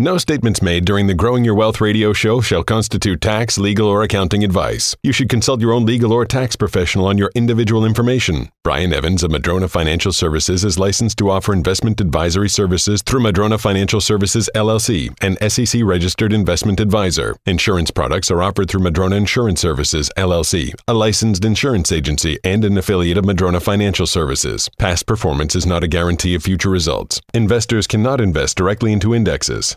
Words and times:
No 0.00 0.16
statements 0.16 0.62
made 0.62 0.86
during 0.86 1.08
the 1.08 1.14
Growing 1.14 1.44
Your 1.44 1.54
Wealth 1.54 1.78
radio 1.78 2.14
show 2.14 2.40
shall 2.40 2.64
constitute 2.64 3.20
tax, 3.20 3.58
legal, 3.58 3.86
or 3.86 4.02
accounting 4.02 4.42
advice. 4.42 4.96
You 5.02 5.12
should 5.12 5.28
consult 5.28 5.60
your 5.60 5.74
own 5.74 5.84
legal 5.84 6.10
or 6.10 6.24
tax 6.24 6.56
professional 6.56 7.04
on 7.04 7.18
your 7.18 7.30
individual 7.34 7.84
information. 7.84 8.50
Brian 8.64 8.94
Evans 8.94 9.22
of 9.22 9.30
Madrona 9.30 9.68
Financial 9.68 10.10
Services 10.10 10.64
is 10.64 10.78
licensed 10.78 11.18
to 11.18 11.28
offer 11.28 11.52
investment 11.52 12.00
advisory 12.00 12.48
services 12.48 13.02
through 13.02 13.20
Madrona 13.20 13.58
Financial 13.58 14.00
Services 14.00 14.48
LLC, 14.54 15.14
an 15.20 15.36
SEC 15.50 15.82
registered 15.84 16.32
investment 16.32 16.80
advisor. 16.80 17.36
Insurance 17.44 17.90
products 17.90 18.30
are 18.30 18.42
offered 18.42 18.70
through 18.70 18.80
Madrona 18.80 19.16
Insurance 19.16 19.60
Services 19.60 20.10
LLC, 20.16 20.72
a 20.88 20.94
licensed 20.94 21.44
insurance 21.44 21.92
agency 21.92 22.38
and 22.42 22.64
an 22.64 22.78
affiliate 22.78 23.18
of 23.18 23.26
Madrona 23.26 23.60
Financial 23.60 24.06
Services. 24.06 24.70
Past 24.78 25.04
performance 25.04 25.54
is 25.54 25.66
not 25.66 25.84
a 25.84 25.88
guarantee 25.88 26.34
of 26.34 26.42
future 26.42 26.70
results. 26.70 27.20
Investors 27.34 27.86
cannot 27.86 28.22
invest 28.22 28.56
directly 28.56 28.94
into 28.94 29.14
indexes. 29.14 29.76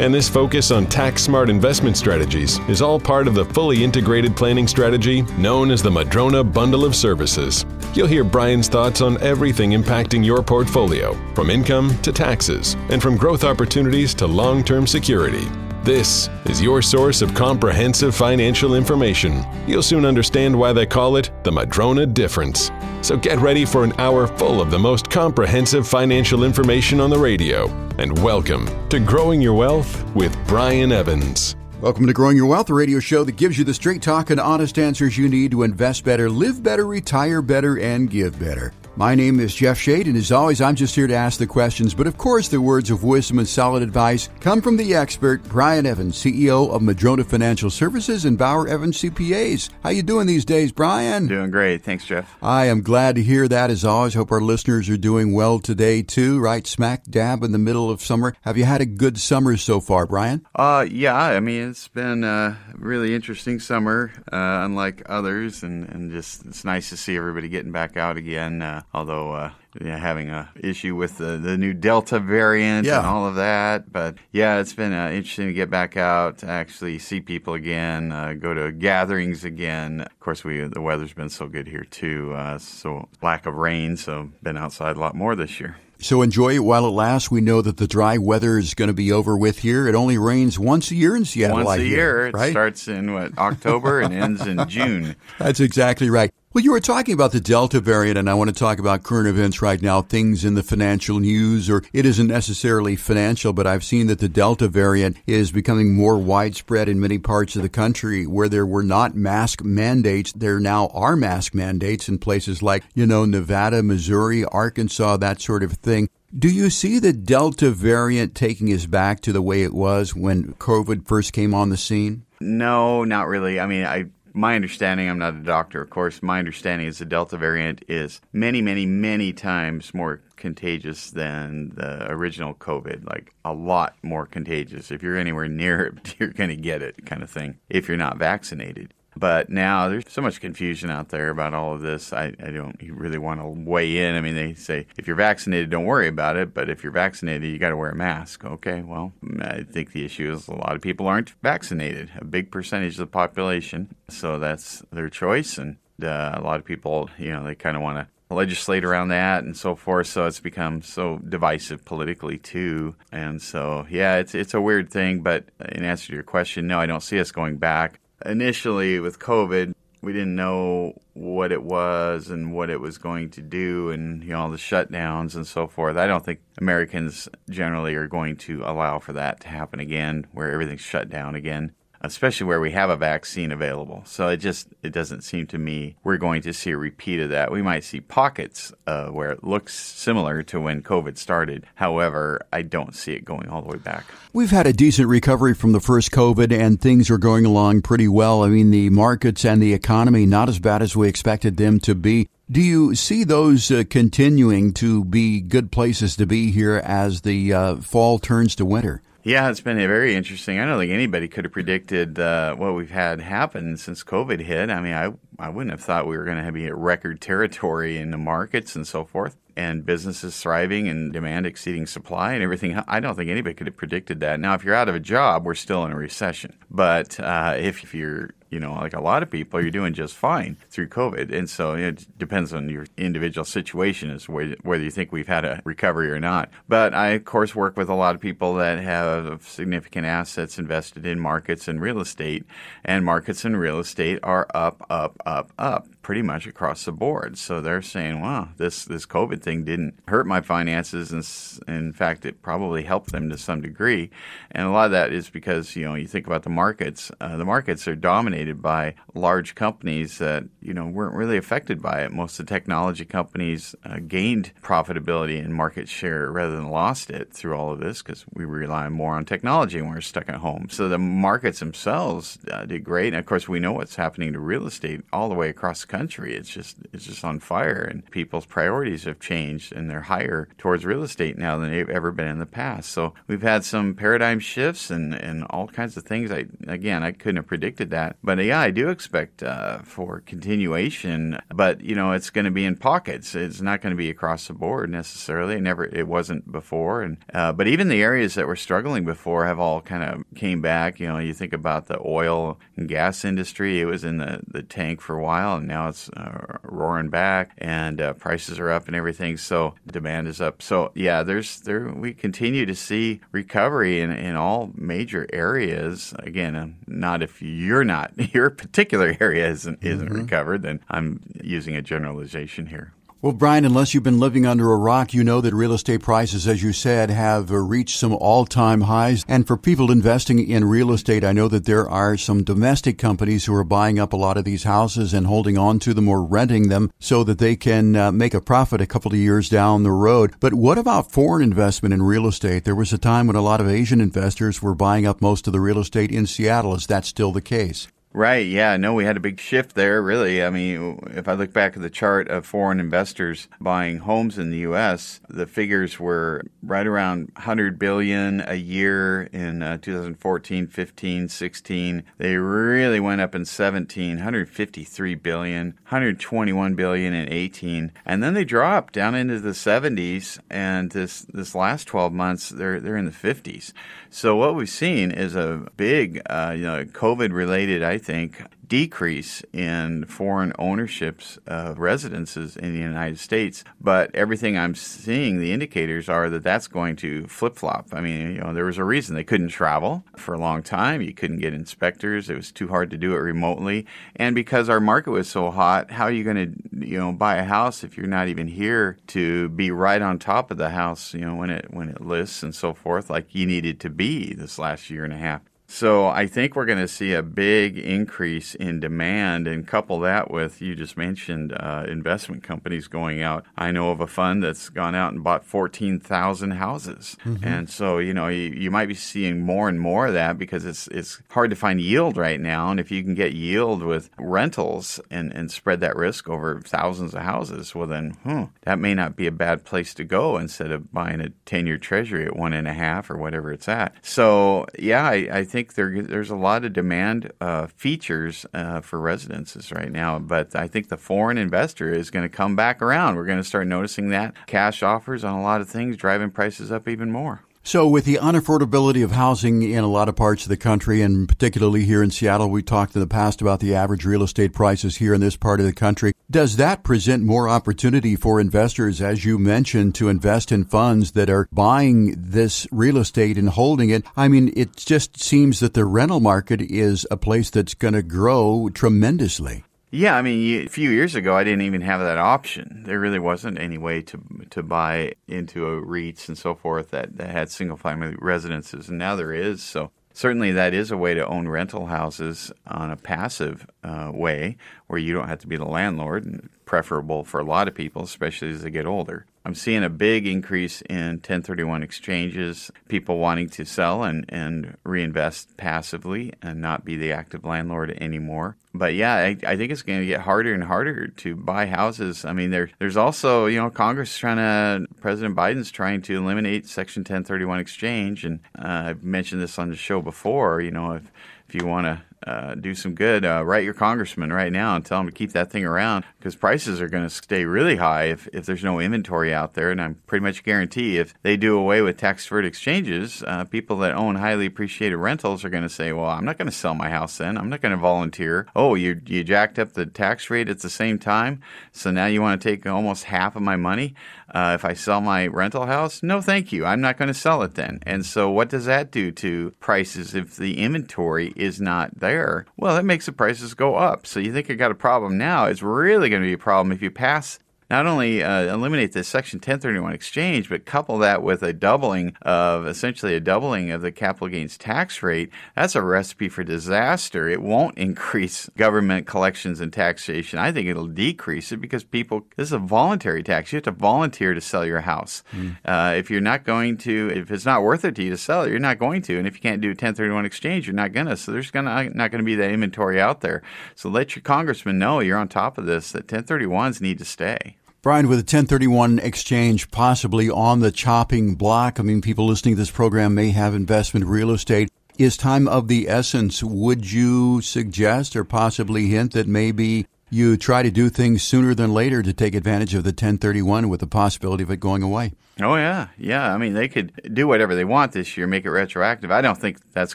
And 0.00 0.14
this 0.14 0.30
focus 0.30 0.70
on 0.70 0.86
tax 0.86 1.22
smart 1.22 1.50
investment 1.50 1.94
strategies 1.94 2.58
is 2.70 2.80
all 2.80 2.98
part 2.98 3.28
of 3.28 3.34
the 3.34 3.44
fully 3.44 3.84
integrated 3.84 4.34
planning 4.34 4.66
strategy 4.66 5.20
known 5.36 5.70
as 5.70 5.82
the 5.82 5.90
Madrona 5.90 6.42
Bundle 6.42 6.86
of 6.86 6.96
Services. 6.96 7.66
You'll 7.92 8.06
hear 8.06 8.24
Brian's 8.24 8.66
thoughts 8.66 9.02
on 9.02 9.20
everything 9.20 9.72
impacting 9.72 10.24
your 10.24 10.42
portfolio, 10.42 11.12
from 11.34 11.50
income 11.50 11.98
to 11.98 12.12
taxes, 12.12 12.76
and 12.88 13.02
from 13.02 13.18
growth 13.18 13.44
opportunities 13.44 14.14
to 14.14 14.26
long 14.26 14.64
term 14.64 14.86
security. 14.86 15.46
This 15.82 16.28
is 16.44 16.60
your 16.60 16.82
source 16.82 17.22
of 17.22 17.34
comprehensive 17.34 18.14
financial 18.14 18.74
information. 18.74 19.42
You'll 19.66 19.82
soon 19.82 20.04
understand 20.04 20.54
why 20.54 20.74
they 20.74 20.84
call 20.84 21.16
it 21.16 21.30
the 21.42 21.50
Madrona 21.50 22.04
Difference. 22.04 22.70
So 23.00 23.16
get 23.16 23.38
ready 23.38 23.64
for 23.64 23.82
an 23.82 23.94
hour 23.98 24.26
full 24.26 24.60
of 24.60 24.70
the 24.70 24.78
most 24.78 25.08
comprehensive 25.08 25.88
financial 25.88 26.44
information 26.44 27.00
on 27.00 27.08
the 27.08 27.18
radio. 27.18 27.66
And 27.96 28.22
welcome 28.22 28.68
to 28.90 29.00
Growing 29.00 29.40
Your 29.40 29.54
Wealth 29.54 30.04
with 30.14 30.36
Brian 30.46 30.92
Evans. 30.92 31.56
Welcome 31.80 32.06
to 32.08 32.12
Growing 32.12 32.36
Your 32.36 32.44
Wealth, 32.44 32.68
a 32.68 32.74
radio 32.74 33.00
show 33.00 33.24
that 33.24 33.36
gives 33.36 33.56
you 33.56 33.64
the 33.64 33.72
straight 33.72 34.02
talk 34.02 34.28
and 34.28 34.38
honest 34.38 34.78
answers 34.78 35.16
you 35.16 35.30
need 35.30 35.50
to 35.52 35.62
invest 35.62 36.04
better, 36.04 36.28
live 36.28 36.62
better, 36.62 36.86
retire 36.86 37.40
better, 37.40 37.78
and 37.78 38.10
give 38.10 38.38
better. 38.38 38.74
My 38.96 39.14
name 39.14 39.38
is 39.38 39.54
Jeff 39.54 39.78
Shade, 39.78 40.08
and 40.08 40.16
as 40.16 40.32
always, 40.32 40.60
I'm 40.60 40.74
just 40.74 40.96
here 40.96 41.06
to 41.06 41.14
ask 41.14 41.38
the 41.38 41.46
questions. 41.46 41.94
But 41.94 42.08
of 42.08 42.18
course, 42.18 42.48
the 42.48 42.60
words 42.60 42.90
of 42.90 43.04
wisdom 43.04 43.38
and 43.38 43.48
solid 43.48 43.84
advice 43.84 44.28
come 44.40 44.60
from 44.60 44.76
the 44.76 44.94
expert, 44.94 45.44
Brian 45.44 45.86
Evans, 45.86 46.16
CEO 46.16 46.68
of 46.70 46.82
Madrona 46.82 47.22
Financial 47.22 47.70
Services 47.70 48.24
and 48.24 48.36
Bauer 48.36 48.66
Evans 48.66 49.00
CPAs. 49.00 49.70
How 49.84 49.90
you 49.90 50.02
doing 50.02 50.26
these 50.26 50.44
days, 50.44 50.72
Brian? 50.72 51.28
Doing 51.28 51.52
great. 51.52 51.82
Thanks, 51.82 52.04
Jeff. 52.04 52.36
I 52.42 52.66
am 52.66 52.82
glad 52.82 53.14
to 53.14 53.22
hear 53.22 53.46
that, 53.46 53.70
as 53.70 53.84
always. 53.84 54.14
Hope 54.14 54.32
our 54.32 54.40
listeners 54.40 54.88
are 54.90 54.96
doing 54.96 55.32
well 55.32 55.60
today, 55.60 56.02
too, 56.02 56.40
right 56.40 56.66
smack 56.66 57.04
dab 57.04 57.44
in 57.44 57.52
the 57.52 57.58
middle 57.58 57.90
of 57.90 58.02
summer. 58.02 58.34
Have 58.42 58.58
you 58.58 58.64
had 58.64 58.80
a 58.80 58.86
good 58.86 59.18
summer 59.20 59.56
so 59.56 59.80
far, 59.80 60.04
Brian? 60.04 60.44
Uh, 60.54 60.84
yeah, 60.90 61.16
I 61.16 61.38
mean, 61.38 61.70
it's 61.70 61.88
been 61.88 62.24
a 62.24 62.58
really 62.74 63.14
interesting 63.14 63.60
summer, 63.60 64.12
uh, 64.32 64.64
unlike 64.64 65.02
others, 65.06 65.62
and, 65.62 65.88
and 65.88 66.10
just 66.10 66.44
it's 66.44 66.64
nice 66.64 66.90
to 66.90 66.96
see 66.96 67.16
everybody 67.16 67.48
getting 67.48 67.72
back 67.72 67.96
out 67.96 68.16
again. 68.16 68.60
Uh, 68.60 68.79
although 68.92 69.32
uh, 69.32 69.50
yeah, 69.80 69.96
having 69.98 70.30
a 70.30 70.50
issue 70.60 70.96
with 70.96 71.18
the, 71.18 71.36
the 71.36 71.56
new 71.56 71.72
Delta 71.72 72.18
variant 72.18 72.86
Yeah. 72.86 72.98
and 72.98 73.06
all 73.06 73.26
of 73.26 73.36
that. 73.36 73.92
But 73.92 74.16
yeah, 74.32 74.58
it's 74.58 74.72
been 74.72 74.92
uh, 74.92 75.10
interesting 75.10 75.46
to 75.46 75.52
get 75.52 75.70
back 75.70 75.96
out, 75.96 76.38
to 76.38 76.46
actually 76.48 76.98
see 76.98 77.20
people 77.20 77.54
again, 77.54 78.10
uh, 78.12 78.34
go 78.34 78.52
to 78.54 78.72
gatherings 78.72 79.44
again. 79.44 80.00
Of 80.00 80.20
course, 80.20 80.44
we 80.44 80.60
the 80.60 80.80
weather's 80.80 81.12
been 81.12 81.30
so 81.30 81.46
good 81.46 81.66
here 81.68 81.84
too, 81.84 82.32
uh, 82.34 82.58
so 82.58 83.08
lack 83.22 83.46
of 83.46 83.54
rain, 83.54 83.96
so 83.96 84.30
been 84.42 84.56
outside 84.56 84.96
a 84.96 85.00
lot 85.00 85.14
more 85.14 85.36
this 85.36 85.60
year. 85.60 85.76
So 86.02 86.22
enjoy 86.22 86.54
it 86.54 86.60
while 86.60 86.86
it 86.86 86.92
lasts. 86.92 87.30
We 87.30 87.42
know 87.42 87.60
that 87.60 87.76
the 87.76 87.86
dry 87.86 88.16
weather 88.16 88.56
is 88.56 88.72
going 88.72 88.88
to 88.88 88.94
be 88.94 89.12
over 89.12 89.36
with 89.36 89.58
here. 89.58 89.86
It 89.86 89.94
only 89.94 90.16
rains 90.16 90.58
once 90.58 90.90
a 90.90 90.94
year 90.94 91.14
in 91.14 91.26
Seattle. 91.26 91.62
Once 91.62 91.78
a 91.78 91.84
year. 91.86 92.28
It 92.28 92.34
right? 92.34 92.50
starts 92.50 92.88
in 92.88 93.12
what 93.12 93.36
October 93.36 94.00
and 94.00 94.14
ends 94.14 94.46
in 94.46 94.64
June. 94.68 95.14
That's 95.38 95.60
exactly 95.60 96.08
right. 96.08 96.32
Well, 96.52 96.64
you 96.64 96.72
were 96.72 96.80
talking 96.80 97.14
about 97.14 97.30
the 97.30 97.38
Delta 97.38 97.78
variant, 97.78 98.18
and 98.18 98.28
I 98.28 98.34
want 98.34 98.48
to 98.48 98.58
talk 98.58 98.80
about 98.80 99.04
current 99.04 99.28
events 99.28 99.62
right 99.62 99.80
now, 99.80 100.02
things 100.02 100.44
in 100.44 100.54
the 100.54 100.64
financial 100.64 101.20
news, 101.20 101.70
or 101.70 101.84
it 101.92 102.04
isn't 102.04 102.26
necessarily 102.26 102.96
financial, 102.96 103.52
but 103.52 103.68
I've 103.68 103.84
seen 103.84 104.08
that 104.08 104.18
the 104.18 104.28
Delta 104.28 104.66
variant 104.66 105.16
is 105.28 105.52
becoming 105.52 105.94
more 105.94 106.18
widespread 106.18 106.88
in 106.88 106.98
many 106.98 107.18
parts 107.18 107.54
of 107.54 107.62
the 107.62 107.68
country 107.68 108.26
where 108.26 108.48
there 108.48 108.66
were 108.66 108.82
not 108.82 109.14
mask 109.14 109.62
mandates. 109.62 110.32
There 110.32 110.58
now 110.58 110.88
are 110.88 111.14
mask 111.14 111.54
mandates 111.54 112.08
in 112.08 112.18
places 112.18 112.64
like, 112.64 112.82
you 112.94 113.06
know, 113.06 113.24
Nevada, 113.24 113.80
Missouri, 113.84 114.44
Arkansas, 114.46 115.18
that 115.18 115.40
sort 115.40 115.62
of 115.62 115.74
thing. 115.74 116.08
Do 116.36 116.48
you 116.48 116.68
see 116.68 116.98
the 116.98 117.12
Delta 117.12 117.70
variant 117.70 118.34
taking 118.34 118.72
us 118.72 118.86
back 118.86 119.20
to 119.20 119.32
the 119.32 119.40
way 119.40 119.62
it 119.62 119.72
was 119.72 120.16
when 120.16 120.54
COVID 120.54 121.06
first 121.06 121.32
came 121.32 121.54
on 121.54 121.70
the 121.70 121.76
scene? 121.76 122.24
No, 122.40 123.04
not 123.04 123.28
really. 123.28 123.60
I 123.60 123.66
mean, 123.66 123.84
I 123.84 124.06
my 124.32 124.54
understanding, 124.54 125.08
I'm 125.08 125.18
not 125.18 125.34
a 125.34 125.42
doctor, 125.42 125.82
of 125.82 125.90
course. 125.90 126.22
My 126.22 126.38
understanding 126.38 126.86
is 126.86 126.98
the 126.98 127.04
Delta 127.04 127.36
variant 127.36 127.84
is 127.88 128.20
many, 128.32 128.62
many, 128.62 128.86
many 128.86 129.32
times 129.32 129.92
more 129.94 130.22
contagious 130.36 131.10
than 131.10 131.70
the 131.74 132.10
original 132.10 132.54
COVID. 132.54 133.08
Like 133.08 133.34
a 133.44 133.52
lot 133.52 133.96
more 134.02 134.26
contagious. 134.26 134.90
If 134.90 135.02
you're 135.02 135.16
anywhere 135.16 135.48
near 135.48 135.86
it, 135.86 136.14
you're 136.18 136.30
going 136.30 136.50
to 136.50 136.56
get 136.56 136.82
it, 136.82 137.06
kind 137.06 137.22
of 137.22 137.30
thing. 137.30 137.58
If 137.68 137.88
you're 137.88 137.96
not 137.96 138.18
vaccinated. 138.18 138.94
But 139.20 139.50
now 139.50 139.88
there's 139.88 140.08
so 140.08 140.22
much 140.22 140.40
confusion 140.40 140.88
out 140.88 141.10
there 141.10 141.28
about 141.28 141.52
all 141.52 141.74
of 141.74 141.82
this. 141.82 142.10
I, 142.10 142.32
I 142.42 142.50
don't 142.50 142.74
really 142.80 143.18
want 143.18 143.40
to 143.40 143.46
weigh 143.46 143.98
in. 143.98 144.16
I 144.16 144.22
mean, 144.22 144.34
they 144.34 144.54
say 144.54 144.86
if 144.96 145.06
you're 145.06 145.14
vaccinated, 145.14 145.68
don't 145.68 145.84
worry 145.84 146.08
about 146.08 146.38
it. 146.38 146.54
But 146.54 146.70
if 146.70 146.82
you're 146.82 146.90
vaccinated, 146.90 147.50
you 147.50 147.58
got 147.58 147.68
to 147.68 147.76
wear 147.76 147.90
a 147.90 147.94
mask. 147.94 148.46
Okay, 148.46 148.80
well, 148.80 149.12
I 149.42 149.64
think 149.64 149.92
the 149.92 150.06
issue 150.06 150.32
is 150.32 150.48
a 150.48 150.54
lot 150.54 150.74
of 150.74 150.80
people 150.80 151.06
aren't 151.06 151.34
vaccinated, 151.42 152.10
a 152.16 152.24
big 152.24 152.50
percentage 152.50 152.94
of 152.94 153.00
the 153.00 153.06
population. 153.08 153.94
So 154.08 154.38
that's 154.38 154.82
their 154.90 155.10
choice. 155.10 155.58
And 155.58 155.76
uh, 156.02 156.32
a 156.34 156.40
lot 156.40 156.58
of 156.58 156.64
people, 156.64 157.10
you 157.18 157.30
know, 157.30 157.44
they 157.44 157.54
kind 157.54 157.76
of 157.76 157.82
want 157.82 157.98
to 157.98 158.34
legislate 158.34 158.86
around 158.86 159.08
that 159.08 159.44
and 159.44 159.54
so 159.54 159.74
forth. 159.74 160.06
So 160.06 160.24
it's 160.24 160.40
become 160.40 160.80
so 160.80 161.18
divisive 161.18 161.84
politically 161.84 162.38
too. 162.38 162.94
And 163.12 163.42
so, 163.42 163.86
yeah, 163.90 164.16
it's 164.16 164.34
it's 164.34 164.54
a 164.54 164.62
weird 164.62 164.90
thing. 164.90 165.20
But 165.20 165.44
in 165.72 165.84
answer 165.84 166.06
to 166.06 166.14
your 166.14 166.22
question, 166.22 166.66
no, 166.66 166.80
I 166.80 166.86
don't 166.86 167.02
see 167.02 167.20
us 167.20 167.32
going 167.32 167.58
back 167.58 168.00
initially 168.24 169.00
with 169.00 169.18
COVID, 169.18 169.74
we 170.02 170.12
didn't 170.12 170.34
know 170.34 170.94
what 171.14 171.52
it 171.52 171.62
was 171.62 172.30
and 172.30 172.52
what 172.52 172.70
it 172.70 172.80
was 172.80 172.96
going 172.96 173.30
to 173.30 173.42
do 173.42 173.90
and 173.90 174.22
you 174.24 174.30
know 174.30 174.40
all 174.40 174.50
the 174.50 174.56
shutdowns 174.56 175.34
and 175.34 175.46
so 175.46 175.66
forth. 175.66 175.96
I 175.96 176.06
don't 176.06 176.24
think 176.24 176.40
Americans 176.58 177.28
generally 177.48 177.94
are 177.94 178.06
going 178.06 178.36
to 178.36 178.62
allow 178.64 178.98
for 178.98 179.12
that 179.12 179.40
to 179.40 179.48
happen 179.48 179.80
again 179.80 180.26
where 180.32 180.50
everything's 180.50 180.80
shut 180.80 181.10
down 181.10 181.34
again, 181.34 181.72
especially 182.00 182.46
where 182.46 182.60
we 182.60 182.72
have 182.72 182.90
a 182.90 182.96
vaccine 182.96 183.52
available. 183.52 184.02
So 184.04 184.28
it 184.28 184.38
just 184.38 184.68
it 184.82 184.92
doesn't 184.92 185.22
seem 185.22 185.46
to 185.48 185.58
me 185.58 185.96
we're 186.02 186.16
going 186.16 186.42
to 186.42 186.52
see 186.52 186.70
a 186.70 186.76
repeat 186.76 187.20
of 187.20 187.30
that. 187.30 187.50
We 187.50 187.62
might 187.62 187.84
see 187.84 188.00
pockets 188.00 188.72
uh, 188.86 189.08
where 189.08 189.30
it 189.30 189.44
looks 189.44 189.74
similar 189.74 190.42
to 190.44 190.60
when 190.60 190.82
COVID 190.82 191.18
started. 191.18 191.66
However, 191.74 192.40
I 192.52 192.62
don't 192.62 192.94
see 192.94 193.12
it 193.12 193.24
going 193.24 193.48
all 193.48 193.62
the 193.62 193.68
way 193.68 193.78
back. 193.78 194.04
We've 194.32 194.50
had 194.50 194.66
a 194.66 194.72
decent 194.72 195.08
recovery 195.08 195.54
from 195.54 195.72
the 195.72 195.80
first 195.80 196.10
COVID, 196.10 196.52
and 196.52 196.80
things 196.80 197.10
are 197.10 197.18
going 197.18 197.44
along 197.44 197.82
pretty 197.82 198.08
well. 198.08 198.42
I 198.42 198.48
mean, 198.48 198.70
the 198.70 198.90
markets 198.90 199.44
and 199.44 199.62
the 199.62 199.74
economy 199.74 200.26
not 200.26 200.48
as 200.48 200.58
bad 200.58 200.82
as 200.82 200.96
we 200.96 201.08
expected 201.08 201.56
them 201.56 201.80
to 201.80 201.94
be. 201.94 202.28
Do 202.50 202.60
you 202.60 202.96
see 202.96 203.22
those 203.22 203.70
uh, 203.70 203.84
continuing 203.88 204.72
to 204.74 205.04
be 205.04 205.40
good 205.40 205.70
places 205.70 206.16
to 206.16 206.26
be 206.26 206.50
here 206.50 206.82
as 206.84 207.20
the 207.20 207.52
uh, 207.52 207.76
fall 207.76 208.18
turns 208.18 208.56
to 208.56 208.64
winter? 208.64 209.02
Yeah, 209.22 209.50
it's 209.50 209.60
been 209.60 209.76
very 209.76 210.14
interesting. 210.14 210.58
I 210.58 210.64
don't 210.64 210.78
think 210.78 210.92
anybody 210.92 211.28
could 211.28 211.44
have 211.44 211.52
predicted 211.52 212.18
uh, 212.18 212.54
what 212.54 212.74
we've 212.74 212.90
had 212.90 213.20
happen 213.20 213.76
since 213.76 214.02
COVID 214.02 214.40
hit. 214.40 214.70
I 214.70 214.80
mean, 214.80 214.94
I 214.94 215.12
I 215.38 215.50
wouldn't 215.50 215.72
have 215.72 215.82
thought 215.82 216.06
we 216.06 216.16
were 216.16 216.24
going 216.24 216.42
to 216.42 216.52
be 216.52 216.66
at 216.66 216.76
record 216.76 217.20
territory 217.20 217.98
in 217.98 218.12
the 218.12 218.18
markets 218.18 218.74
and 218.74 218.86
so 218.86 219.04
forth, 219.04 219.36
and 219.56 219.84
businesses 219.84 220.40
thriving 220.40 220.88
and 220.88 221.12
demand 221.12 221.46
exceeding 221.46 221.86
supply 221.86 222.32
and 222.32 222.42
everything. 222.42 222.82
I 222.88 223.00
don't 223.00 223.14
think 223.14 223.28
anybody 223.28 223.54
could 223.54 223.66
have 223.66 223.76
predicted 223.76 224.20
that. 224.20 224.40
Now, 224.40 224.54
if 224.54 224.64
you're 224.64 224.74
out 224.74 224.88
of 224.88 224.94
a 224.94 225.00
job, 225.00 225.44
we're 225.44 225.54
still 225.54 225.84
in 225.84 225.92
a 225.92 225.96
recession. 225.96 226.56
But 226.70 227.20
uh, 227.20 227.56
if 227.58 227.92
you're 227.92 228.30
you 228.50 228.58
know, 228.58 228.74
like 228.74 228.94
a 228.94 229.00
lot 229.00 229.22
of 229.22 229.30
people, 229.30 229.60
you're 229.60 229.70
doing 229.70 229.94
just 229.94 230.16
fine 230.16 230.56
through 230.70 230.88
COVID. 230.88 231.32
And 231.32 231.48
so 231.48 231.74
it 231.74 232.06
depends 232.18 232.52
on 232.52 232.68
your 232.68 232.86
individual 232.96 233.44
situation 233.44 234.10
as 234.10 234.28
whether 234.28 234.82
you 234.82 234.90
think 234.90 235.12
we've 235.12 235.28
had 235.28 235.44
a 235.44 235.62
recovery 235.64 236.10
or 236.10 236.18
not. 236.18 236.50
But 236.68 236.92
I, 236.92 237.10
of 237.10 237.24
course, 237.24 237.54
work 237.54 237.76
with 237.76 237.88
a 237.88 237.94
lot 237.94 238.16
of 238.16 238.20
people 238.20 238.54
that 238.54 238.78
have 238.82 239.46
significant 239.46 240.06
assets 240.06 240.58
invested 240.58 241.06
in 241.06 241.20
markets 241.20 241.68
and 241.68 241.80
real 241.80 242.00
estate. 242.00 242.44
And 242.84 243.04
markets 243.04 243.44
and 243.44 243.58
real 243.58 243.78
estate 243.78 244.18
are 244.24 244.48
up, 244.52 244.84
up, 244.90 245.16
up, 245.24 245.52
up 245.56 245.86
pretty 246.02 246.22
much 246.22 246.46
across 246.46 246.84
the 246.84 246.92
board. 246.92 247.38
So 247.38 247.60
they're 247.60 247.82
saying, 247.82 248.20
wow, 248.20 248.48
this, 248.56 248.84
this 248.84 249.06
COVID 249.06 249.42
thing 249.42 249.64
didn't 249.64 249.94
hurt 250.08 250.26
my 250.26 250.40
finances. 250.40 251.12
And 251.12 251.76
in 251.76 251.92
fact, 251.92 252.26
it 252.26 252.42
probably 252.42 252.82
helped 252.82 253.12
them 253.12 253.30
to 253.30 253.38
some 253.38 253.60
degree. 253.60 254.10
And 254.50 254.66
a 254.66 254.70
lot 254.70 254.86
of 254.86 254.90
that 254.90 255.12
is 255.12 255.30
because, 255.30 255.76
you 255.76 255.84
know, 255.84 255.94
you 255.94 256.08
think 256.08 256.26
about 256.26 256.42
the 256.42 256.50
markets, 256.50 257.12
uh, 257.20 257.36
the 257.36 257.44
markets 257.44 257.86
are 257.86 257.94
dominated 257.94 258.39
by 258.44 258.94
large 259.14 259.54
companies 259.54 260.18
that, 260.18 260.44
you 260.60 260.74
know, 260.74 260.86
weren't 260.86 261.14
really 261.14 261.36
affected 261.36 261.80
by 261.82 262.02
it. 262.02 262.12
Most 262.12 262.38
of 262.38 262.46
the 262.46 262.54
technology 262.54 263.04
companies 263.04 263.74
uh, 263.84 263.98
gained 264.06 264.52
profitability 264.62 265.42
and 265.42 265.54
market 265.54 265.88
share 265.88 266.30
rather 266.30 266.56
than 266.56 266.70
lost 266.70 267.10
it 267.10 267.32
through 267.32 267.54
all 267.54 267.72
of 267.72 267.80
this 267.80 268.02
because 268.02 268.24
we 268.32 268.44
rely 268.44 268.88
more 268.88 269.14
on 269.14 269.24
technology 269.24 269.78
and 269.78 269.88
we're 269.88 270.00
stuck 270.00 270.28
at 270.28 270.36
home. 270.36 270.68
So 270.70 270.88
the 270.88 270.98
markets 270.98 271.60
themselves 271.60 272.38
uh, 272.50 272.64
did 272.64 272.84
great. 272.84 273.08
And 273.08 273.20
of 273.20 273.26
course, 273.26 273.48
we 273.48 273.60
know 273.60 273.72
what's 273.72 273.96
happening 273.96 274.32
to 274.32 274.40
real 274.40 274.66
estate 274.66 275.02
all 275.12 275.28
the 275.28 275.34
way 275.34 275.48
across 275.48 275.82
the 275.82 275.86
country. 275.86 276.34
It's 276.34 276.48
just 276.48 276.76
it's 276.92 277.06
just 277.06 277.24
on 277.24 277.40
fire, 277.40 277.82
and 277.82 278.08
people's 278.10 278.46
priorities 278.46 279.04
have 279.04 279.20
changed, 279.20 279.72
and 279.72 279.90
they're 279.90 280.02
higher 280.02 280.48
towards 280.58 280.84
real 280.84 281.02
estate 281.02 281.38
now 281.38 281.58
than 281.58 281.70
they've 281.70 281.88
ever 281.88 282.10
been 282.12 282.28
in 282.28 282.38
the 282.38 282.46
past. 282.46 282.90
So 282.90 283.14
we've 283.26 283.42
had 283.42 283.64
some 283.64 283.94
paradigm 283.94 284.40
shifts 284.40 284.90
and 284.90 285.14
and 285.14 285.44
all 285.50 285.68
kinds 285.68 285.96
of 285.96 286.04
things. 286.04 286.30
I 286.30 286.46
again 286.66 287.02
I 287.02 287.12
couldn't 287.12 287.36
have 287.36 287.46
predicted 287.46 287.90
that, 287.90 288.16
but 288.22 288.29
yeah, 288.38 288.60
I 288.60 288.70
do 288.70 288.88
expect 288.88 289.42
uh, 289.42 289.78
for 289.78 290.20
continuation. 290.20 291.38
But 291.52 291.82
you 291.82 291.94
know, 291.94 292.12
it's 292.12 292.30
going 292.30 292.44
to 292.44 292.50
be 292.50 292.64
in 292.64 292.76
pockets. 292.76 293.34
It's 293.34 293.60
not 293.60 293.80
going 293.80 293.90
to 293.90 293.96
be 293.96 294.10
across 294.10 294.46
the 294.46 294.54
board 294.54 294.90
necessarily. 294.90 295.56
It 295.56 295.62
never 295.62 295.84
it 295.84 296.06
wasn't 296.06 296.50
before, 296.50 297.02
and 297.02 297.16
uh, 297.34 297.52
but 297.52 297.66
even 297.66 297.88
the 297.88 298.02
areas 298.02 298.34
that 298.34 298.46
were 298.46 298.56
struggling 298.56 299.04
before 299.04 299.46
have 299.46 299.58
all 299.58 299.80
kind 299.80 300.02
of 300.02 300.24
came 300.34 300.60
back. 300.60 301.00
You 301.00 301.08
know, 301.08 301.18
you 301.18 301.34
think 301.34 301.52
about 301.52 301.86
the 301.86 302.00
oil 302.04 302.58
and 302.76 302.88
gas 302.88 303.24
industry; 303.24 303.80
it 303.80 303.86
was 303.86 304.04
in 304.04 304.18
the 304.18 304.40
the 304.46 304.62
tank 304.62 305.00
for 305.00 305.16
a 305.16 305.22
while, 305.22 305.56
and 305.56 305.66
now 305.66 305.88
it's 305.88 306.08
uh, 306.10 306.58
roaring 306.62 307.10
back, 307.10 307.52
and 307.58 308.00
uh, 308.00 308.12
prices 308.14 308.58
are 308.58 308.70
up 308.70 308.86
and 308.86 308.96
everything. 308.96 309.36
So 309.36 309.74
demand 309.86 310.28
is 310.28 310.40
up. 310.40 310.62
So 310.62 310.92
yeah, 310.94 311.22
there's 311.22 311.60
there 311.60 311.88
we 311.88 312.14
continue 312.14 312.66
to 312.66 312.74
see 312.74 313.20
recovery 313.32 314.00
in, 314.00 314.10
in 314.10 314.36
all 314.36 314.70
major 314.74 315.26
areas. 315.32 316.14
Again, 316.18 316.76
not 316.86 317.22
if 317.22 317.42
you're 317.42 317.84
not 317.84 318.12
your 318.32 318.50
particular 318.50 319.16
area 319.20 319.48
isn't 319.48 319.78
isn't 319.82 320.08
mm-hmm. 320.08 320.22
recovered, 320.22 320.62
then 320.62 320.80
I'm 320.88 321.20
using 321.42 321.76
a 321.76 321.82
generalization 321.82 322.66
here. 322.66 322.92
Well, 323.22 323.34
Brian, 323.34 323.66
unless 323.66 323.92
you've 323.92 324.02
been 324.02 324.18
living 324.18 324.46
under 324.46 324.72
a 324.72 324.78
rock, 324.78 325.12
you 325.12 325.22
know 325.22 325.42
that 325.42 325.52
real 325.52 325.74
estate 325.74 326.00
prices, 326.00 326.48
as 326.48 326.62
you 326.62 326.72
said, 326.72 327.10
have 327.10 327.50
reached 327.50 327.98
some 327.98 328.14
all-time 328.14 328.80
highs. 328.80 329.26
And 329.28 329.46
for 329.46 329.58
people 329.58 329.90
investing 329.90 330.38
in 330.38 330.64
real 330.64 330.90
estate, 330.90 331.22
I 331.22 331.32
know 331.32 331.46
that 331.48 331.66
there 331.66 331.86
are 331.86 332.16
some 332.16 332.44
domestic 332.44 332.96
companies 332.96 333.44
who 333.44 333.54
are 333.54 333.62
buying 333.62 333.98
up 333.98 334.14
a 334.14 334.16
lot 334.16 334.38
of 334.38 334.46
these 334.46 334.62
houses 334.62 335.12
and 335.12 335.26
holding 335.26 335.58
on 335.58 335.80
to 335.80 335.92
them 335.92 336.08
or 336.08 336.24
renting 336.24 336.70
them 336.70 336.90
so 336.98 337.22
that 337.24 337.36
they 337.36 337.56
can 337.56 337.94
uh, 337.94 338.10
make 338.10 338.32
a 338.32 338.40
profit 338.40 338.80
a 338.80 338.86
couple 338.86 339.12
of 339.12 339.18
years 339.18 339.50
down 339.50 339.82
the 339.82 339.90
road. 339.90 340.32
But 340.40 340.54
what 340.54 340.78
about 340.78 341.12
foreign 341.12 341.42
investment 341.42 341.92
in 341.92 342.02
real 342.02 342.26
estate? 342.26 342.64
There 342.64 342.74
was 342.74 342.94
a 342.94 342.96
time 342.96 343.26
when 343.26 343.36
a 343.36 343.42
lot 343.42 343.60
of 343.60 343.68
Asian 343.68 344.00
investors 344.00 344.62
were 344.62 344.74
buying 344.74 345.06
up 345.06 345.20
most 345.20 345.46
of 345.46 345.52
the 345.52 345.60
real 345.60 345.80
estate 345.80 346.10
in 346.10 346.26
Seattle. 346.26 346.74
Is 346.74 346.86
that 346.86 347.04
still 347.04 347.32
the 347.32 347.42
case? 347.42 347.86
Right. 348.12 348.44
Yeah. 348.44 348.76
No, 348.76 348.94
we 348.94 349.04
had 349.04 349.16
a 349.16 349.20
big 349.20 349.38
shift 349.38 349.76
there, 349.76 350.02
really. 350.02 350.42
I 350.42 350.50
mean, 350.50 350.98
if 351.12 351.28
I 351.28 351.34
look 351.34 351.52
back 351.52 351.76
at 351.76 351.82
the 351.82 351.88
chart 351.88 352.26
of 352.28 352.44
foreign 352.44 352.80
investors 352.80 353.46
buying 353.60 353.98
homes 353.98 354.36
in 354.36 354.50
the 354.50 354.58
U.S., 354.58 355.20
the 355.28 355.46
figures 355.46 356.00
were 356.00 356.42
right 356.60 356.88
around 356.88 357.30
100 357.36 357.78
billion 357.78 358.42
a 358.48 358.56
year 358.56 359.28
in 359.32 359.62
uh, 359.62 359.78
2014, 359.78 360.66
15, 360.66 361.28
16. 361.28 362.02
They 362.18 362.34
really 362.34 362.98
went 362.98 363.20
up 363.20 363.36
in 363.36 363.44
17, 363.44 364.16
153 364.16 365.14
billion, 365.14 365.66
121 365.66 366.74
billion 366.74 367.14
in 367.14 367.32
18, 367.32 367.92
and 368.04 368.22
then 368.24 368.34
they 368.34 368.44
dropped 368.44 368.92
down 368.92 369.14
into 369.14 369.38
the 369.38 369.50
70s. 369.50 370.40
And 370.50 370.90
this 370.90 371.20
this 371.32 371.54
last 371.54 371.84
12 371.84 372.12
months, 372.12 372.48
they're 372.48 372.80
they're 372.80 372.96
in 372.96 373.04
the 373.04 373.12
50s. 373.12 373.72
So 374.12 374.34
what 374.34 374.56
we've 374.56 374.68
seen 374.68 375.12
is 375.12 375.36
a 375.36 375.68
big, 375.76 376.20
uh, 376.28 376.52
you 376.56 376.64
know, 376.64 376.84
COVID 376.84 377.32
related, 377.32 377.84
I 377.84 377.98
think, 378.00 378.42
decrease 378.70 379.42
in 379.52 380.04
foreign 380.06 380.52
ownerships 380.58 381.38
of 381.46 381.78
residences 381.78 382.56
in 382.56 382.72
the 382.72 382.78
United 382.78 383.18
States. 383.18 383.64
But 383.80 384.14
everything 384.14 384.56
I'm 384.56 384.76
seeing, 384.76 385.40
the 385.40 385.52
indicators 385.52 386.08
are 386.08 386.30
that 386.30 386.44
that's 386.44 386.68
going 386.68 386.96
to 386.96 387.26
flip 387.26 387.56
flop. 387.56 387.88
I 387.92 388.00
mean, 388.00 388.36
you 388.36 388.40
know, 388.40 388.54
there 388.54 388.64
was 388.64 388.78
a 388.78 388.84
reason 388.84 389.16
they 389.16 389.24
couldn't 389.24 389.48
travel 389.48 390.04
for 390.16 390.34
a 390.34 390.38
long 390.38 390.62
time. 390.62 391.02
You 391.02 391.12
couldn't 391.12 391.40
get 391.40 391.52
inspectors. 391.52 392.30
It 392.30 392.36
was 392.36 392.52
too 392.52 392.68
hard 392.68 392.90
to 392.90 392.96
do 392.96 393.12
it 393.14 393.18
remotely. 393.18 393.86
And 394.14 394.34
because 394.34 394.68
our 394.68 394.80
market 394.80 395.10
was 395.10 395.28
so 395.28 395.50
hot, 395.50 395.90
how 395.90 396.04
are 396.04 396.12
you 396.12 396.22
going 396.22 396.36
to, 396.36 396.86
you 396.86 396.98
know, 396.98 397.12
buy 397.12 397.36
a 397.36 397.44
house 397.44 397.82
if 397.82 397.96
you're 397.96 398.06
not 398.06 398.28
even 398.28 398.46
here 398.46 398.98
to 399.08 399.48
be 399.48 399.72
right 399.72 400.00
on 400.00 400.20
top 400.20 400.52
of 400.52 400.58
the 400.58 400.70
house, 400.70 401.12
you 401.12 401.22
know, 401.22 401.34
when 401.34 401.50
it 401.50 401.66
when 401.70 401.88
it 401.88 402.00
lists 402.00 402.42
and 402.44 402.54
so 402.54 402.72
forth, 402.72 403.10
like 403.10 403.34
you 403.34 403.46
needed 403.46 403.80
to 403.80 403.90
be 403.90 404.32
this 404.32 404.58
last 404.58 404.90
year 404.90 405.04
and 405.04 405.12
a 405.12 405.18
half. 405.18 405.42
So 405.72 406.08
I 406.08 406.26
think 406.26 406.56
we're 406.56 406.66
going 406.66 406.80
to 406.80 406.88
see 406.88 407.14
a 407.14 407.22
big 407.22 407.78
increase 407.78 408.56
in 408.56 408.80
demand, 408.80 409.46
and 409.46 409.64
couple 409.64 410.00
that 410.00 410.28
with 410.28 410.60
you 410.60 410.74
just 410.74 410.96
mentioned 410.96 411.52
uh, 411.52 411.84
investment 411.86 412.42
companies 412.42 412.88
going 412.88 413.22
out. 413.22 413.46
I 413.56 413.70
know 413.70 413.92
of 413.92 414.00
a 414.00 414.08
fund 414.08 414.42
that's 414.42 414.68
gone 414.68 414.96
out 414.96 415.12
and 415.12 415.22
bought 415.22 415.44
fourteen 415.44 416.00
thousand 416.00 416.52
houses, 416.52 417.16
mm-hmm. 417.24 417.44
and 417.46 417.70
so 417.70 417.98
you 417.98 418.12
know 418.12 418.26
you, 418.26 418.50
you 418.50 418.72
might 418.72 418.88
be 418.88 418.94
seeing 418.94 419.42
more 419.42 419.68
and 419.68 419.80
more 419.80 420.08
of 420.08 420.14
that 420.14 420.38
because 420.38 420.64
it's 420.64 420.88
it's 420.88 421.22
hard 421.30 421.50
to 421.50 421.56
find 421.56 421.80
yield 421.80 422.16
right 422.16 422.40
now, 422.40 422.72
and 422.72 422.80
if 422.80 422.90
you 422.90 423.04
can 423.04 423.14
get 423.14 423.32
yield 423.34 423.84
with 423.84 424.10
rentals 424.18 424.98
and 425.08 425.32
and 425.32 425.52
spread 425.52 425.78
that 425.80 425.94
risk 425.94 426.28
over 426.28 426.60
thousands 426.62 427.14
of 427.14 427.22
houses, 427.22 427.76
well 427.76 427.86
then, 427.86 428.10
hmm, 428.24 428.44
that 428.62 428.80
may 428.80 428.92
not 428.92 429.14
be 429.14 429.28
a 429.28 429.32
bad 429.32 429.64
place 429.64 429.94
to 429.94 430.02
go 430.02 430.36
instead 430.36 430.72
of 430.72 430.92
buying 430.92 431.20
a 431.20 431.28
ten 431.46 431.68
year 431.68 431.78
Treasury 431.78 432.26
at 432.26 432.34
one 432.34 432.54
and 432.54 432.66
a 432.66 432.74
half 432.74 433.08
or 433.08 433.16
whatever 433.16 433.52
it's 433.52 433.68
at. 433.68 433.94
So 434.02 434.66
yeah, 434.76 435.06
I, 435.06 435.28
I 435.30 435.44
think 435.44 435.59
think 435.60 435.74
there, 435.74 436.02
there's 436.02 436.30
a 436.30 436.36
lot 436.36 436.64
of 436.64 436.72
demand 436.72 437.32
uh, 437.40 437.66
features 437.66 438.46
uh, 438.54 438.80
for 438.80 438.98
residences 438.98 439.70
right 439.70 439.92
now, 439.92 440.18
but 440.18 440.56
I 440.56 440.66
think 440.66 440.88
the 440.88 440.96
foreign 440.96 441.36
investor 441.36 441.92
is 441.92 442.10
going 442.10 442.22
to 442.22 442.34
come 442.34 442.56
back 442.56 442.80
around. 442.80 443.16
We're 443.16 443.26
going 443.26 443.38
to 443.38 443.44
start 443.44 443.66
noticing 443.66 444.08
that 444.08 444.34
cash 444.46 444.82
offers 444.82 445.22
on 445.22 445.34
a 445.34 445.42
lot 445.42 445.60
of 445.60 445.68
things 445.68 445.98
driving 445.98 446.30
prices 446.30 446.72
up 446.72 446.88
even 446.88 447.12
more. 447.12 447.42
So, 447.62 447.86
with 447.86 448.06
the 448.06 448.14
unaffordability 448.14 449.04
of 449.04 449.12
housing 449.12 449.62
in 449.62 449.84
a 449.84 449.86
lot 449.86 450.08
of 450.08 450.16
parts 450.16 450.44
of 450.44 450.48
the 450.48 450.56
country, 450.56 451.02
and 451.02 451.28
particularly 451.28 451.84
here 451.84 452.02
in 452.02 452.10
Seattle, 452.10 452.48
we 452.48 452.62
talked 452.62 452.94
in 452.94 453.02
the 453.02 453.06
past 453.06 453.42
about 453.42 453.60
the 453.60 453.74
average 453.74 454.06
real 454.06 454.22
estate 454.22 454.54
prices 454.54 454.96
here 454.96 455.12
in 455.12 455.20
this 455.20 455.36
part 455.36 455.60
of 455.60 455.66
the 455.66 455.74
country. 455.74 456.14
Does 456.30 456.58
that 456.58 456.84
present 456.84 457.24
more 457.24 457.48
opportunity 457.48 458.14
for 458.14 458.40
investors, 458.40 459.00
as 459.00 459.24
you 459.24 459.36
mentioned, 459.36 459.96
to 459.96 460.08
invest 460.08 460.52
in 460.52 460.64
funds 460.64 461.10
that 461.12 461.28
are 461.28 461.48
buying 461.50 462.14
this 462.16 462.68
real 462.70 462.98
estate 462.98 463.36
and 463.36 463.48
holding 463.48 463.90
it? 463.90 464.04
I 464.16 464.28
mean, 464.28 464.52
it 464.54 464.76
just 464.76 465.20
seems 465.20 465.58
that 465.58 465.74
the 465.74 465.84
rental 465.84 466.20
market 466.20 466.60
is 466.60 467.04
a 467.10 467.16
place 467.16 467.50
that's 467.50 467.74
going 467.74 467.94
to 467.94 468.04
grow 468.04 468.70
tremendously. 468.72 469.64
Yeah, 469.90 470.14
I 470.14 470.22
mean, 470.22 470.64
a 470.64 470.68
few 470.68 470.90
years 470.90 471.16
ago, 471.16 471.34
I 471.34 471.42
didn't 471.42 471.62
even 471.62 471.80
have 471.80 471.98
that 471.98 472.18
option. 472.18 472.84
There 472.86 473.00
really 473.00 473.18
wasn't 473.18 473.58
any 473.58 473.76
way 473.76 474.00
to 474.02 474.20
to 474.50 474.62
buy 474.62 475.14
into 475.26 475.66
a 475.66 475.82
REITs 475.82 476.28
and 476.28 476.38
so 476.38 476.54
forth 476.54 476.92
that, 476.92 477.16
that 477.16 477.30
had 477.30 477.50
single 477.50 477.76
family 477.76 478.14
residences, 478.20 478.88
and 478.88 478.98
now 478.98 479.16
there 479.16 479.32
is. 479.32 479.64
So 479.64 479.90
certainly, 480.20 480.52
that 480.52 480.74
is 480.74 480.90
a 480.90 480.98
way 480.98 481.14
to 481.14 481.26
own 481.26 481.48
rental 481.48 481.86
houses 481.86 482.52
on 482.66 482.90
a 482.90 482.96
passive 482.96 483.66
uh, 483.82 484.10
way, 484.12 484.58
where 484.86 484.98
you 484.98 485.14
don't 485.14 485.28
have 485.28 485.38
to 485.38 485.46
be 485.46 485.56
the 485.56 485.64
landlord, 485.64 486.26
and 486.26 486.50
preferable 486.66 487.24
for 487.24 487.40
a 487.40 487.44
lot 487.44 487.66
of 487.66 487.74
people, 487.74 488.02
especially 488.02 488.50
as 488.50 488.62
they 488.62 488.70
get 488.70 488.84
older. 488.84 489.24
I'm 489.44 489.54
seeing 489.54 489.82
a 489.82 489.88
big 489.88 490.26
increase 490.26 490.82
in 490.82 491.12
1031 491.12 491.82
exchanges, 491.82 492.70
people 492.88 493.18
wanting 493.18 493.48
to 493.50 493.64
sell 493.64 494.04
and, 494.04 494.26
and 494.28 494.76
reinvest 494.84 495.56
passively 495.56 496.34
and 496.42 496.60
not 496.60 496.84
be 496.84 496.96
the 496.96 497.12
active 497.12 497.44
landlord 497.44 497.96
anymore. 498.00 498.56
but 498.74 498.94
yeah, 498.94 499.14
I, 499.14 499.36
I 499.46 499.56
think 499.56 499.72
it's 499.72 499.82
going 499.82 500.00
to 500.00 500.06
get 500.06 500.20
harder 500.20 500.52
and 500.52 500.62
harder 500.62 501.08
to 501.08 501.34
buy 501.34 501.66
houses. 501.66 502.24
I 502.24 502.32
mean, 502.34 502.50
there, 502.50 502.70
there's 502.78 502.96
also, 502.96 503.46
you 503.46 503.58
know, 503.58 503.70
Congress 503.70 504.16
trying 504.16 504.36
to, 504.36 504.86
President 505.00 505.34
Biden's 505.36 505.70
trying 505.70 506.02
to 506.02 506.16
eliminate 506.16 506.66
Section 506.66 507.00
1031 507.00 507.60
exchange. 507.60 508.24
And 508.24 508.40
uh, 508.58 508.90
I've 508.90 509.02
mentioned 509.02 509.40
this 509.40 509.58
on 509.58 509.70
the 509.70 509.76
show 509.76 510.02
before. 510.02 510.60
You 510.60 510.70
know, 510.70 510.92
if, 510.92 511.10
if 511.48 511.54
you 511.54 511.66
want 511.66 511.86
to 511.86 512.02
uh, 512.26 512.54
do 512.54 512.74
some 512.74 512.94
good, 512.94 513.24
uh, 513.24 513.42
write 513.44 513.64
your 513.64 513.74
congressman 513.74 514.32
right 514.32 514.52
now 514.52 514.76
and 514.76 514.84
tell 514.84 515.00
him 515.00 515.06
to 515.06 515.12
keep 515.12 515.32
that 515.32 515.50
thing 515.50 515.64
around 515.64 516.04
because 516.18 516.34
prices 516.36 516.80
are 516.80 516.88
going 516.88 517.02
to 517.02 517.10
stay 517.10 517.44
really 517.44 517.76
high 517.76 518.04
if, 518.04 518.28
if 518.32 518.44
there's 518.44 518.62
no 518.62 518.78
inventory 518.78 519.32
out 519.32 519.54
there. 519.54 519.70
And 519.70 519.80
I'm 519.80 519.94
pretty 520.06 520.22
much 520.22 520.44
guarantee 520.44 520.98
if 520.98 521.14
they 521.22 521.36
do 521.36 521.56
away 521.56 521.80
with 521.80 521.96
tax 521.96 522.24
deferred 522.24 522.44
exchanges, 522.44 523.24
uh, 523.26 523.44
people 523.44 523.78
that 523.78 523.94
own 523.94 524.16
highly 524.16 524.46
appreciated 524.46 524.96
rentals 524.96 525.44
are 525.44 525.50
going 525.50 525.62
to 525.62 525.68
say, 525.68 525.92
well, 525.92 526.10
I'm 526.10 526.24
not 526.24 526.36
going 526.36 526.50
to 526.50 526.56
sell 526.56 526.74
my 526.74 526.90
house 526.90 527.16
then. 527.16 527.38
I'm 527.38 527.48
not 527.48 527.62
going 527.62 527.72
to 527.72 527.78
volunteer. 527.78 528.46
Oh, 528.54 528.74
you, 528.74 529.00
you 529.06 529.24
jacked 529.24 529.58
up 529.58 529.72
the 529.72 529.86
tax 529.86 530.28
rate 530.28 530.48
at 530.48 530.60
the 530.60 530.70
same 530.70 530.98
time. 530.98 531.40
So 531.72 531.90
now 531.90 532.06
you 532.06 532.20
want 532.20 532.40
to 532.40 532.48
take 532.48 532.66
almost 532.66 533.04
half 533.04 533.34
of 533.34 533.42
my 533.42 533.56
money. 533.56 533.94
Uh, 534.32 534.52
if 534.54 534.64
I 534.64 534.74
sell 534.74 535.00
my 535.00 535.26
rental 535.26 535.66
house, 535.66 536.02
no, 536.02 536.20
thank 536.20 536.52
you. 536.52 536.64
I'm 536.64 536.80
not 536.80 536.96
going 536.96 537.08
to 537.08 537.14
sell 537.14 537.42
it 537.42 537.54
then. 537.54 537.80
And 537.82 538.06
so, 538.06 538.30
what 538.30 538.48
does 538.48 538.64
that 538.66 538.92
do 538.92 539.10
to 539.12 539.52
prices 539.58 540.14
if 540.14 540.36
the 540.36 540.58
inventory 540.58 541.32
is 541.34 541.60
not 541.60 541.98
there? 542.10 542.46
Well, 542.56 542.74
that 542.74 542.84
makes 542.84 543.06
the 543.06 543.12
prices 543.12 543.54
go 543.54 543.76
up. 543.76 544.06
So, 544.06 544.20
you 544.20 544.32
think 544.32 544.48
you 544.48 544.56
got 544.56 544.70
a 544.70 544.74
problem 544.74 545.16
now. 545.16 545.46
It's 545.46 545.62
really 545.62 546.08
going 546.08 546.22
to 546.22 546.28
be 546.28 546.32
a 546.32 546.38
problem 546.38 546.72
if 546.72 546.82
you 546.82 546.90
pass 546.90 547.38
not 547.70 547.86
only 547.86 548.22
uh, 548.22 548.52
eliminate 548.52 548.92
the 548.92 549.04
Section 549.04 549.36
1031 549.38 549.92
exchange, 549.92 550.48
but 550.48 550.66
couple 550.66 550.98
that 550.98 551.22
with 551.22 551.42
a 551.42 551.52
doubling 551.52 552.16
of 552.22 552.66
essentially 552.66 553.14
a 553.14 553.20
doubling 553.20 553.70
of 553.70 553.80
the 553.80 553.92
capital 553.92 554.28
gains 554.28 554.58
tax 554.58 555.02
rate, 555.02 555.30
that's 555.54 555.76
a 555.76 555.82
recipe 555.82 556.28
for 556.28 556.42
disaster. 556.42 557.28
It 557.28 557.40
won't 557.40 557.78
increase 557.78 558.50
government 558.56 559.06
collections 559.06 559.60
and 559.60 559.72
taxation. 559.72 560.38
I 560.40 560.50
think 560.50 560.68
it'll 560.68 560.88
decrease 560.88 561.52
it 561.52 561.58
because 561.58 561.84
people, 561.84 562.26
this 562.36 562.48
is 562.48 562.52
a 562.52 562.58
voluntary 562.58 563.22
tax. 563.22 563.52
You 563.52 563.58
have 563.58 563.64
to 563.64 563.70
volunteer 563.70 564.34
to 564.34 564.40
sell 564.40 564.66
your 564.66 564.80
house. 564.80 565.22
Mm. 565.32 565.56
Uh, 565.64 565.94
if 565.96 566.10
you're 566.10 566.20
not 566.20 566.44
going 566.44 566.76
to, 566.78 567.10
if 567.14 567.30
it's 567.30 567.46
not 567.46 567.62
worth 567.62 567.84
it 567.84 567.94
to 567.94 568.02
you 568.02 568.10
to 568.10 568.18
sell 568.18 568.42
it, 568.42 568.50
you're 568.50 568.58
not 568.58 568.80
going 568.80 569.02
to. 569.02 569.16
And 569.16 569.28
if 569.28 569.34
you 569.34 569.40
can't 569.40 569.60
do 569.60 569.68
a 569.68 569.70
1031 569.70 570.24
exchange, 570.24 570.66
you're 570.66 570.74
not 570.74 570.92
going 570.92 571.06
to. 571.06 571.16
So 571.16 571.30
there's 571.30 571.52
gonna, 571.52 571.90
not 571.90 572.10
going 572.10 572.18
to 572.18 572.24
be 572.24 572.34
that 572.34 572.50
inventory 572.50 573.00
out 573.00 573.20
there. 573.20 573.42
So 573.76 573.88
let 573.88 574.16
your 574.16 574.22
congressman 574.22 574.78
know 574.78 574.98
you're 574.98 575.18
on 575.18 575.28
top 575.28 575.56
of 575.56 575.66
this, 575.66 575.92
that 575.92 576.08
1031s 576.08 576.80
need 576.80 576.98
to 576.98 577.04
stay. 577.04 577.56
Brian, 577.82 578.08
with 578.08 578.18
a 578.18 578.20
1031 578.20 578.98
exchange 578.98 579.70
possibly 579.70 580.28
on 580.28 580.60
the 580.60 580.70
chopping 580.70 581.34
block, 581.34 581.80
I 581.80 581.82
mean, 581.82 582.02
people 582.02 582.26
listening 582.26 582.54
to 582.54 582.58
this 582.58 582.70
program 582.70 583.14
may 583.14 583.30
have 583.30 583.54
investment 583.54 584.04
real 584.04 584.32
estate. 584.32 584.68
Is 584.98 585.16
time 585.16 585.48
of 585.48 585.68
the 585.68 585.88
essence? 585.88 586.42
Would 586.42 586.92
you 586.92 587.40
suggest 587.40 588.14
or 588.14 588.22
possibly 588.22 588.88
hint 588.88 589.14
that 589.14 589.26
maybe 589.26 589.86
you 590.10 590.36
try 590.36 590.62
to 590.62 590.70
do 590.70 590.90
things 590.90 591.22
sooner 591.22 591.54
than 591.54 591.72
later 591.72 592.02
to 592.02 592.12
take 592.12 592.34
advantage 592.34 592.74
of 592.74 592.84
the 592.84 592.90
1031 592.90 593.70
with 593.70 593.80
the 593.80 593.86
possibility 593.86 594.42
of 594.42 594.50
it 594.50 594.60
going 594.60 594.82
away? 594.82 595.14
Oh, 595.40 595.56
yeah. 595.56 595.88
Yeah. 595.96 596.34
I 596.34 596.36
mean, 596.36 596.52
they 596.52 596.68
could 596.68 597.14
do 597.14 597.26
whatever 597.26 597.54
they 597.54 597.64
want 597.64 597.92
this 597.92 598.14
year, 598.14 598.26
make 598.26 598.44
it 598.44 598.50
retroactive. 598.50 599.10
I 599.10 599.22
don't 599.22 599.40
think 599.40 599.56
that's 599.72 599.94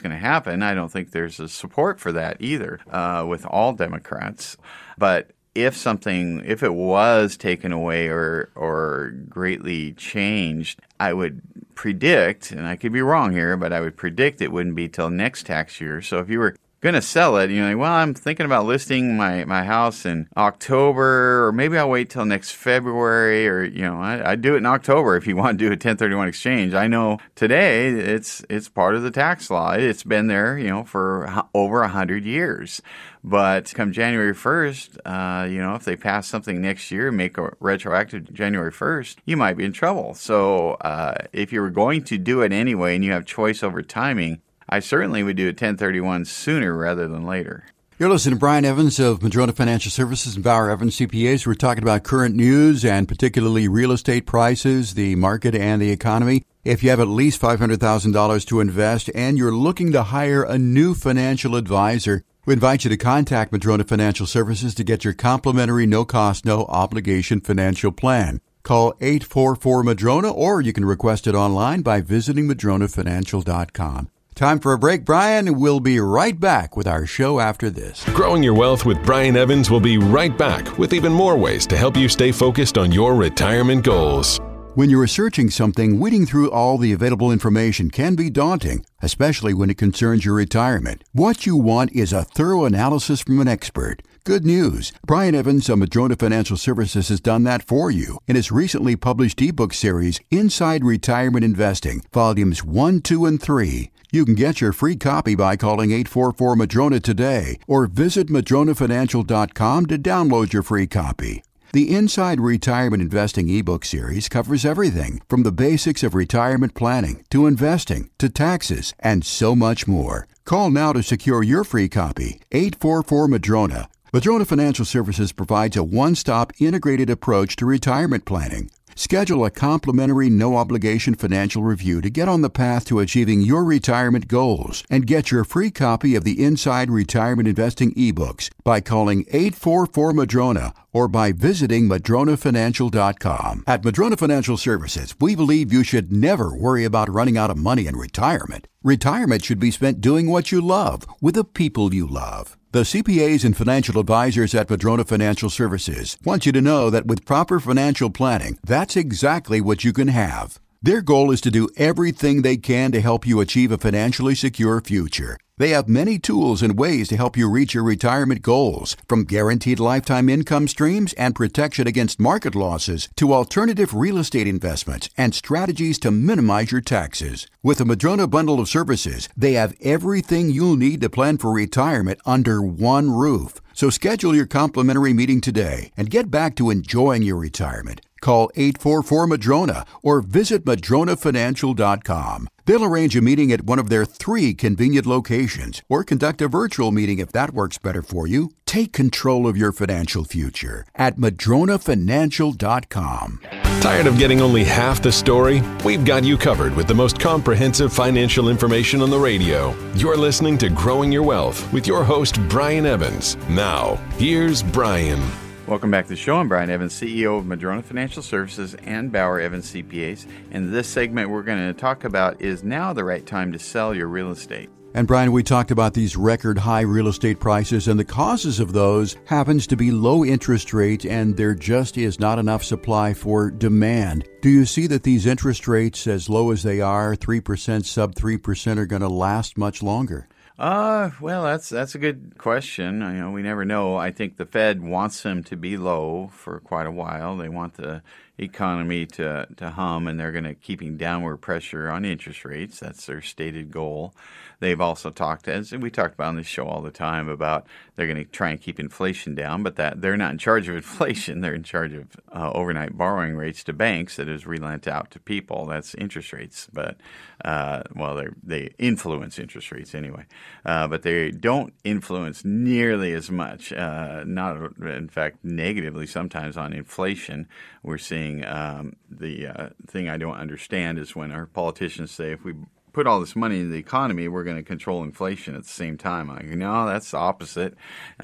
going 0.00 0.10
to 0.10 0.18
happen. 0.18 0.64
I 0.64 0.74
don't 0.74 0.90
think 0.90 1.12
there's 1.12 1.38
a 1.38 1.48
support 1.48 2.00
for 2.00 2.10
that 2.10 2.38
either 2.40 2.80
uh, 2.90 3.24
with 3.28 3.46
all 3.46 3.74
Democrats. 3.74 4.56
But 4.98 5.30
if 5.56 5.76
something 5.76 6.42
if 6.44 6.62
it 6.62 6.74
was 6.74 7.36
taken 7.36 7.72
away 7.72 8.08
or 8.08 8.50
or 8.54 9.14
greatly 9.28 9.92
changed, 9.94 10.80
I 11.00 11.14
would 11.14 11.40
predict, 11.74 12.52
and 12.52 12.66
I 12.66 12.76
could 12.76 12.92
be 12.92 13.02
wrong 13.02 13.32
here, 13.32 13.56
but 13.56 13.72
I 13.72 13.80
would 13.80 13.96
predict 13.96 14.40
it 14.40 14.52
wouldn't 14.52 14.76
be 14.76 14.88
till 14.88 15.10
next 15.10 15.46
tax 15.46 15.80
year. 15.80 16.02
So 16.02 16.18
if 16.18 16.28
you 16.28 16.38
were 16.38 16.56
going 16.86 16.94
to 16.94 17.02
sell 17.02 17.36
it, 17.38 17.50
you 17.50 17.60
know, 17.60 17.70
like, 17.70 17.78
well, 17.78 17.92
I'm 17.92 18.14
thinking 18.14 18.46
about 18.46 18.64
listing 18.64 19.16
my, 19.16 19.44
my 19.44 19.64
house 19.64 20.06
in 20.06 20.28
October, 20.36 21.46
or 21.46 21.52
maybe 21.52 21.76
I'll 21.76 21.90
wait 21.90 22.10
till 22.10 22.24
next 22.24 22.52
February, 22.52 23.48
or 23.48 23.64
you 23.64 23.82
know, 23.82 24.00
I, 24.00 24.30
I 24.30 24.36
do 24.36 24.54
it 24.54 24.58
in 24.58 24.66
October 24.66 25.16
if 25.16 25.26
you 25.26 25.34
want 25.36 25.58
to 25.58 25.64
do 25.64 25.66
a 25.66 25.70
1031 25.70 26.28
exchange. 26.28 26.74
I 26.74 26.86
know 26.86 27.18
today 27.34 27.88
it's 27.88 28.44
it's 28.48 28.68
part 28.68 28.94
of 28.94 29.02
the 29.02 29.10
tax 29.10 29.50
law. 29.50 29.72
It's 29.72 30.04
been 30.04 30.28
there, 30.28 30.56
you 30.56 30.68
know, 30.68 30.84
for 30.84 31.44
over 31.52 31.82
a 31.82 31.88
hundred 31.88 32.24
years. 32.24 32.80
But 33.24 33.74
come 33.74 33.90
January 33.90 34.32
1st, 34.32 34.98
uh, 35.04 35.48
you 35.48 35.58
know, 35.58 35.74
if 35.74 35.84
they 35.84 35.96
pass 35.96 36.28
something 36.28 36.62
next 36.62 36.92
year 36.92 37.10
make 37.10 37.36
a 37.36 37.50
retroactive 37.58 38.32
January 38.32 38.70
1st, 38.70 39.16
you 39.24 39.36
might 39.36 39.56
be 39.56 39.64
in 39.64 39.72
trouble. 39.72 40.14
So 40.14 40.74
uh, 40.74 41.24
if 41.32 41.52
you 41.52 41.60
were 41.60 41.70
going 41.70 42.04
to 42.04 42.18
do 42.18 42.42
it 42.42 42.52
anyway 42.52 42.94
and 42.94 43.04
you 43.04 43.10
have 43.10 43.26
choice 43.26 43.64
over 43.64 43.82
timing, 43.82 44.42
I 44.68 44.80
certainly 44.80 45.22
would 45.22 45.36
do 45.36 45.44
a 45.44 45.54
1031 45.54 46.24
sooner 46.24 46.76
rather 46.76 47.06
than 47.08 47.24
later. 47.24 47.64
You're 47.98 48.10
listening 48.10 48.34
to 48.34 48.40
Brian 48.40 48.66
Evans 48.66 48.98
of 48.98 49.22
Madrona 49.22 49.54
Financial 49.54 49.90
Services 49.90 50.34
and 50.34 50.44
Bauer 50.44 50.68
Evans 50.68 50.96
CPAs. 50.96 51.46
We're 51.46 51.54
talking 51.54 51.82
about 51.82 52.02
current 52.02 52.34
news 52.34 52.84
and 52.84 53.08
particularly 53.08 53.68
real 53.68 53.90
estate 53.90 54.26
prices, 54.26 54.94
the 54.94 55.16
market, 55.16 55.54
and 55.54 55.80
the 55.80 55.90
economy. 55.90 56.42
If 56.62 56.82
you 56.82 56.90
have 56.90 57.00
at 57.00 57.08
least 57.08 57.40
$500,000 57.40 58.44
to 58.46 58.60
invest 58.60 59.10
and 59.14 59.38
you're 59.38 59.54
looking 59.54 59.92
to 59.92 60.02
hire 60.02 60.42
a 60.42 60.58
new 60.58 60.94
financial 60.94 61.56
advisor, 61.56 62.22
we 62.44 62.52
invite 62.52 62.84
you 62.84 62.90
to 62.90 62.98
contact 62.98 63.50
Madrona 63.50 63.84
Financial 63.84 64.26
Services 64.26 64.74
to 64.74 64.84
get 64.84 65.04
your 65.04 65.14
complimentary, 65.14 65.86
no 65.86 66.04
cost, 66.04 66.44
no 66.44 66.66
obligation 66.66 67.40
financial 67.40 67.92
plan. 67.92 68.42
Call 68.62 68.92
844 69.00 69.82
Madrona 69.84 70.30
or 70.30 70.60
you 70.60 70.74
can 70.74 70.84
request 70.84 71.26
it 71.26 71.34
online 71.34 71.80
by 71.80 72.02
visiting 72.02 72.46
madronafinancial.com. 72.46 74.10
Time 74.36 74.58
for 74.58 74.74
a 74.74 74.78
break, 74.78 75.06
Brian. 75.06 75.58
We'll 75.58 75.80
be 75.80 75.98
right 75.98 76.38
back 76.38 76.76
with 76.76 76.86
our 76.86 77.06
show 77.06 77.40
after 77.40 77.70
this. 77.70 78.04
Growing 78.10 78.42
Your 78.42 78.52
Wealth 78.52 78.84
with 78.84 79.02
Brian 79.02 79.34
Evans 79.34 79.70
will 79.70 79.80
be 79.80 79.96
right 79.96 80.36
back 80.36 80.76
with 80.76 80.92
even 80.92 81.10
more 81.10 81.38
ways 81.38 81.66
to 81.68 81.76
help 81.78 81.96
you 81.96 82.06
stay 82.06 82.32
focused 82.32 82.76
on 82.76 82.92
your 82.92 83.14
retirement 83.14 83.82
goals. 83.82 84.38
When 84.74 84.90
you're 84.90 85.00
researching 85.00 85.48
something, 85.48 85.98
weeding 85.98 86.26
through 86.26 86.50
all 86.50 86.76
the 86.76 86.92
available 86.92 87.32
information 87.32 87.90
can 87.90 88.14
be 88.14 88.28
daunting, 88.28 88.84
especially 89.00 89.54
when 89.54 89.70
it 89.70 89.78
concerns 89.78 90.26
your 90.26 90.34
retirement. 90.34 91.02
What 91.12 91.46
you 91.46 91.56
want 91.56 91.92
is 91.92 92.12
a 92.12 92.24
thorough 92.24 92.66
analysis 92.66 93.22
from 93.22 93.40
an 93.40 93.48
expert. 93.48 94.02
Good 94.24 94.44
news. 94.44 94.92
Brian 95.06 95.34
Evans 95.34 95.70
of 95.70 95.78
Madrona 95.78 96.14
Financial 96.14 96.58
Services 96.58 97.08
has 97.08 97.20
done 97.20 97.44
that 97.44 97.62
for 97.62 97.90
you 97.90 98.18
in 98.26 98.36
his 98.36 98.52
recently 98.52 98.96
published 98.96 99.40
ebook 99.40 99.72
series, 99.72 100.20
Inside 100.30 100.84
Retirement 100.84 101.42
Investing, 101.42 102.02
Volumes 102.12 102.62
1, 102.62 103.00
2, 103.00 103.24
and 103.24 103.40
3. 103.40 103.90
You 104.16 104.24
can 104.24 104.34
get 104.34 104.62
your 104.62 104.72
free 104.72 104.96
copy 104.96 105.34
by 105.34 105.56
calling 105.56 105.90
844 105.90 106.56
Madrona 106.56 107.00
today 107.00 107.58
or 107.66 107.86
visit 107.86 108.28
madronafinancial.com 108.28 109.84
to 109.84 109.98
download 109.98 110.54
your 110.54 110.62
free 110.62 110.86
copy. 110.86 111.44
The 111.74 111.94
Inside 111.94 112.40
Retirement 112.40 113.02
Investing 113.02 113.50
ebook 113.50 113.84
series 113.84 114.30
covers 114.30 114.64
everything 114.64 115.20
from 115.28 115.42
the 115.42 115.52
basics 115.52 116.02
of 116.02 116.14
retirement 116.14 116.74
planning 116.74 117.26
to 117.28 117.46
investing 117.46 118.08
to 118.16 118.30
taxes 118.30 118.94
and 119.00 119.22
so 119.22 119.54
much 119.54 119.86
more. 119.86 120.26
Call 120.46 120.70
now 120.70 120.94
to 120.94 121.02
secure 121.02 121.42
your 121.42 121.62
free 121.62 121.90
copy 121.90 122.40
844 122.52 123.28
Madrona. 123.28 123.86
Madrona 124.14 124.46
Financial 124.46 124.86
Services 124.86 125.32
provides 125.32 125.76
a 125.76 125.84
one 125.84 126.14
stop 126.14 126.54
integrated 126.58 127.10
approach 127.10 127.54
to 127.56 127.66
retirement 127.66 128.24
planning. 128.24 128.70
Schedule 128.98 129.44
a 129.44 129.50
complimentary, 129.50 130.30
no 130.30 130.56
obligation 130.56 131.14
financial 131.14 131.62
review 131.62 132.00
to 132.00 132.08
get 132.08 132.30
on 132.30 132.40
the 132.40 132.48
path 132.48 132.86
to 132.86 132.98
achieving 132.98 133.42
your 133.42 133.62
retirement 133.62 134.26
goals 134.26 134.82
and 134.88 135.06
get 135.06 135.30
your 135.30 135.44
free 135.44 135.70
copy 135.70 136.14
of 136.14 136.24
the 136.24 136.42
Inside 136.42 136.90
Retirement 136.90 137.46
Investing 137.46 137.92
ebooks 137.92 138.48
by 138.64 138.80
calling 138.80 139.26
844 139.28 140.14
Madrona 140.14 140.72
or 140.94 141.08
by 141.08 141.30
visiting 141.30 141.90
madronafinancial.com. 141.90 143.64
At 143.66 143.84
Madrona 143.84 144.16
Financial 144.16 144.56
Services, 144.56 145.14
we 145.20 145.36
believe 145.36 145.74
you 145.74 145.84
should 145.84 146.10
never 146.10 146.56
worry 146.56 146.84
about 146.84 147.12
running 147.12 147.36
out 147.36 147.50
of 147.50 147.58
money 147.58 147.86
in 147.86 147.96
retirement. 147.96 148.66
Retirement 148.82 149.44
should 149.44 149.60
be 149.60 149.70
spent 149.70 150.00
doing 150.00 150.30
what 150.30 150.50
you 150.50 150.62
love 150.62 151.06
with 151.20 151.34
the 151.34 151.44
people 151.44 151.92
you 151.92 152.06
love. 152.06 152.56
The 152.76 152.82
CPAs 152.82 153.42
and 153.42 153.56
financial 153.56 153.98
advisors 153.98 154.54
at 154.54 154.68
Madrona 154.68 155.02
Financial 155.02 155.48
Services 155.48 156.18
want 156.26 156.44
you 156.44 156.52
to 156.52 156.60
know 156.60 156.90
that 156.90 157.06
with 157.06 157.24
proper 157.24 157.58
financial 157.58 158.10
planning, 158.10 158.58
that's 158.62 158.96
exactly 158.96 159.62
what 159.62 159.82
you 159.82 159.94
can 159.94 160.08
have. 160.08 160.60
Their 160.86 161.02
goal 161.02 161.32
is 161.32 161.40
to 161.40 161.50
do 161.50 161.68
everything 161.76 162.42
they 162.42 162.56
can 162.56 162.92
to 162.92 163.00
help 163.00 163.26
you 163.26 163.40
achieve 163.40 163.72
a 163.72 163.76
financially 163.76 164.36
secure 164.36 164.80
future. 164.80 165.36
They 165.58 165.70
have 165.70 165.88
many 165.88 166.16
tools 166.20 166.62
and 166.62 166.78
ways 166.78 167.08
to 167.08 167.16
help 167.16 167.36
you 167.36 167.50
reach 167.50 167.74
your 167.74 167.82
retirement 167.82 168.40
goals, 168.40 168.96
from 169.08 169.24
guaranteed 169.24 169.80
lifetime 169.80 170.28
income 170.28 170.68
streams 170.68 171.12
and 171.14 171.34
protection 171.34 171.88
against 171.88 172.20
market 172.20 172.54
losses 172.54 173.08
to 173.16 173.34
alternative 173.34 173.94
real 173.94 174.16
estate 174.16 174.46
investments 174.46 175.10
and 175.16 175.34
strategies 175.34 175.98
to 175.98 176.12
minimize 176.12 176.70
your 176.70 176.82
taxes. 176.82 177.48
With 177.64 177.78
the 177.78 177.84
Madrona 177.84 178.28
bundle 178.28 178.60
of 178.60 178.68
services, 178.68 179.28
they 179.36 179.54
have 179.54 179.74
everything 179.80 180.50
you'll 180.50 180.76
need 180.76 181.00
to 181.00 181.10
plan 181.10 181.38
for 181.38 181.50
retirement 181.50 182.20
under 182.24 182.62
one 182.62 183.10
roof. 183.10 183.60
So 183.72 183.90
schedule 183.90 184.36
your 184.36 184.46
complimentary 184.46 185.12
meeting 185.12 185.40
today 185.40 185.90
and 185.96 186.08
get 186.08 186.30
back 186.30 186.54
to 186.56 186.70
enjoying 186.70 187.22
your 187.22 187.38
retirement. 187.38 188.02
Call 188.26 188.50
844 188.56 189.28
Madrona 189.28 189.86
or 190.02 190.20
visit 190.20 190.64
madronafinancial.com. 190.64 192.48
They'll 192.64 192.82
arrange 192.82 193.14
a 193.14 193.20
meeting 193.20 193.52
at 193.52 193.62
one 193.62 193.78
of 193.78 193.88
their 193.88 194.04
three 194.04 194.52
convenient 194.52 195.06
locations 195.06 195.80
or 195.88 196.02
conduct 196.02 196.42
a 196.42 196.48
virtual 196.48 196.90
meeting 196.90 197.20
if 197.20 197.30
that 197.30 197.52
works 197.52 197.78
better 197.78 198.02
for 198.02 198.26
you. 198.26 198.50
Take 198.66 198.92
control 198.92 199.46
of 199.46 199.56
your 199.56 199.70
financial 199.70 200.24
future 200.24 200.84
at 200.96 201.18
madronafinancial.com. 201.18 203.40
Tired 203.80 204.08
of 204.08 204.18
getting 204.18 204.40
only 204.40 204.64
half 204.64 205.00
the 205.00 205.12
story? 205.12 205.62
We've 205.84 206.04
got 206.04 206.24
you 206.24 206.36
covered 206.36 206.74
with 206.74 206.88
the 206.88 206.94
most 206.94 207.20
comprehensive 207.20 207.92
financial 207.92 208.48
information 208.48 209.02
on 209.02 209.10
the 209.10 209.20
radio. 209.20 209.72
You're 209.94 210.16
listening 210.16 210.58
to 210.58 210.68
Growing 210.68 211.12
Your 211.12 211.22
Wealth 211.22 211.72
with 211.72 211.86
your 211.86 212.02
host, 212.02 212.40
Brian 212.48 212.86
Evans. 212.86 213.36
Now, 213.48 213.94
here's 214.18 214.64
Brian. 214.64 215.22
Welcome 215.66 215.90
back 215.90 216.04
to 216.04 216.10
the 216.10 216.16
show. 216.16 216.36
I'm 216.36 216.46
Brian 216.46 216.70
Evans, 216.70 216.94
CEO 216.94 217.40
of 217.40 217.44
Madrona 217.44 217.82
Financial 217.82 218.22
Services 218.22 218.76
and 218.84 219.10
Bauer 219.10 219.40
Evans 219.40 219.72
CPAs. 219.72 220.24
And 220.52 220.72
this 220.72 220.86
segment 220.86 221.28
we're 221.28 221.42
going 221.42 221.58
to 221.58 221.72
talk 221.72 222.04
about 222.04 222.40
is 222.40 222.62
now 222.62 222.92
the 222.92 223.02
right 223.02 223.26
time 223.26 223.50
to 223.50 223.58
sell 223.58 223.92
your 223.92 224.06
real 224.06 224.30
estate. 224.30 224.70
And 224.94 225.08
Brian, 225.08 225.32
we 225.32 225.42
talked 225.42 225.72
about 225.72 225.92
these 225.92 226.16
record 226.16 226.56
high 226.56 226.82
real 226.82 227.08
estate 227.08 227.40
prices, 227.40 227.88
and 227.88 227.98
the 227.98 228.04
causes 228.04 228.60
of 228.60 228.74
those 228.74 229.16
happens 229.24 229.66
to 229.66 229.76
be 229.76 229.90
low 229.90 230.24
interest 230.24 230.72
rates, 230.72 231.04
and 231.04 231.36
there 231.36 231.56
just 231.56 231.98
is 231.98 232.20
not 232.20 232.38
enough 232.38 232.62
supply 232.62 233.12
for 233.12 233.50
demand. 233.50 234.24
Do 234.42 234.48
you 234.48 234.66
see 234.66 234.86
that 234.86 235.02
these 235.02 235.26
interest 235.26 235.66
rates, 235.66 236.06
as 236.06 236.30
low 236.30 236.52
as 236.52 236.62
they 236.62 236.80
are, 236.80 237.16
3%, 237.16 237.84
sub 237.84 238.14
3%, 238.14 238.78
are 238.78 238.86
going 238.86 239.02
to 239.02 239.08
last 239.08 239.58
much 239.58 239.82
longer? 239.82 240.28
Uh, 240.58 241.10
well, 241.20 241.42
that's 241.42 241.68
that's 241.68 241.94
a 241.94 241.98
good 241.98 242.38
question. 242.38 243.02
You 243.02 243.20
know, 243.20 243.30
we 243.30 243.42
never 243.42 243.66
know. 243.66 243.96
I 243.96 244.10
think 244.10 244.36
the 244.36 244.46
Fed 244.46 244.82
wants 244.82 245.22
them 245.22 245.44
to 245.44 245.56
be 245.56 245.76
low 245.76 246.30
for 246.32 246.60
quite 246.60 246.86
a 246.86 246.90
while. 246.90 247.36
They 247.36 247.50
want 247.50 247.74
the 247.74 248.02
economy 248.38 249.04
to 249.06 249.46
to 249.56 249.70
hum, 249.70 250.08
and 250.08 250.18
they're 250.18 250.32
going 250.32 250.44
to 250.44 250.54
keeping 250.54 250.96
downward 250.96 251.38
pressure 251.38 251.90
on 251.90 252.06
interest 252.06 252.44
rates. 252.46 252.80
That's 252.80 253.04
their 253.04 253.20
stated 253.20 253.70
goal. 253.70 254.14
They've 254.58 254.80
also 254.80 255.10
talked, 255.10 255.48
as 255.48 255.72
we 255.72 255.90
talked 255.90 256.14
about 256.14 256.28
on 256.28 256.36
this 256.36 256.46
show 256.46 256.66
all 256.66 256.80
the 256.80 256.90
time, 256.90 257.28
about 257.28 257.66
they're 257.94 258.06
going 258.06 258.24
to 258.24 258.24
try 258.24 258.50
and 258.50 258.60
keep 258.60 258.80
inflation 258.80 259.34
down, 259.34 259.62
but 259.62 259.76
that 259.76 260.00
they're 260.00 260.16
not 260.16 260.32
in 260.32 260.38
charge 260.38 260.68
of 260.68 260.76
inflation. 260.76 261.40
They're 261.46 261.54
in 261.54 261.62
charge 261.62 261.92
of 261.92 262.06
uh, 262.32 262.50
overnight 262.52 262.96
borrowing 262.96 263.36
rates 263.36 263.62
to 263.64 263.72
banks 263.72 264.16
that 264.16 264.28
is 264.28 264.46
relent 264.46 264.88
out 264.88 265.10
to 265.12 265.20
people. 265.20 265.66
That's 265.66 265.94
interest 265.94 266.32
rates, 266.32 266.68
but 266.72 266.96
uh, 267.44 267.82
well, 267.94 268.16
they 268.16 268.28
they 268.42 268.74
influence 268.78 269.38
interest 269.38 269.70
rates 269.72 269.94
anyway, 269.94 270.24
uh, 270.64 270.88
but 270.88 271.02
they 271.02 271.30
don't 271.30 271.74
influence 271.84 272.44
nearly 272.44 273.12
as 273.12 273.30
much. 273.30 273.72
Uh, 273.72 274.24
not 274.26 274.56
in 274.80 275.08
fact, 275.08 275.44
negatively 275.44 276.06
sometimes 276.06 276.56
on 276.56 276.72
inflation. 276.72 277.48
We're 277.82 277.98
seeing 277.98 278.44
um, 278.44 278.96
the 279.10 279.46
uh, 279.46 279.68
thing 279.86 280.08
I 280.08 280.16
don't 280.16 280.36
understand 280.36 280.98
is 280.98 281.14
when 281.14 281.30
our 281.30 281.46
politicians 281.46 282.10
say 282.10 282.32
if 282.32 282.44
we 282.44 282.54
put 282.96 283.06
all 283.06 283.20
this 283.20 283.36
money 283.36 283.60
in 283.60 283.70
the 283.70 283.76
economy, 283.76 284.26
we're 284.26 284.42
going 284.42 284.56
to 284.56 284.62
control 284.62 285.02
inflation 285.02 285.54
at 285.54 285.64
the 285.64 285.68
same 285.68 285.98
time. 285.98 286.30
I 286.30 286.40
go, 286.40 286.54
no, 286.54 286.86
that's 286.86 287.10
the 287.10 287.18
opposite. 287.18 287.74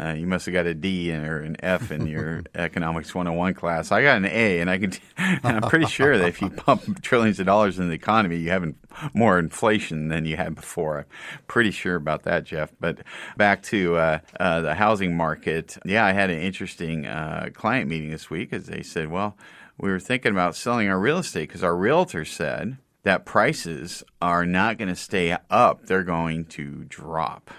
Uh, 0.01 0.15
you 0.17 0.27
must 0.27 0.47
have 0.47 0.55
got 0.55 0.65
a 0.65 0.73
D 0.73 1.15
or 1.15 1.41
an 1.41 1.59
F 1.63 1.93
in 1.93 2.07
your 2.07 2.45
economics 2.55 3.15
101 3.15 3.53
class. 3.53 3.93
I 3.93 4.03
got 4.03 4.17
an 4.17 4.25
A, 4.25 4.61
and 4.61 4.71
I 4.71 4.79
can. 4.79 4.95
I'm 5.45 5.61
pretty 5.61 5.85
sure 5.85 6.17
that 6.17 6.27
if 6.27 6.41
you 6.41 6.49
pump 6.49 7.03
trillions 7.03 7.39
of 7.39 7.45
dollars 7.45 7.79
in 7.79 7.89
the 7.89 7.95
economy, 7.95 8.39
you 8.39 8.49
have 8.49 8.65
more 9.13 9.39
inflation 9.39 10.09
than 10.09 10.25
you 10.25 10.39
had 10.39 10.55
before. 10.55 11.01
I'm 11.01 11.45
pretty 11.49 11.71
sure 11.71 11.97
about 11.97 12.23
that, 12.23 12.45
Jeff. 12.45 12.73
But 12.81 13.01
back 13.37 13.63
to 13.65 13.97
uh, 13.97 14.19
uh, 14.41 14.63
the 14.63 14.75
housing 14.75 15.15
market. 15.15 15.77
Yeah, 15.85 16.07
I 16.07 16.13
had 16.13 16.31
an 16.31 16.41
interesting 16.41 17.05
uh, 17.05 17.51
client 17.53 17.91
meeting 17.91 18.11
this 18.11 18.31
week 18.31 18.55
as 18.55 18.69
they 18.69 18.81
said, 18.81 19.11
well, 19.11 19.37
we 19.77 19.91
were 19.91 20.01
thinking 20.01 20.33
about 20.33 20.57
selling 20.57 20.89
our 20.89 20.99
real 20.99 21.19
estate 21.19 21.49
because 21.49 21.63
our 21.63 21.77
realtor 21.77 22.25
said 22.25 22.79
that 23.03 23.25
prices 23.25 24.05
are 24.21 24.47
not 24.47 24.79
going 24.79 24.89
to 24.89 24.97
stay 24.97 25.37
up, 25.51 25.87
they're 25.87 26.05
going 26.05 26.45
to 26.47 26.85
drop. 26.85 27.51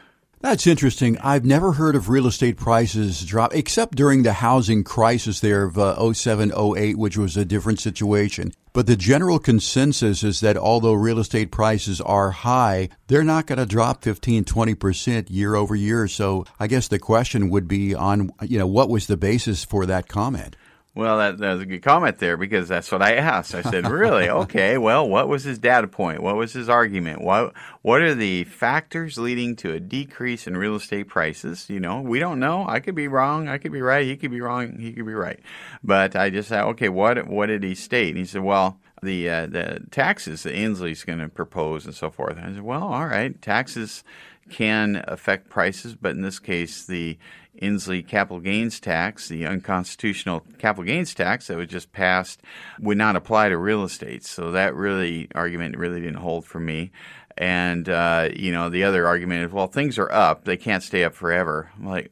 That's 0.43 0.67
interesting. 0.67 1.17
I've 1.19 1.45
never 1.45 1.71
heard 1.71 1.95
of 1.95 2.09
real 2.09 2.27
estate 2.27 2.57
prices 2.57 3.23
drop, 3.23 3.55
except 3.55 3.95
during 3.95 4.23
the 4.23 4.33
housing 4.33 4.83
crisis 4.83 5.39
there 5.39 5.63
of 5.63 5.77
uh, 5.77 6.13
07, 6.13 6.51
08, 6.51 6.97
which 6.97 7.17
was 7.17 7.37
a 7.37 7.45
different 7.45 7.79
situation. 7.79 8.51
But 8.73 8.85
the 8.85 8.97
general 8.97 9.39
consensus 9.39 10.21
is 10.21 10.41
that 10.41 10.57
although 10.57 10.91
real 10.91 11.19
estate 11.19 11.49
prices 11.49 12.01
are 12.01 12.31
high, 12.31 12.89
they're 13.07 13.23
not 13.23 13.47
going 13.47 13.59
to 13.59 13.65
drop 13.65 14.03
15, 14.03 14.43
20% 14.43 15.27
year 15.29 15.55
over 15.55 15.75
year. 15.75 16.09
So 16.09 16.43
I 16.59 16.67
guess 16.67 16.89
the 16.89 16.99
question 16.99 17.49
would 17.49 17.69
be 17.69 17.95
on, 17.95 18.31
you 18.41 18.59
know, 18.59 18.67
what 18.67 18.89
was 18.89 19.07
the 19.07 19.15
basis 19.15 19.63
for 19.63 19.85
that 19.85 20.09
comment? 20.09 20.57
Well, 20.95 21.17
that, 21.17 21.39
that, 21.39 21.53
was 21.53 21.61
a 21.63 21.65
good 21.65 21.81
comment 21.81 22.19
there 22.19 22.37
because 22.37 22.67
that's 22.67 22.91
what 22.91 23.01
I 23.01 23.15
asked. 23.15 23.55
I 23.55 23.63
said, 23.63 23.87
"Really? 23.87 24.29
Okay. 24.43 24.77
Well, 24.77 25.07
what 25.07 25.27
was 25.27 25.43
his 25.43 25.57
data 25.57 25.87
point? 25.87 26.21
What 26.21 26.35
was 26.35 26.53
his 26.53 26.69
argument? 26.69 27.21
What 27.21 27.53
what 27.81 28.01
are 28.01 28.13
the 28.13 28.43
factors 28.43 29.17
leading 29.17 29.55
to 29.57 29.73
a 29.73 29.79
decrease 29.79 30.45
in 30.45 30.55
real 30.55 30.75
estate 30.75 31.07
prices? 31.07 31.69
You 31.69 31.79
know, 31.79 32.01
we 32.01 32.19
don't 32.19 32.39
know. 32.39 32.65
I 32.67 32.79
could 32.79 32.95
be 32.95 33.07
wrong. 33.07 33.47
I 33.47 33.57
could 33.57 33.71
be 33.71 33.81
right. 33.81 34.05
He 34.05 34.17
could 34.17 34.31
be 34.31 34.41
wrong. 34.41 34.77
He 34.77 34.93
could 34.93 35.05
be 35.05 35.13
right. 35.13 35.39
But 35.83 36.15
I 36.15 36.29
just 36.29 36.49
said, 36.49 36.63
okay, 36.63 36.89
what 36.89 37.27
what 37.27 37.47
did 37.47 37.63
he 37.63 37.73
state? 37.73 38.09
And 38.09 38.17
he 38.17 38.25
said, 38.25 38.43
well, 38.43 38.79
the 39.01 39.29
uh, 39.29 39.45
the 39.47 39.81
taxes 39.91 40.43
that 40.43 40.53
Inslee's 40.53 41.03
going 41.03 41.19
to 41.19 41.29
propose 41.29 41.85
and 41.85 41.95
so 41.95 42.11
forth. 42.11 42.37
And 42.37 42.45
I 42.45 42.53
said, 42.53 42.63
well, 42.63 42.83
all 42.83 43.07
right, 43.07 43.39
taxes 43.41 44.03
can 44.49 45.03
affect 45.07 45.49
prices, 45.49 45.95
but 45.95 46.11
in 46.11 46.21
this 46.21 46.39
case, 46.39 46.85
the 46.85 47.17
Inslee 47.61 48.05
capital 48.05 48.39
gains 48.39 48.79
tax, 48.79 49.27
the 49.27 49.45
unconstitutional 49.45 50.43
capital 50.57 50.83
gains 50.83 51.13
tax 51.13 51.47
that 51.47 51.57
was 51.57 51.67
just 51.67 51.91
passed, 51.91 52.41
would 52.79 52.97
not 52.97 53.15
apply 53.15 53.49
to 53.49 53.57
real 53.57 53.83
estate. 53.83 54.25
So 54.25 54.51
that 54.51 54.75
really 54.75 55.29
argument 55.35 55.77
really 55.77 56.01
didn't 56.01 56.15
hold 56.17 56.45
for 56.45 56.59
me. 56.59 56.91
And 57.37 57.87
uh, 57.87 58.29
you 58.35 58.51
know, 58.51 58.69
the 58.69 58.83
other 58.83 59.07
argument 59.07 59.45
is, 59.45 59.51
well, 59.51 59.67
things 59.67 59.97
are 59.97 60.11
up; 60.11 60.45
they 60.45 60.57
can't 60.57 60.83
stay 60.83 61.03
up 61.03 61.13
forever. 61.13 61.71
I'm 61.77 61.87
like, 61.87 62.11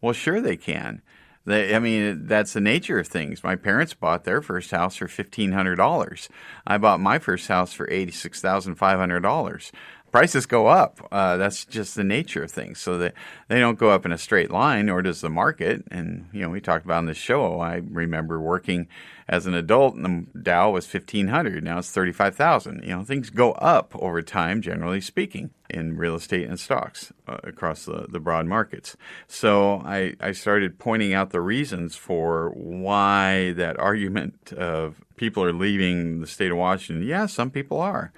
well, 0.00 0.12
sure 0.12 0.40
they 0.40 0.56
can. 0.56 1.02
They, 1.44 1.74
I 1.74 1.78
mean, 1.80 2.26
that's 2.26 2.52
the 2.52 2.60
nature 2.60 2.98
of 2.98 3.08
things. 3.08 3.42
My 3.42 3.56
parents 3.56 3.94
bought 3.94 4.24
their 4.24 4.40
first 4.40 4.70
house 4.70 4.96
for 4.96 5.08
fifteen 5.08 5.52
hundred 5.52 5.76
dollars. 5.76 6.28
I 6.66 6.78
bought 6.78 7.00
my 7.00 7.18
first 7.18 7.48
house 7.48 7.72
for 7.72 7.90
eighty 7.90 8.12
six 8.12 8.40
thousand 8.40 8.76
five 8.76 8.98
hundred 8.98 9.20
dollars 9.20 9.72
prices 10.12 10.46
go 10.46 10.68
up. 10.68 11.00
Uh, 11.10 11.36
that's 11.36 11.64
just 11.64 11.96
the 11.96 12.04
nature 12.04 12.44
of 12.44 12.50
things. 12.50 12.78
So 12.78 12.98
that 12.98 13.14
they 13.48 13.58
don't 13.58 13.78
go 13.78 13.90
up 13.90 14.06
in 14.06 14.12
a 14.12 14.18
straight 14.18 14.50
line, 14.50 14.88
or 14.88 15.02
does 15.02 15.22
the 15.22 15.30
market. 15.30 15.82
And 15.90 16.28
you 16.32 16.42
know, 16.42 16.50
we 16.50 16.60
talked 16.60 16.84
about 16.84 17.00
in 17.00 17.06
the 17.06 17.14
show. 17.14 17.60
I 17.60 17.82
remember 17.90 18.40
working 18.40 18.86
as 19.28 19.46
an 19.46 19.54
adult, 19.54 19.94
and 19.94 20.28
the 20.32 20.38
Dow 20.38 20.70
was 20.70 20.86
fifteen 20.86 21.28
hundred. 21.28 21.64
Now 21.64 21.78
it's 21.78 21.90
thirty 21.90 22.12
five 22.12 22.36
thousand. 22.36 22.84
You 22.84 22.90
know, 22.90 23.04
things 23.04 23.30
go 23.30 23.52
up 23.52 23.96
over 23.96 24.22
time, 24.22 24.62
generally 24.62 25.00
speaking, 25.00 25.50
in 25.70 25.96
real 25.96 26.14
estate 26.14 26.48
and 26.48 26.60
stocks 26.60 27.12
uh, 27.26 27.38
across 27.42 27.86
the, 27.86 28.06
the 28.08 28.20
broad 28.20 28.46
markets. 28.46 28.96
So 29.26 29.82
I, 29.84 30.14
I 30.20 30.32
started 30.32 30.78
pointing 30.78 31.14
out 31.14 31.30
the 31.30 31.40
reasons 31.40 31.96
for 31.96 32.50
why 32.50 33.52
that 33.52 33.78
argument 33.78 34.52
of 34.52 35.00
people 35.16 35.42
are 35.42 35.52
leaving 35.52 36.20
the 36.20 36.26
state 36.26 36.50
of 36.50 36.58
Washington. 36.58 37.06
Yeah, 37.06 37.26
some 37.26 37.50
people 37.50 37.80
are 37.80 38.12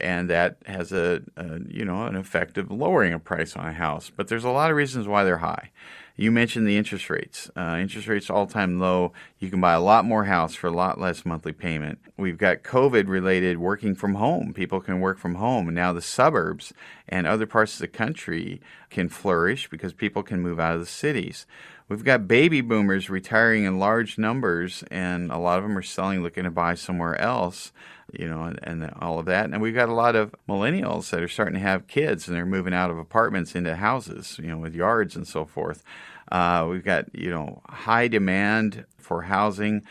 and 0.00 0.30
that 0.30 0.58
has 0.66 0.92
a, 0.92 1.22
a, 1.36 1.60
you 1.68 1.84
know 1.84 2.06
an 2.06 2.16
effect 2.16 2.58
of 2.58 2.70
lowering 2.70 3.12
a 3.12 3.18
price 3.18 3.56
on 3.56 3.66
a 3.66 3.72
house. 3.72 4.10
But 4.14 4.28
there's 4.28 4.44
a 4.44 4.50
lot 4.50 4.70
of 4.70 4.76
reasons 4.76 5.08
why 5.08 5.24
they're 5.24 5.38
high. 5.38 5.70
You 6.18 6.32
mentioned 6.32 6.66
the 6.66 6.78
interest 6.78 7.10
rates. 7.10 7.50
Uh, 7.54 7.76
interest 7.78 8.08
rates 8.08 8.30
all 8.30 8.46
time 8.46 8.80
low. 8.80 9.12
You 9.38 9.50
can 9.50 9.60
buy 9.60 9.74
a 9.74 9.80
lot 9.80 10.06
more 10.06 10.24
house 10.24 10.54
for 10.54 10.66
a 10.66 10.72
lot 10.72 10.98
less 10.98 11.26
monthly 11.26 11.52
payment. 11.52 11.98
We've 12.16 12.38
got 12.38 12.62
COVID 12.62 13.06
related 13.06 13.58
working 13.58 13.94
from 13.94 14.14
home. 14.14 14.54
People 14.54 14.80
can 14.80 15.00
work 15.00 15.18
from 15.18 15.34
home, 15.34 15.72
now 15.74 15.92
the 15.92 16.00
suburbs 16.00 16.72
and 17.06 17.26
other 17.26 17.46
parts 17.46 17.74
of 17.74 17.80
the 17.80 17.88
country 17.88 18.62
can 18.88 19.10
flourish 19.10 19.68
because 19.68 19.92
people 19.92 20.22
can 20.22 20.40
move 20.40 20.58
out 20.58 20.74
of 20.74 20.80
the 20.80 20.86
cities. 20.86 21.46
We've 21.88 22.02
got 22.02 22.26
baby 22.26 22.62
boomers 22.62 23.08
retiring 23.08 23.64
in 23.64 23.78
large 23.78 24.18
numbers, 24.18 24.82
and 24.90 25.30
a 25.30 25.38
lot 25.38 25.58
of 25.58 25.64
them 25.64 25.78
are 25.78 25.82
selling, 25.82 26.22
looking 26.22 26.42
to 26.42 26.50
buy 26.50 26.74
somewhere 26.74 27.20
else 27.20 27.72
you 28.12 28.28
know, 28.28 28.44
and, 28.44 28.58
and, 28.62 28.90
all 29.00 29.18
of 29.18 29.26
that. 29.26 29.46
And 29.46 29.60
we've 29.60 29.74
got 29.74 29.88
a 29.88 29.94
lot 29.94 30.16
of 30.16 30.34
millennials 30.48 31.10
that 31.10 31.22
are 31.22 31.28
starting 31.28 31.54
to 31.54 31.60
have 31.60 31.86
kids 31.86 32.28
and 32.28 32.36
they're 32.36 32.46
moving 32.46 32.74
out 32.74 32.90
of 32.90 32.98
apartments 32.98 33.54
into 33.54 33.76
houses, 33.76 34.38
you 34.42 34.48
know, 34.48 34.58
with 34.58 34.74
yards 34.74 35.16
and 35.16 35.26
so 35.26 35.44
forth. 35.44 35.82
Uh, 36.30 36.66
we've 36.68 36.84
got, 36.84 37.06
you 37.14 37.30
know, 37.30 37.62
high 37.68 38.08
demand 38.08 38.84
for 38.98 39.22
housing. 39.22 39.82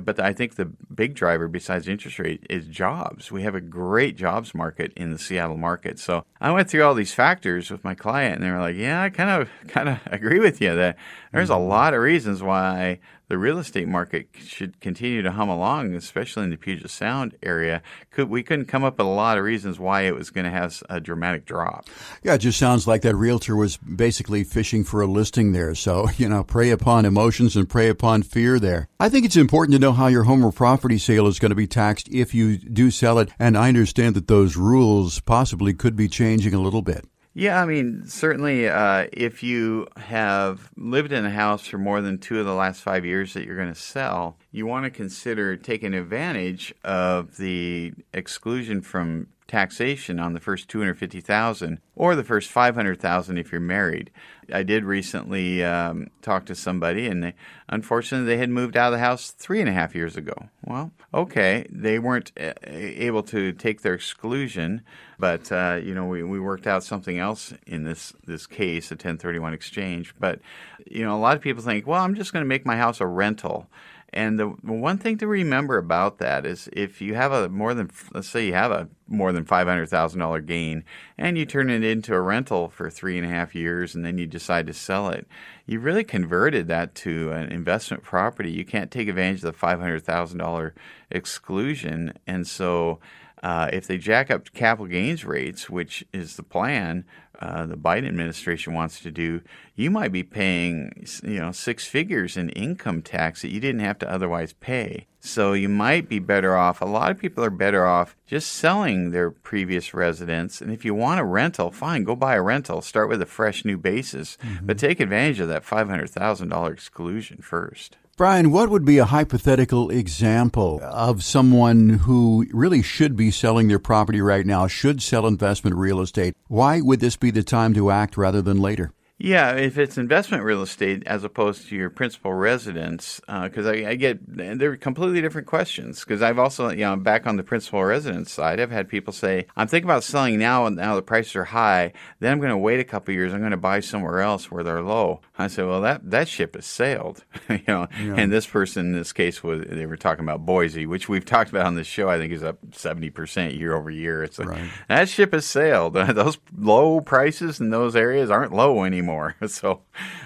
But 0.00 0.20
I 0.20 0.32
think 0.32 0.54
the 0.54 0.66
big 0.94 1.14
driver 1.14 1.48
besides 1.48 1.88
interest 1.88 2.20
rate 2.20 2.46
is 2.48 2.66
jobs. 2.66 3.32
We 3.32 3.42
have 3.42 3.56
a 3.56 3.60
great 3.60 4.16
jobs 4.16 4.54
market 4.54 4.92
in 4.94 5.10
the 5.10 5.18
Seattle 5.18 5.56
market. 5.56 5.98
So 5.98 6.24
I 6.40 6.52
went 6.52 6.70
through 6.70 6.84
all 6.84 6.94
these 6.94 7.12
factors 7.12 7.70
with 7.70 7.82
my 7.82 7.94
client 7.94 8.36
and 8.36 8.44
they 8.44 8.50
were 8.52 8.60
like, 8.60 8.76
yeah, 8.76 9.02
I 9.02 9.10
kind 9.10 9.30
of 9.30 9.48
kind 9.68 9.88
of 9.88 9.98
agree 10.06 10.38
with 10.38 10.60
you 10.60 10.74
that 10.76 10.96
there's 11.32 11.50
a 11.50 11.54
mm-hmm. 11.54 11.68
lot 11.68 11.94
of 11.94 12.00
reasons 12.00 12.42
why 12.42 13.00
the 13.30 13.38
real 13.38 13.58
estate 13.58 13.86
market 13.86 14.26
should 14.36 14.80
continue 14.80 15.22
to 15.22 15.30
hum 15.30 15.48
along, 15.48 15.94
especially 15.94 16.42
in 16.42 16.50
the 16.50 16.56
Puget 16.56 16.90
Sound 16.90 17.36
area. 17.44 17.80
Could, 18.10 18.28
we 18.28 18.42
couldn't 18.42 18.64
come 18.64 18.82
up 18.82 18.98
with 18.98 19.06
a 19.06 19.08
lot 19.08 19.38
of 19.38 19.44
reasons 19.44 19.78
why 19.78 20.02
it 20.02 20.16
was 20.16 20.30
going 20.30 20.46
to 20.46 20.50
have 20.50 20.82
a 20.90 21.00
dramatic 21.00 21.46
drop. 21.46 21.86
Yeah, 22.24 22.34
it 22.34 22.38
just 22.38 22.58
sounds 22.58 22.88
like 22.88 23.02
that 23.02 23.14
realtor 23.14 23.54
was 23.54 23.76
basically 23.76 24.42
fishing 24.42 24.82
for 24.82 25.00
a 25.00 25.06
listing 25.06 25.52
there. 25.52 25.76
So, 25.76 26.08
you 26.16 26.28
know, 26.28 26.42
prey 26.42 26.70
upon 26.70 27.04
emotions 27.04 27.54
and 27.54 27.68
prey 27.68 27.88
upon 27.88 28.24
fear 28.24 28.58
there. 28.58 28.88
I 28.98 29.08
think 29.08 29.24
it's 29.24 29.36
important 29.36 29.74
to 29.74 29.78
know 29.78 29.92
how 29.92 30.08
your 30.08 30.24
home 30.24 30.44
or 30.44 30.50
property 30.50 30.98
sale 30.98 31.28
is 31.28 31.38
going 31.38 31.50
to 31.50 31.54
be 31.54 31.68
taxed 31.68 32.08
if 32.08 32.34
you 32.34 32.58
do 32.58 32.90
sell 32.90 33.20
it. 33.20 33.30
And 33.38 33.56
I 33.56 33.68
understand 33.68 34.16
that 34.16 34.26
those 34.26 34.56
rules 34.56 35.20
possibly 35.20 35.72
could 35.72 35.94
be 35.94 36.08
changing 36.08 36.52
a 36.52 36.60
little 36.60 36.82
bit. 36.82 37.04
Yeah, 37.32 37.62
I 37.62 37.64
mean, 37.64 38.06
certainly 38.06 38.68
uh, 38.68 39.06
if 39.12 39.42
you 39.42 39.86
have 39.96 40.70
lived 40.76 41.12
in 41.12 41.24
a 41.24 41.30
house 41.30 41.64
for 41.64 41.78
more 41.78 42.00
than 42.00 42.18
two 42.18 42.40
of 42.40 42.46
the 42.46 42.54
last 42.54 42.82
five 42.82 43.04
years 43.04 43.34
that 43.34 43.44
you're 43.44 43.56
going 43.56 43.72
to 43.72 43.80
sell, 43.80 44.36
you 44.50 44.66
want 44.66 44.84
to 44.84 44.90
consider 44.90 45.56
taking 45.56 45.94
advantage 45.94 46.74
of 46.82 47.36
the 47.36 47.92
exclusion 48.12 48.80
from 48.80 49.28
taxation 49.46 50.18
on 50.18 50.32
the 50.32 50.40
first 50.40 50.68
250,000 50.68 51.80
or 51.94 52.14
the 52.14 52.24
first 52.24 52.50
500,000 52.50 53.38
if 53.38 53.52
you're 53.52 53.60
married. 53.60 54.10
I 54.52 54.62
did 54.62 54.84
recently 54.84 55.64
um, 55.64 56.08
talk 56.22 56.46
to 56.46 56.54
somebody, 56.54 57.06
and 57.06 57.22
they, 57.22 57.34
unfortunately, 57.68 58.26
they 58.26 58.38
had 58.38 58.50
moved 58.50 58.76
out 58.76 58.92
of 58.92 58.98
the 58.98 59.04
house 59.04 59.30
three 59.30 59.60
and 59.60 59.68
a 59.68 59.72
half 59.72 59.94
years 59.94 60.16
ago. 60.16 60.34
Well, 60.64 60.92
okay, 61.12 61.66
they 61.70 61.98
weren't 61.98 62.32
uh, 62.38 62.52
able 62.64 63.22
to 63.24 63.52
take 63.52 63.82
their 63.82 63.94
exclusion, 63.94 64.82
but 65.18 65.50
uh, 65.52 65.80
you 65.82 65.94
know, 65.94 66.06
we, 66.06 66.22
we 66.22 66.40
worked 66.40 66.66
out 66.66 66.84
something 66.84 67.18
else 67.18 67.52
in 67.66 67.84
this 67.84 68.12
this 68.26 68.46
case, 68.46 68.90
a 68.90 68.94
1031 68.94 69.54
exchange. 69.54 70.14
But 70.18 70.40
you 70.86 71.04
know, 71.04 71.16
a 71.16 71.20
lot 71.20 71.36
of 71.36 71.42
people 71.42 71.62
think, 71.62 71.86
well, 71.86 72.02
I'm 72.02 72.14
just 72.14 72.32
going 72.32 72.44
to 72.44 72.48
make 72.48 72.66
my 72.66 72.76
house 72.76 73.00
a 73.00 73.06
rental. 73.06 73.68
And 74.12 74.38
the 74.38 74.46
one 74.46 74.98
thing 74.98 75.18
to 75.18 75.26
remember 75.26 75.78
about 75.78 76.18
that 76.18 76.44
is 76.44 76.68
if 76.72 77.00
you 77.00 77.14
have 77.14 77.32
a 77.32 77.48
more 77.48 77.74
than, 77.74 77.90
let's 78.12 78.28
say 78.28 78.46
you 78.46 78.54
have 78.54 78.72
a 78.72 78.88
more 79.06 79.32
than 79.32 79.44
$500,000 79.44 80.46
gain 80.46 80.84
and 81.16 81.38
you 81.38 81.46
turn 81.46 81.70
it 81.70 81.84
into 81.84 82.14
a 82.14 82.20
rental 82.20 82.68
for 82.68 82.90
three 82.90 83.16
and 83.16 83.26
a 83.26 83.30
half 83.30 83.54
years 83.54 83.94
and 83.94 84.04
then 84.04 84.18
you 84.18 84.26
decide 84.26 84.66
to 84.66 84.72
sell 84.72 85.08
it, 85.10 85.26
you 85.66 85.78
really 85.78 86.04
converted 86.04 86.66
that 86.68 86.94
to 86.96 87.30
an 87.30 87.52
investment 87.52 88.02
property. 88.02 88.50
You 88.50 88.64
can't 88.64 88.90
take 88.90 89.08
advantage 89.08 89.44
of 89.44 89.52
the 89.52 89.66
$500,000 89.66 90.72
exclusion. 91.10 92.12
And 92.26 92.46
so 92.46 92.98
uh, 93.42 93.70
if 93.72 93.86
they 93.86 93.98
jack 93.98 94.30
up 94.30 94.52
capital 94.52 94.86
gains 94.86 95.24
rates, 95.24 95.70
which 95.70 96.04
is 96.12 96.36
the 96.36 96.42
plan, 96.42 97.04
uh, 97.40 97.64
the 97.64 97.76
Biden 97.76 98.06
administration 98.06 98.74
wants 98.74 99.00
to 99.00 99.10
do, 99.10 99.40
you 99.74 99.90
might 99.90 100.12
be 100.12 100.22
paying 100.22 101.06
you 101.22 101.40
know 101.40 101.52
six 101.52 101.86
figures 101.86 102.36
in 102.36 102.50
income 102.50 103.00
tax 103.00 103.40
that 103.40 103.50
you 103.50 103.60
didn't 103.60 103.80
have 103.80 103.98
to 104.00 104.10
otherwise 104.10 104.52
pay. 104.52 105.06
So 105.20 105.54
you 105.54 105.68
might 105.68 106.08
be 106.08 106.18
better 106.18 106.56
off. 106.56 106.80
A 106.80 106.86
lot 106.86 107.10
of 107.10 107.18
people 107.18 107.42
are 107.42 107.50
better 107.50 107.86
off 107.86 108.16
just 108.26 108.52
selling 108.52 109.10
their 109.10 109.30
previous 109.30 109.92
residence. 109.94 110.60
And 110.60 110.72
if 110.72 110.84
you 110.84 110.94
want 110.94 111.20
a 111.20 111.24
rental, 111.24 111.70
fine, 111.70 112.04
go 112.04 112.16
buy 112.16 112.34
a 112.34 112.42
rental. 112.42 112.80
Start 112.82 113.08
with 113.08 113.20
a 113.20 113.26
fresh 113.26 113.64
new 113.64 113.76
basis, 113.76 114.36
mm-hmm. 114.42 114.66
but 114.66 114.78
take 114.78 115.00
advantage 115.00 115.40
of 115.40 115.48
that 115.48 115.64
five 115.64 115.88
hundred 115.88 116.10
thousand 116.10 116.48
dollar 116.48 116.72
exclusion 116.72 117.38
first. 117.40 117.96
Brian, 118.20 118.50
what 118.50 118.68
would 118.68 118.84
be 118.84 118.98
a 118.98 119.06
hypothetical 119.06 119.88
example 119.88 120.78
of 120.82 121.24
someone 121.24 121.88
who 121.88 122.46
really 122.52 122.82
should 122.82 123.16
be 123.16 123.30
selling 123.30 123.68
their 123.68 123.78
property 123.78 124.20
right 124.20 124.44
now, 124.44 124.66
should 124.66 125.00
sell 125.00 125.26
investment 125.26 125.74
real 125.74 126.02
estate? 126.02 126.36
Why 126.46 126.82
would 126.82 127.00
this 127.00 127.16
be 127.16 127.30
the 127.30 127.42
time 127.42 127.72
to 127.72 127.90
act 127.90 128.18
rather 128.18 128.42
than 128.42 128.60
later? 128.60 128.92
Yeah, 129.22 129.52
if 129.52 129.76
it's 129.76 129.98
investment 129.98 130.44
real 130.44 130.62
estate 130.62 131.02
as 131.04 131.24
opposed 131.24 131.68
to 131.68 131.76
your 131.76 131.90
principal 131.90 132.32
residence, 132.32 133.20
because 133.26 133.66
uh, 133.66 133.72
I, 133.72 133.90
I, 133.90 133.94
get 133.94 134.18
they're 134.26 134.78
completely 134.78 135.20
different 135.20 135.46
questions. 135.46 136.00
Because 136.00 136.22
I've 136.22 136.38
also, 136.38 136.70
you 136.70 136.78
know, 136.78 136.96
back 136.96 137.26
on 137.26 137.36
the 137.36 137.42
principal 137.42 137.84
residence 137.84 138.32
side, 138.32 138.60
I've 138.60 138.70
had 138.70 138.88
people 138.88 139.12
say, 139.12 139.46
"I'm 139.58 139.68
thinking 139.68 139.90
about 139.90 140.04
selling 140.04 140.38
now, 140.38 140.64
and 140.64 140.74
now 140.74 140.94
the 140.94 141.02
prices 141.02 141.36
are 141.36 141.44
high. 141.44 141.92
Then 142.20 142.32
I'm 142.32 142.38
going 142.38 142.48
to 142.48 142.56
wait 142.56 142.80
a 142.80 142.84
couple 142.84 143.12
years. 143.12 143.34
I'm 143.34 143.40
going 143.40 143.50
to 143.50 143.58
buy 143.58 143.80
somewhere 143.80 144.20
else 144.20 144.50
where 144.50 144.64
they're 144.64 144.80
low." 144.80 145.20
I 145.36 145.48
said, 145.48 145.66
"Well, 145.66 145.82
that 145.82 146.10
that 146.10 146.26
ship 146.26 146.54
has 146.54 146.64
sailed." 146.64 147.22
you 147.50 147.60
know, 147.68 147.88
yeah. 148.02 148.14
and 148.16 148.32
this 148.32 148.46
person 148.46 148.86
in 148.86 148.92
this 148.92 149.12
case 149.12 149.44
was 149.44 149.66
they 149.68 149.84
were 149.84 149.98
talking 149.98 150.24
about 150.24 150.46
Boise, 150.46 150.86
which 150.86 151.10
we've 151.10 151.26
talked 151.26 151.50
about 151.50 151.66
on 151.66 151.74
this 151.74 151.86
show. 151.86 152.08
I 152.08 152.16
think 152.16 152.32
is 152.32 152.42
up 152.42 152.58
seventy 152.72 153.10
percent 153.10 153.52
year 153.52 153.74
over 153.76 153.90
year. 153.90 154.24
It's 154.24 154.38
like 154.38 154.48
right. 154.48 154.70
that 154.88 155.10
ship 155.10 155.34
has 155.34 155.44
sailed. 155.44 155.92
those 156.10 156.38
low 156.56 157.02
prices 157.02 157.60
in 157.60 157.68
those 157.68 157.94
areas 157.94 158.30
aren't 158.30 158.54
low 158.54 158.84
anymore 158.84 159.09
anymore. 159.10 159.36
So 159.48 159.82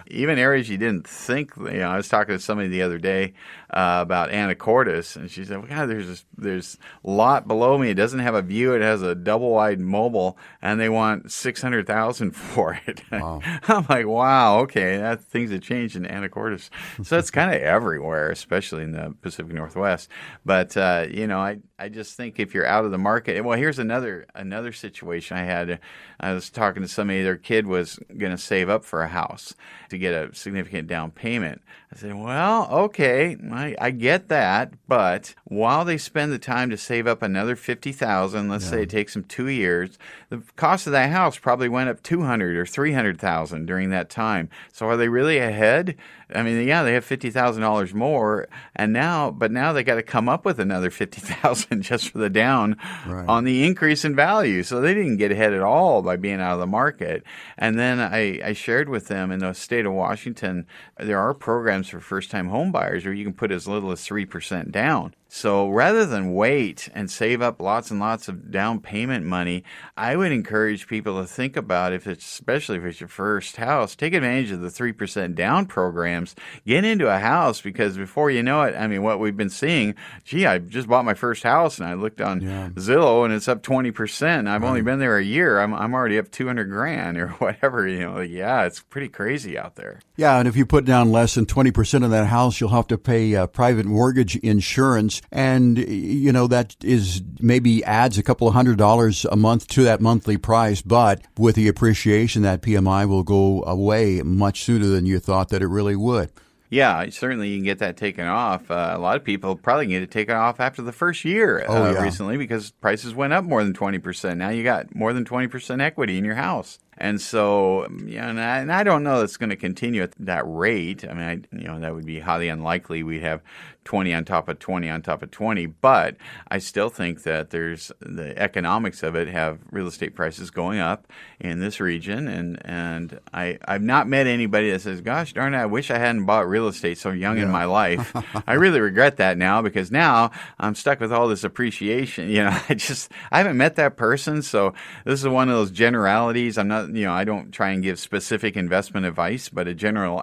even 0.06 0.38
areas 0.38 0.68
you 0.68 0.78
didn't 0.78 1.06
think, 1.06 1.52
you 1.56 1.78
know, 1.78 1.88
I 1.88 1.96
was 1.96 2.08
talking 2.08 2.34
to 2.34 2.38
somebody 2.38 2.68
the 2.68 2.82
other 2.82 2.98
day 2.98 3.34
uh, 3.70 3.98
about 4.02 4.30
Anacortes, 4.30 5.16
and 5.16 5.30
she 5.30 5.44
said, 5.44 5.58
well, 5.58 5.68
God, 5.68 5.86
there's 5.86 6.06
this, 6.06 6.24
there's 6.36 6.78
lot 7.02 7.48
below 7.48 7.76
me. 7.76 7.90
It 7.90 7.94
doesn't 7.94 8.20
have 8.20 8.34
a 8.34 8.42
view. 8.42 8.74
It 8.74 8.82
has 8.82 9.02
a 9.02 9.14
double 9.14 9.50
wide 9.50 9.80
mobile, 9.80 10.38
and 10.62 10.78
they 10.78 10.88
want 10.88 11.32
six 11.32 11.60
hundred 11.60 11.86
thousand 11.86 12.30
for 12.36 12.80
it. 12.86 13.02
Wow. 13.10 13.40
I'm 13.68 13.86
like, 13.88 14.06
wow, 14.06 14.60
okay, 14.60 14.98
that 14.98 15.22
things 15.22 15.50
have 15.50 15.62
changed 15.62 15.96
in 15.96 16.04
Anacortes. 16.04 16.70
So 17.02 17.18
it's 17.18 17.30
kind 17.32 17.54
of 17.54 17.60
everywhere, 17.60 18.30
especially 18.30 18.84
in 18.84 18.92
the 18.92 19.14
Pacific 19.22 19.52
Northwest. 19.52 20.08
But 20.44 20.76
uh, 20.76 21.06
you 21.10 21.26
know, 21.26 21.40
I 21.40 21.58
I 21.78 21.88
just 21.88 22.16
think 22.16 22.38
if 22.38 22.54
you're 22.54 22.66
out 22.66 22.84
of 22.84 22.90
the 22.90 22.98
market, 22.98 23.44
well, 23.44 23.58
here's 23.58 23.78
another 23.78 24.26
another 24.34 24.72
situation 24.72 25.36
I 25.36 25.44
had. 25.44 25.80
I 26.20 26.32
was 26.32 26.48
talking 26.48 26.82
to 26.82 26.88
somebody. 26.88 27.22
Their 27.22 27.36
kid 27.36 27.66
was 27.66 27.98
going 28.16 28.32
to 28.32 28.38
save 28.38 28.68
up 28.68 28.84
for 28.84 29.02
a 29.02 29.08
house 29.08 29.54
to 29.94 29.98
get 29.98 30.12
a 30.14 30.34
significant 30.34 30.88
down 30.88 31.10
payment. 31.10 31.62
I 31.94 31.96
said, 31.96 32.14
well, 32.16 32.68
okay, 32.72 33.36
I, 33.52 33.76
I 33.80 33.90
get 33.92 34.28
that, 34.28 34.72
but 34.88 35.34
while 35.44 35.84
they 35.84 35.96
spend 35.96 36.32
the 36.32 36.40
time 36.40 36.68
to 36.70 36.76
save 36.76 37.06
up 37.06 37.22
another 37.22 37.54
fifty 37.54 37.92
thousand, 37.92 38.48
let's 38.48 38.64
yeah. 38.64 38.70
say 38.70 38.82
it 38.82 38.90
takes 38.90 39.14
them 39.14 39.22
two 39.22 39.46
years, 39.46 39.96
the 40.28 40.42
cost 40.56 40.88
of 40.88 40.92
that 40.92 41.10
house 41.10 41.38
probably 41.38 41.68
went 41.68 41.88
up 41.88 42.02
two 42.02 42.22
hundred 42.22 42.56
or 42.56 42.66
three 42.66 42.92
hundred 42.92 43.20
thousand 43.20 43.66
during 43.66 43.90
that 43.90 44.10
time. 44.10 44.50
So 44.72 44.86
are 44.88 44.96
they 44.96 45.08
really 45.08 45.38
ahead? 45.38 45.96
I 46.34 46.42
mean, 46.42 46.66
yeah, 46.66 46.82
they 46.82 46.94
have 46.94 47.04
fifty 47.04 47.30
thousand 47.30 47.62
dollars 47.62 47.94
more, 47.94 48.48
and 48.74 48.92
now, 48.92 49.30
but 49.30 49.52
now 49.52 49.72
they 49.72 49.84
got 49.84 49.94
to 49.94 50.02
come 50.02 50.28
up 50.28 50.44
with 50.44 50.58
another 50.58 50.90
fifty 50.90 51.20
thousand 51.20 51.82
just 51.82 52.10
for 52.10 52.18
the 52.18 52.30
down 52.30 52.76
right. 53.06 53.28
on 53.28 53.44
the 53.44 53.64
increase 53.64 54.04
in 54.04 54.16
value. 54.16 54.64
So 54.64 54.80
they 54.80 54.94
didn't 54.94 55.18
get 55.18 55.30
ahead 55.30 55.52
at 55.52 55.62
all 55.62 56.02
by 56.02 56.16
being 56.16 56.40
out 56.40 56.54
of 56.54 56.60
the 56.60 56.66
market. 56.66 57.22
And 57.56 57.78
then 57.78 58.00
I, 58.00 58.40
I 58.44 58.52
shared 58.52 58.88
with 58.88 59.06
them 59.06 59.30
in 59.30 59.38
the 59.38 59.52
state 59.52 59.86
of 59.86 59.92
Washington, 59.92 60.66
there 60.98 61.20
are 61.20 61.34
programs 61.34 61.83
for 61.88 62.00
first-time 62.00 62.48
home 62.48 62.72
buyers 62.72 63.04
where 63.04 63.14
you 63.14 63.24
can 63.24 63.34
put 63.34 63.50
as 63.50 63.68
little 63.68 63.90
as 63.90 64.04
three 64.04 64.26
percent 64.26 64.72
down. 64.72 65.14
So 65.34 65.68
rather 65.68 66.06
than 66.06 66.32
wait 66.32 66.88
and 66.94 67.10
save 67.10 67.42
up 67.42 67.60
lots 67.60 67.90
and 67.90 67.98
lots 67.98 68.28
of 68.28 68.52
down 68.52 68.78
payment 68.78 69.26
money, 69.26 69.64
I 69.96 70.14
would 70.14 70.30
encourage 70.30 70.86
people 70.86 71.20
to 71.20 71.26
think 71.26 71.56
about 71.56 71.92
if 71.92 72.06
it's 72.06 72.24
especially 72.24 72.78
if 72.78 72.84
it's 72.84 73.00
your 73.00 73.08
first 73.08 73.56
house, 73.56 73.96
take 73.96 74.14
advantage 74.14 74.52
of 74.52 74.60
the 74.60 74.68
3% 74.68 75.34
down 75.34 75.66
programs. 75.66 76.36
Get 76.64 76.84
into 76.84 77.12
a 77.12 77.18
house 77.18 77.60
because 77.60 77.96
before 77.96 78.30
you 78.30 78.44
know 78.44 78.62
it, 78.62 78.76
I 78.76 78.86
mean 78.86 79.02
what 79.02 79.18
we've 79.18 79.36
been 79.36 79.50
seeing, 79.50 79.96
gee, 80.22 80.46
I 80.46 80.58
just 80.58 80.86
bought 80.86 81.04
my 81.04 81.14
first 81.14 81.42
house 81.42 81.80
and 81.80 81.88
I 81.88 81.94
looked 81.94 82.20
on 82.20 82.40
yeah. 82.40 82.68
Zillow 82.74 83.24
and 83.24 83.34
it's 83.34 83.48
up 83.48 83.64
20%. 83.64 84.46
I've 84.48 84.62
right. 84.62 84.68
only 84.68 84.82
been 84.82 85.00
there 85.00 85.18
a 85.18 85.24
year. 85.24 85.58
I'm 85.58 85.74
I'm 85.74 85.94
already 85.94 86.16
up 86.16 86.30
200 86.30 86.70
grand 86.70 87.18
or 87.18 87.28
whatever, 87.38 87.88
you 87.88 87.98
know. 87.98 88.14
Like, 88.14 88.30
yeah, 88.30 88.66
it's 88.66 88.82
pretty 88.82 89.08
crazy 89.08 89.58
out 89.58 89.74
there. 89.74 89.98
Yeah, 90.16 90.38
and 90.38 90.46
if 90.46 90.56
you 90.56 90.64
put 90.64 90.84
down 90.84 91.10
less 91.10 91.34
than 91.34 91.44
20% 91.44 92.04
of 92.04 92.12
that 92.12 92.28
house, 92.28 92.60
you'll 92.60 92.70
have 92.70 92.86
to 92.86 92.98
pay 92.98 93.34
uh, 93.34 93.48
private 93.48 93.84
mortgage 93.84 94.36
insurance 94.36 95.20
and 95.30 95.78
you 95.78 96.32
know 96.32 96.46
that 96.46 96.76
is 96.82 97.22
maybe 97.40 97.84
adds 97.84 98.18
a 98.18 98.22
couple 98.22 98.48
of 98.48 98.54
hundred 98.54 98.78
dollars 98.78 99.24
a 99.26 99.36
month 99.36 99.66
to 99.68 99.82
that 99.82 100.00
monthly 100.00 100.36
price 100.36 100.82
but 100.82 101.22
with 101.36 101.54
the 101.56 101.68
appreciation 101.68 102.42
that 102.42 102.62
PMI 102.62 103.08
will 103.08 103.22
go 103.22 103.62
away 103.64 104.22
much 104.22 104.62
sooner 104.62 104.86
than 104.86 105.06
you 105.06 105.18
thought 105.18 105.48
that 105.48 105.62
it 105.62 105.68
really 105.68 105.96
would 105.96 106.30
yeah, 106.74 107.08
certainly 107.10 107.50
you 107.50 107.58
can 107.58 107.64
get 107.64 107.78
that 107.78 107.96
taken 107.96 108.26
off. 108.26 108.68
Uh, 108.68 108.94
a 108.94 108.98
lot 108.98 109.16
of 109.16 109.22
people 109.22 109.54
probably 109.54 109.86
get 109.86 110.02
it 110.02 110.10
taken 110.10 110.34
off 110.34 110.58
after 110.58 110.82
the 110.82 110.90
first 110.90 111.24
year 111.24 111.64
oh, 111.68 111.84
uh, 111.84 111.92
yeah. 111.92 112.02
recently 112.02 112.36
because 112.36 112.72
prices 112.72 113.14
went 113.14 113.32
up 113.32 113.44
more 113.44 113.62
than 113.62 113.72
20%. 113.72 114.36
Now 114.36 114.48
you 114.48 114.64
got 114.64 114.92
more 114.92 115.12
than 115.12 115.24
20% 115.24 115.80
equity 115.80 116.18
in 116.18 116.24
your 116.24 116.34
house. 116.34 116.80
And 116.96 117.20
so, 117.20 117.88
yeah, 118.06 118.28
and 118.28 118.40
I, 118.40 118.58
and 118.58 118.72
I 118.72 118.82
don't 118.84 119.02
know 119.02 119.20
that's 119.20 119.36
going 119.36 119.50
to 119.50 119.56
continue 119.56 120.02
at 120.02 120.12
that 120.20 120.44
rate. 120.46 121.04
I 121.08 121.14
mean, 121.14 121.46
I, 121.52 121.56
you 121.56 121.64
know, 121.64 121.80
that 121.80 121.94
would 121.94 122.06
be 122.06 122.20
highly 122.20 122.48
unlikely. 122.48 123.02
We'd 123.02 123.22
have 123.22 123.42
20 123.84 124.14
on 124.14 124.24
top 124.24 124.48
of 124.48 124.58
20 124.58 124.88
on 124.88 125.02
top 125.02 125.22
of 125.22 125.30
20. 125.30 125.66
But 125.66 126.16
I 126.48 126.58
still 126.58 126.88
think 126.88 127.22
that 127.22 127.50
there's 127.50 127.92
the 128.00 128.36
economics 128.38 129.02
of 129.02 129.14
it 129.14 129.28
have 129.28 129.58
real 129.70 129.86
estate 129.86 130.14
prices 130.14 130.50
going 130.50 130.78
up 130.78 131.06
in 131.38 131.60
this 131.60 131.80
region. 131.80 132.26
And, 132.26 132.64
and 132.64 133.20
I, 133.32 133.58
I've 133.66 133.82
not 133.82 134.08
met 134.08 134.26
anybody 134.26 134.70
that 134.70 134.80
says, 134.80 135.00
gosh 135.00 135.32
darn 135.32 135.54
it, 135.54 135.58
I 135.58 135.66
wish 135.66 135.90
I 135.90 135.98
hadn't 135.98 136.24
bought 136.24 136.48
real 136.48 136.68
estate 136.68 136.98
so 136.98 137.10
young 137.10 137.36
yeah. 137.36 137.44
in 137.44 137.50
my 137.50 137.66
life. 137.66 138.14
I 138.46 138.54
really 138.54 138.80
regret 138.80 139.18
that 139.18 139.38
now 139.38 139.62
because 139.62 139.90
now 139.90 140.30
I'm 140.58 140.74
stuck 140.74 141.00
with 141.00 141.12
all 141.12 141.28
this 141.28 141.44
appreciation. 141.44 142.24
You 142.34 142.42
know, 142.42 142.60
I 142.68 142.74
just, 142.74 143.12
I 143.30 143.38
haven't 143.38 143.58
met 143.58 143.76
that 143.76 143.96
person. 143.96 144.42
So 144.42 144.74
this 145.04 145.20
is 145.20 145.28
one 145.28 145.48
of 145.48 145.54
those 145.54 145.70
generalities. 145.70 146.58
I'm 146.58 146.66
not, 146.66 146.83
you 146.92 147.04
know, 147.04 147.12
I 147.12 147.24
don't 147.24 147.52
try 147.52 147.70
and 147.70 147.82
give 147.82 147.98
specific 147.98 148.56
investment 148.56 149.06
advice, 149.06 149.48
but 149.48 149.68
a 149.68 149.74
general 149.74 150.22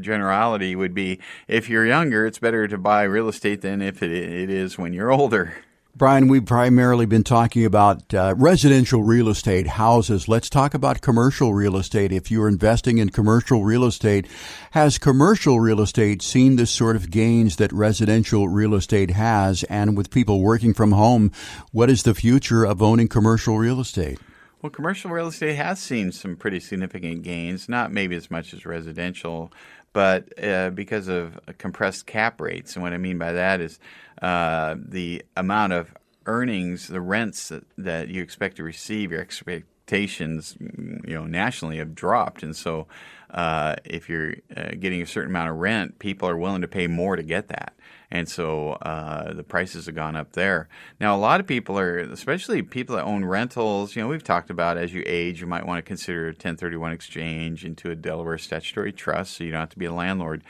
generality 0.00 0.76
would 0.76 0.94
be 0.94 1.20
if 1.48 1.68
you're 1.68 1.86
younger, 1.86 2.26
it's 2.26 2.38
better 2.38 2.66
to 2.68 2.78
buy 2.78 3.02
real 3.02 3.28
estate 3.28 3.60
than 3.62 3.82
if 3.82 4.02
it, 4.02 4.12
it 4.12 4.50
is 4.50 4.78
when 4.78 4.92
you're 4.92 5.12
older. 5.12 5.54
Brian, 5.96 6.28
we've 6.28 6.46
primarily 6.46 7.04
been 7.04 7.24
talking 7.24 7.64
about 7.64 8.14
uh, 8.14 8.32
residential 8.36 9.02
real 9.02 9.28
estate, 9.28 9.66
houses. 9.66 10.28
Let's 10.28 10.48
talk 10.48 10.72
about 10.72 11.00
commercial 11.00 11.52
real 11.52 11.76
estate. 11.76 12.12
If 12.12 12.30
you're 12.30 12.48
investing 12.48 12.98
in 12.98 13.10
commercial 13.10 13.64
real 13.64 13.84
estate, 13.84 14.28
has 14.70 14.98
commercial 14.98 15.58
real 15.58 15.80
estate 15.80 16.22
seen 16.22 16.54
the 16.56 16.64
sort 16.64 16.94
of 16.94 17.10
gains 17.10 17.56
that 17.56 17.72
residential 17.72 18.48
real 18.48 18.74
estate 18.74 19.10
has? 19.10 19.64
And 19.64 19.96
with 19.96 20.10
people 20.10 20.40
working 20.40 20.74
from 20.74 20.92
home, 20.92 21.32
what 21.72 21.90
is 21.90 22.04
the 22.04 22.14
future 22.14 22.64
of 22.64 22.80
owning 22.80 23.08
commercial 23.08 23.58
real 23.58 23.80
estate? 23.80 24.20
Well, 24.62 24.70
commercial 24.70 25.10
real 25.10 25.28
estate 25.28 25.54
has 25.54 25.78
seen 25.78 26.12
some 26.12 26.36
pretty 26.36 26.60
significant 26.60 27.22
gains, 27.22 27.66
not 27.66 27.92
maybe 27.92 28.14
as 28.14 28.30
much 28.30 28.52
as 28.52 28.66
residential, 28.66 29.50
but 29.94 30.28
uh, 30.42 30.68
because 30.70 31.08
of 31.08 31.40
compressed 31.56 32.04
cap 32.06 32.40
rates. 32.42 32.74
And 32.74 32.82
what 32.82 32.92
I 32.92 32.98
mean 32.98 33.16
by 33.16 33.32
that 33.32 33.62
is 33.62 33.78
uh, 34.20 34.76
the 34.78 35.24
amount 35.34 35.72
of 35.72 35.94
earnings, 36.26 36.88
the 36.88 37.00
rents 37.00 37.48
that, 37.48 37.64
that 37.78 38.08
you 38.08 38.22
expect 38.22 38.56
to 38.58 38.62
receive, 38.62 39.10
your 39.12 39.22
expectations, 39.22 40.58
you 40.60 41.14
know, 41.14 41.24
nationally 41.24 41.78
have 41.78 41.94
dropped, 41.94 42.42
and 42.42 42.54
so 42.54 42.86
uh, 43.32 43.76
if 43.84 44.08
you're 44.08 44.34
uh, 44.56 44.70
getting 44.78 45.02
a 45.02 45.06
certain 45.06 45.30
amount 45.30 45.50
of 45.50 45.56
rent, 45.56 45.98
people 45.98 46.28
are 46.28 46.36
willing 46.36 46.62
to 46.62 46.68
pay 46.68 46.86
more 46.86 47.16
to 47.16 47.22
get 47.22 47.48
that 47.48 47.74
and 48.12 48.28
so 48.28 48.72
uh, 48.82 49.32
the 49.32 49.44
prices 49.44 49.86
have 49.86 49.94
gone 49.94 50.16
up 50.16 50.32
there. 50.32 50.68
Now, 51.00 51.14
a 51.14 51.18
lot 51.18 51.38
of 51.38 51.46
people 51.46 51.78
are, 51.78 51.98
especially 51.98 52.60
people 52.62 52.96
that 52.96 53.04
own 53.04 53.24
rentals. 53.24 53.94
You 53.94 54.02
know, 54.02 54.08
we've 54.08 54.24
talked 54.24 54.50
about 54.50 54.76
as 54.76 54.92
you 54.92 55.04
age, 55.06 55.40
you 55.40 55.46
might 55.46 55.64
want 55.64 55.78
to 55.78 55.82
consider 55.82 56.24
a 56.24 56.30
1031 56.30 56.92
exchange 56.92 57.64
into 57.64 57.90
a 57.90 57.94
Delaware 57.94 58.38
statutory 58.38 58.92
trust, 58.92 59.36
so 59.36 59.44
you 59.44 59.52
don't 59.52 59.60
have 59.60 59.70
to 59.70 59.78
be 59.78 59.86
a 59.86 59.92
landlord. 59.92 60.42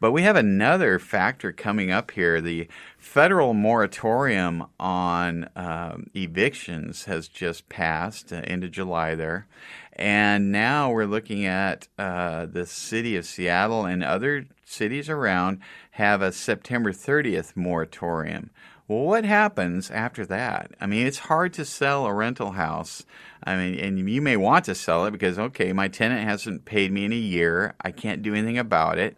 But 0.00 0.10
we 0.10 0.22
have 0.22 0.36
another 0.36 0.98
factor 0.98 1.52
coming 1.52 1.92
up 1.92 2.10
here. 2.10 2.40
The 2.40 2.66
federal 2.98 3.54
moratorium 3.54 4.66
on 4.80 5.48
um, 5.54 6.10
evictions 6.16 7.04
has 7.04 7.28
just 7.28 7.68
passed 7.68 8.32
uh, 8.32 8.42
into 8.44 8.68
July 8.68 9.14
there. 9.14 9.46
And 9.96 10.50
now 10.50 10.90
we're 10.90 11.06
looking 11.06 11.46
at 11.46 11.86
uh, 11.98 12.46
the 12.46 12.66
city 12.66 13.16
of 13.16 13.26
Seattle 13.26 13.84
and 13.84 14.02
other 14.02 14.46
cities 14.64 15.08
around 15.08 15.60
have 15.92 16.20
a 16.20 16.32
September 16.32 16.92
30th 16.92 17.54
moratorium. 17.54 18.50
Well, 18.88 19.04
what 19.04 19.24
happens 19.24 19.90
after 19.90 20.26
that? 20.26 20.72
I 20.80 20.86
mean, 20.86 21.06
it's 21.06 21.20
hard 21.20 21.54
to 21.54 21.64
sell 21.64 22.06
a 22.06 22.12
rental 22.12 22.52
house. 22.52 23.04
I 23.42 23.56
mean, 23.56 23.78
and 23.78 24.10
you 24.10 24.20
may 24.20 24.36
want 24.36 24.64
to 24.66 24.74
sell 24.74 25.06
it 25.06 25.12
because, 25.12 25.38
okay, 25.38 25.72
my 25.72 25.88
tenant 25.88 26.28
hasn't 26.28 26.64
paid 26.64 26.92
me 26.92 27.04
in 27.04 27.12
a 27.12 27.16
year. 27.16 27.74
I 27.80 27.92
can't 27.92 28.22
do 28.22 28.34
anything 28.34 28.58
about 28.58 28.98
it. 28.98 29.16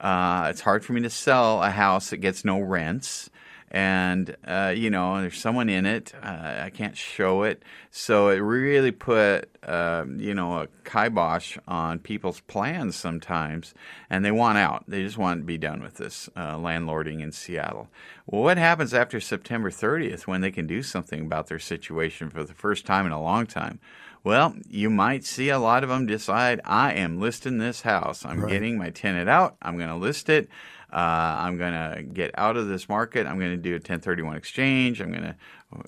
Uh, 0.00 0.48
it's 0.50 0.62
hard 0.62 0.84
for 0.84 0.92
me 0.92 1.02
to 1.02 1.10
sell 1.10 1.62
a 1.62 1.70
house 1.70 2.10
that 2.10 2.18
gets 2.18 2.44
no 2.44 2.58
rents 2.60 3.30
and 3.70 4.36
uh, 4.46 4.72
you 4.74 4.90
know 4.90 5.20
there's 5.20 5.38
someone 5.38 5.68
in 5.68 5.86
it 5.86 6.12
uh, 6.22 6.60
i 6.62 6.70
can't 6.70 6.96
show 6.96 7.42
it 7.42 7.62
so 7.90 8.28
it 8.28 8.36
really 8.36 8.92
put 8.92 9.48
uh, 9.64 10.04
you 10.16 10.34
know 10.34 10.60
a 10.60 10.68
kibosh 10.84 11.58
on 11.66 11.98
people's 11.98 12.40
plans 12.40 12.94
sometimes 12.94 13.74
and 14.08 14.24
they 14.24 14.30
want 14.30 14.56
out 14.56 14.84
they 14.86 15.02
just 15.02 15.18
want 15.18 15.40
to 15.40 15.44
be 15.44 15.58
done 15.58 15.82
with 15.82 15.94
this 15.94 16.28
uh, 16.36 16.54
landlording 16.54 17.20
in 17.20 17.32
seattle 17.32 17.88
well 18.26 18.42
what 18.42 18.58
happens 18.58 18.94
after 18.94 19.20
september 19.20 19.70
30th 19.70 20.22
when 20.22 20.40
they 20.40 20.50
can 20.50 20.66
do 20.66 20.82
something 20.82 21.22
about 21.22 21.48
their 21.48 21.58
situation 21.58 22.30
for 22.30 22.44
the 22.44 22.54
first 22.54 22.86
time 22.86 23.06
in 23.06 23.12
a 23.12 23.22
long 23.22 23.46
time 23.46 23.80
well, 24.26 24.56
you 24.68 24.90
might 24.90 25.24
see 25.24 25.50
a 25.50 25.58
lot 25.60 25.84
of 25.84 25.88
them 25.88 26.04
decide, 26.04 26.60
I 26.64 26.94
am 26.94 27.20
listing 27.20 27.58
this 27.58 27.82
house. 27.82 28.24
I'm 28.24 28.40
right. 28.40 28.50
getting 28.50 28.76
my 28.76 28.90
tenant 28.90 29.28
out. 29.28 29.54
I'm 29.62 29.76
going 29.76 29.88
to 29.88 29.94
list 29.94 30.28
it. 30.28 30.48
Uh, 30.92 30.96
I'm 30.96 31.58
going 31.58 31.72
to 31.72 32.02
get 32.02 32.30
out 32.38 32.56
of 32.56 32.68
this 32.68 32.88
market. 32.88 33.26
I'm 33.26 33.38
going 33.38 33.50
to 33.50 33.56
do 33.56 33.72
a 33.72 33.74
1031 33.74 34.36
exchange. 34.36 35.00
I'm 35.00 35.10
going 35.10 35.24
to, 35.24 35.36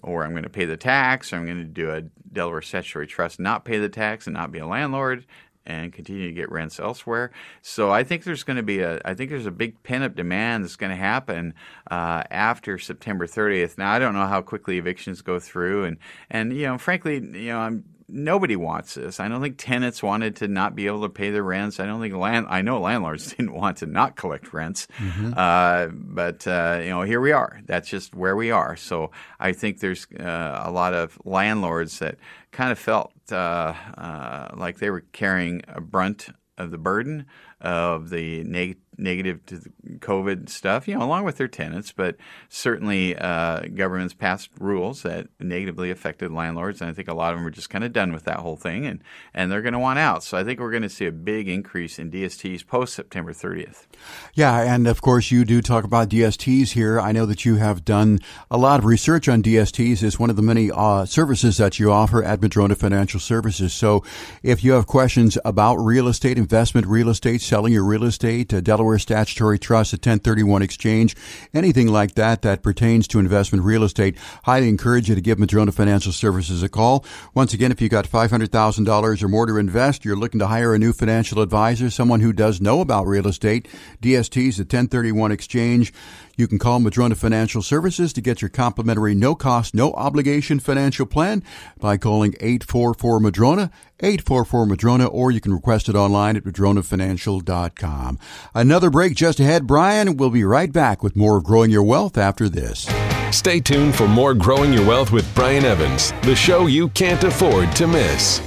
or 0.02 0.24
I'm 0.24 0.32
going 0.32 0.42
to 0.42 0.50
pay 0.50 0.64
the 0.64 0.76
tax. 0.76 1.32
I'm 1.32 1.44
going 1.44 1.58
to 1.58 1.64
do 1.64 1.90
a 1.90 2.02
Delaware 2.32 2.62
statutory 2.62 3.06
trust, 3.06 3.38
not 3.38 3.64
pay 3.64 3.78
the 3.78 3.88
tax, 3.88 4.26
and 4.26 4.34
not 4.34 4.52
be 4.52 4.58
a 4.58 4.66
landlord, 4.66 5.24
and 5.64 5.92
continue 5.92 6.26
to 6.26 6.32
get 6.32 6.50
rents 6.50 6.80
elsewhere. 6.80 7.30
So 7.62 7.90
I 7.90 8.02
think 8.02 8.24
there's 8.24 8.42
going 8.42 8.56
to 8.56 8.62
be 8.62 8.80
a, 8.80 9.00
I 9.04 9.14
think 9.14 9.30
there's 9.30 9.46
a 9.46 9.50
big 9.50 9.82
pent 9.82 10.02
up 10.02 10.16
demand 10.16 10.64
that's 10.64 10.76
going 10.76 10.90
to 10.90 10.96
happen 10.96 11.54
uh, 11.90 12.24
after 12.30 12.78
September 12.78 13.26
30th. 13.26 13.78
Now 13.78 13.92
I 13.92 13.98
don't 13.98 14.14
know 14.14 14.26
how 14.26 14.40
quickly 14.40 14.78
evictions 14.78 15.22
go 15.22 15.38
through, 15.38 15.84
and 15.84 15.98
and 16.30 16.52
you 16.52 16.66
know, 16.66 16.78
frankly, 16.78 17.16
you 17.16 17.48
know, 17.50 17.58
I'm 17.58 17.84
nobody 18.08 18.56
wants 18.56 18.94
this. 18.94 19.20
I 19.20 19.28
don't 19.28 19.42
think 19.42 19.58
tenants 19.58 20.02
wanted 20.02 20.36
to 20.36 20.48
not 20.48 20.74
be 20.74 20.86
able 20.86 21.02
to 21.02 21.08
pay 21.08 21.30
their 21.30 21.42
rents. 21.42 21.78
I 21.78 21.86
don't 21.86 22.00
think 22.00 22.14
land. 22.14 22.46
I 22.48 22.62
know 22.62 22.80
landlords 22.80 23.32
didn't 23.36 23.52
want 23.52 23.78
to 23.78 23.86
not 23.86 24.16
collect 24.16 24.52
rents, 24.52 24.88
mm-hmm. 24.98 25.34
uh, 25.36 25.88
but 25.92 26.46
uh, 26.46 26.80
you 26.82 26.90
know 26.90 27.02
here 27.02 27.20
we 27.20 27.32
are. 27.32 27.60
That's 27.66 27.88
just 27.88 28.14
where 28.14 28.36
we 28.36 28.50
are. 28.50 28.76
So 28.76 29.10
I 29.38 29.52
think 29.52 29.80
there's 29.80 30.06
uh, 30.18 30.62
a 30.64 30.70
lot 30.70 30.94
of 30.94 31.18
landlords 31.24 31.98
that 31.98 32.16
kind 32.50 32.72
of 32.72 32.78
felt 32.78 33.12
uh, 33.30 33.74
uh, 33.96 34.48
like 34.56 34.78
they 34.78 34.90
were 34.90 35.04
carrying 35.12 35.62
a 35.68 35.80
brunt 35.80 36.28
of 36.56 36.70
the 36.70 36.78
burden 36.78 37.26
of 37.60 38.10
the 38.10 38.42
neg- 38.44 38.78
negative 38.98 39.44
to 39.46 39.58
the 39.58 39.70
COVID 39.98 40.48
stuff, 40.48 40.88
you 40.88 40.94
know, 40.94 41.04
along 41.04 41.24
with 41.24 41.36
their 41.36 41.48
tenants, 41.48 41.92
but 41.92 42.16
certainly 42.48 43.16
uh, 43.16 43.60
governments 43.74 44.14
passed 44.14 44.50
rules 44.58 45.02
that 45.02 45.28
negatively 45.40 45.90
affected 45.90 46.32
landlords, 46.32 46.80
and 46.80 46.90
I 46.90 46.92
think 46.92 47.08
a 47.08 47.14
lot 47.14 47.32
of 47.32 47.38
them 47.38 47.46
are 47.46 47.50
just 47.50 47.70
kind 47.70 47.84
of 47.84 47.92
done 47.92 48.12
with 48.12 48.24
that 48.24 48.38
whole 48.38 48.56
thing, 48.56 48.86
and 48.86 49.02
and 49.32 49.50
they're 49.50 49.62
going 49.62 49.72
to 49.72 49.78
want 49.78 49.98
out. 49.98 50.24
So 50.24 50.36
I 50.36 50.44
think 50.44 50.60
we're 50.60 50.70
going 50.70 50.82
to 50.82 50.88
see 50.88 51.06
a 51.06 51.12
big 51.12 51.48
increase 51.48 51.98
in 51.98 52.10
DSTs 52.10 52.66
post 52.66 52.94
September 52.94 53.32
30th. 53.32 53.86
Yeah, 54.34 54.60
and 54.60 54.86
of 54.86 55.00
course 55.00 55.30
you 55.30 55.44
do 55.44 55.62
talk 55.62 55.84
about 55.84 56.08
DSTs 56.08 56.70
here. 56.70 57.00
I 57.00 57.12
know 57.12 57.26
that 57.26 57.44
you 57.44 57.56
have 57.56 57.84
done 57.84 58.18
a 58.50 58.58
lot 58.58 58.80
of 58.80 58.84
research 58.84 59.28
on 59.28 59.42
DSTs. 59.42 60.02
It's 60.02 60.18
one 60.18 60.30
of 60.30 60.36
the 60.36 60.42
many 60.42 60.70
uh, 60.70 61.04
services 61.04 61.58
that 61.58 61.78
you 61.78 61.92
offer 61.92 62.22
at 62.24 62.42
Madrona 62.42 62.74
Financial 62.74 63.20
Services. 63.20 63.72
So 63.72 64.02
if 64.42 64.64
you 64.64 64.72
have 64.72 64.86
questions 64.86 65.38
about 65.44 65.76
real 65.76 66.08
estate 66.08 66.38
investment, 66.38 66.86
real 66.86 67.08
estate 67.08 67.40
selling 67.42 67.72
your 67.72 67.84
real 67.84 68.04
estate, 68.04 68.52
uh, 68.52 68.60
Delaware 68.60 68.87
Statutory 68.96 69.58
Trust, 69.58 69.92
a 69.92 69.96
1031 69.96 70.62
exchange, 70.62 71.16
anything 71.52 71.88
like 71.88 72.14
that 72.14 72.42
that 72.42 72.62
pertains 72.62 73.08
to 73.08 73.18
investment 73.18 73.64
real 73.64 73.82
estate, 73.82 74.16
highly 74.44 74.68
encourage 74.68 75.08
you 75.08 75.16
to 75.16 75.20
give 75.20 75.38
Madrona 75.38 75.72
Financial 75.72 76.12
Services 76.12 76.62
a 76.62 76.68
call. 76.68 77.04
Once 77.34 77.52
again, 77.52 77.72
if 77.72 77.80
you've 77.80 77.90
got 77.90 78.08
$500,000 78.08 79.22
or 79.22 79.28
more 79.28 79.46
to 79.46 79.56
invest, 79.56 80.04
you're 80.04 80.16
looking 80.16 80.38
to 80.38 80.46
hire 80.46 80.74
a 80.74 80.78
new 80.78 80.92
financial 80.92 81.42
advisor, 81.42 81.90
someone 81.90 82.20
who 82.20 82.32
does 82.32 82.60
know 82.60 82.80
about 82.80 83.06
real 83.06 83.26
estate, 83.26 83.66
DST's 84.00 84.60
a 84.60 84.62
1031 84.62 85.32
exchange. 85.32 85.92
You 86.36 86.46
can 86.46 86.60
call 86.60 86.78
Madrona 86.78 87.16
Financial 87.16 87.62
Services 87.62 88.12
to 88.12 88.20
get 88.20 88.40
your 88.40 88.48
complimentary 88.48 89.12
no 89.12 89.34
cost, 89.34 89.74
no 89.74 89.92
obligation 89.94 90.60
financial 90.60 91.04
plan 91.04 91.42
by 91.80 91.96
calling 91.96 92.34
844 92.38 93.18
Madrona, 93.18 93.72
844 94.00 94.66
Madrona, 94.66 95.06
or 95.06 95.30
you 95.30 95.40
can 95.40 95.52
request 95.52 95.88
it 95.88 95.96
online 95.96 96.36
at 96.36 96.44
madronafinancial.com. 96.44 98.18
Another 98.54 98.90
break 98.90 99.14
just 99.14 99.40
ahead. 99.40 99.66
Brian, 99.66 100.16
we'll 100.16 100.30
be 100.30 100.44
right 100.44 100.72
back 100.72 101.02
with 101.02 101.16
more 101.16 101.38
of 101.38 101.44
Growing 101.44 101.70
Your 101.70 101.82
Wealth 101.82 102.16
after 102.16 102.48
this. 102.48 102.88
Stay 103.30 103.60
tuned 103.60 103.94
for 103.94 104.08
more 104.08 104.34
Growing 104.34 104.72
Your 104.72 104.86
Wealth 104.86 105.12
with 105.12 105.32
Brian 105.34 105.64
Evans, 105.64 106.12
the 106.22 106.34
show 106.34 106.66
you 106.66 106.88
can't 106.90 107.22
afford 107.24 107.72
to 107.72 107.86
miss. 107.86 108.40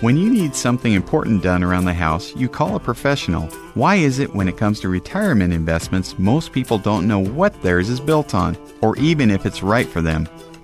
When 0.00 0.16
you 0.16 0.30
need 0.30 0.54
something 0.54 0.92
important 0.92 1.42
done 1.42 1.64
around 1.64 1.84
the 1.84 1.92
house, 1.92 2.32
you 2.36 2.48
call 2.48 2.76
a 2.76 2.80
professional. 2.80 3.48
Why 3.74 3.96
is 3.96 4.20
it 4.20 4.32
when 4.32 4.46
it 4.46 4.56
comes 4.56 4.78
to 4.80 4.88
retirement 4.88 5.52
investments, 5.52 6.16
most 6.20 6.52
people 6.52 6.78
don't 6.78 7.08
know 7.08 7.18
what 7.18 7.60
theirs 7.62 7.88
is 7.88 7.98
built 7.98 8.32
on, 8.32 8.56
or 8.80 8.96
even 8.98 9.28
if 9.28 9.44
it's 9.44 9.60
right 9.60 9.88
for 9.88 10.00
them? 10.00 10.28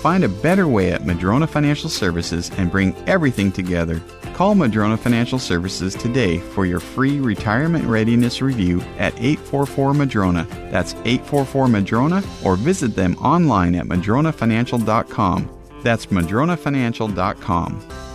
Find 0.00 0.24
a 0.24 0.30
better 0.30 0.66
way 0.66 0.92
at 0.92 1.04
Madrona 1.04 1.46
Financial 1.46 1.90
Services 1.90 2.50
and 2.56 2.70
bring 2.70 2.96
everything 3.06 3.52
together. 3.52 4.00
Call 4.32 4.54
Madrona 4.54 4.96
Financial 4.96 5.38
Services 5.38 5.94
today 5.94 6.38
for 6.38 6.64
your 6.64 6.80
free 6.80 7.20
retirement 7.20 7.84
readiness 7.84 8.40
review 8.40 8.80
at 8.96 9.12
844 9.18 9.92
Madrona. 9.92 10.46
That's 10.70 10.94
844 11.04 11.68
Madrona 11.68 12.22
or 12.42 12.56
visit 12.56 12.96
them 12.96 13.14
online 13.16 13.74
at 13.74 13.84
madronafinancial.com. 13.84 15.50
That's 15.82 16.06
madronafinancial.com. 16.06 18.09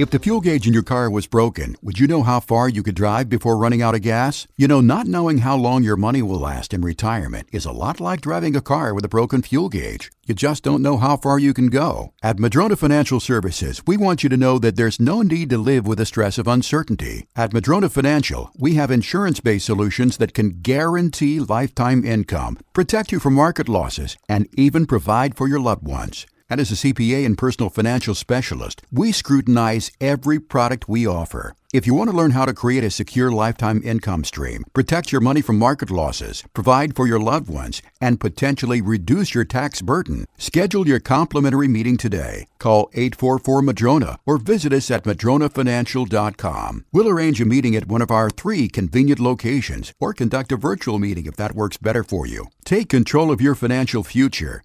If 0.00 0.08
the 0.08 0.18
fuel 0.18 0.40
gauge 0.40 0.66
in 0.66 0.72
your 0.72 0.82
car 0.82 1.10
was 1.10 1.26
broken, 1.26 1.76
would 1.82 1.98
you 1.98 2.06
know 2.06 2.22
how 2.22 2.40
far 2.40 2.70
you 2.70 2.82
could 2.82 2.94
drive 2.94 3.28
before 3.28 3.58
running 3.58 3.82
out 3.82 3.94
of 3.94 4.00
gas? 4.00 4.46
You 4.56 4.66
know, 4.66 4.80
not 4.80 5.06
knowing 5.06 5.38
how 5.44 5.58
long 5.58 5.82
your 5.82 5.98
money 5.98 6.22
will 6.22 6.38
last 6.38 6.72
in 6.72 6.80
retirement 6.80 7.50
is 7.52 7.66
a 7.66 7.70
lot 7.70 8.00
like 8.00 8.22
driving 8.22 8.56
a 8.56 8.62
car 8.62 8.94
with 8.94 9.04
a 9.04 9.10
broken 9.10 9.42
fuel 9.42 9.68
gauge. 9.68 10.10
You 10.24 10.34
just 10.34 10.62
don't 10.62 10.80
know 10.80 10.96
how 10.96 11.18
far 11.18 11.38
you 11.38 11.52
can 11.52 11.66
go. 11.66 12.14
At 12.22 12.38
Madrona 12.38 12.76
Financial 12.76 13.20
Services, 13.20 13.82
we 13.86 13.98
want 13.98 14.22
you 14.22 14.30
to 14.30 14.38
know 14.38 14.58
that 14.60 14.76
there's 14.76 14.98
no 14.98 15.20
need 15.20 15.50
to 15.50 15.58
live 15.58 15.86
with 15.86 15.98
the 15.98 16.06
stress 16.06 16.38
of 16.38 16.48
uncertainty. 16.48 17.26
At 17.36 17.52
Madrona 17.52 17.90
Financial, 17.90 18.50
we 18.58 18.76
have 18.76 18.90
insurance 18.90 19.40
based 19.40 19.66
solutions 19.66 20.16
that 20.16 20.32
can 20.32 20.62
guarantee 20.62 21.40
lifetime 21.40 22.06
income, 22.06 22.56
protect 22.72 23.12
you 23.12 23.20
from 23.20 23.34
market 23.34 23.68
losses, 23.68 24.16
and 24.30 24.48
even 24.54 24.86
provide 24.86 25.36
for 25.36 25.46
your 25.46 25.60
loved 25.60 25.86
ones. 25.86 26.24
And 26.50 26.60
as 26.60 26.72
a 26.72 26.74
CPA 26.74 27.24
and 27.24 27.38
personal 27.38 27.70
financial 27.70 28.16
specialist, 28.16 28.82
we 28.90 29.12
scrutinize 29.12 29.92
every 30.00 30.40
product 30.40 30.88
we 30.88 31.06
offer. 31.06 31.54
If 31.72 31.86
you 31.86 31.94
want 31.94 32.10
to 32.10 32.16
learn 32.16 32.32
how 32.32 32.46
to 32.46 32.52
create 32.52 32.82
a 32.82 32.90
secure 32.90 33.30
lifetime 33.30 33.80
income 33.84 34.24
stream, 34.24 34.64
protect 34.74 35.12
your 35.12 35.20
money 35.20 35.40
from 35.40 35.56
market 35.56 35.88
losses, 35.88 36.42
provide 36.52 36.96
for 36.96 37.06
your 37.06 37.20
loved 37.20 37.48
ones, 37.48 37.80
and 38.00 38.18
potentially 38.18 38.80
reduce 38.80 39.36
your 39.36 39.44
tax 39.44 39.80
burden, 39.80 40.26
schedule 40.36 40.88
your 40.88 40.98
complimentary 40.98 41.68
meeting 41.68 41.96
today. 41.96 42.48
Call 42.58 42.90
844 42.94 43.62
Madrona 43.62 44.18
or 44.26 44.36
visit 44.38 44.72
us 44.72 44.90
at 44.90 45.04
madronafinancial.com. 45.04 46.86
We'll 46.92 47.08
arrange 47.08 47.40
a 47.40 47.44
meeting 47.44 47.76
at 47.76 47.86
one 47.86 48.02
of 48.02 48.10
our 48.10 48.30
three 48.30 48.66
convenient 48.66 49.20
locations 49.20 49.94
or 50.00 50.12
conduct 50.12 50.50
a 50.50 50.56
virtual 50.56 50.98
meeting 50.98 51.26
if 51.26 51.36
that 51.36 51.54
works 51.54 51.76
better 51.76 52.02
for 52.02 52.26
you. 52.26 52.46
Take 52.64 52.88
control 52.88 53.30
of 53.30 53.40
your 53.40 53.54
financial 53.54 54.02
future. 54.02 54.64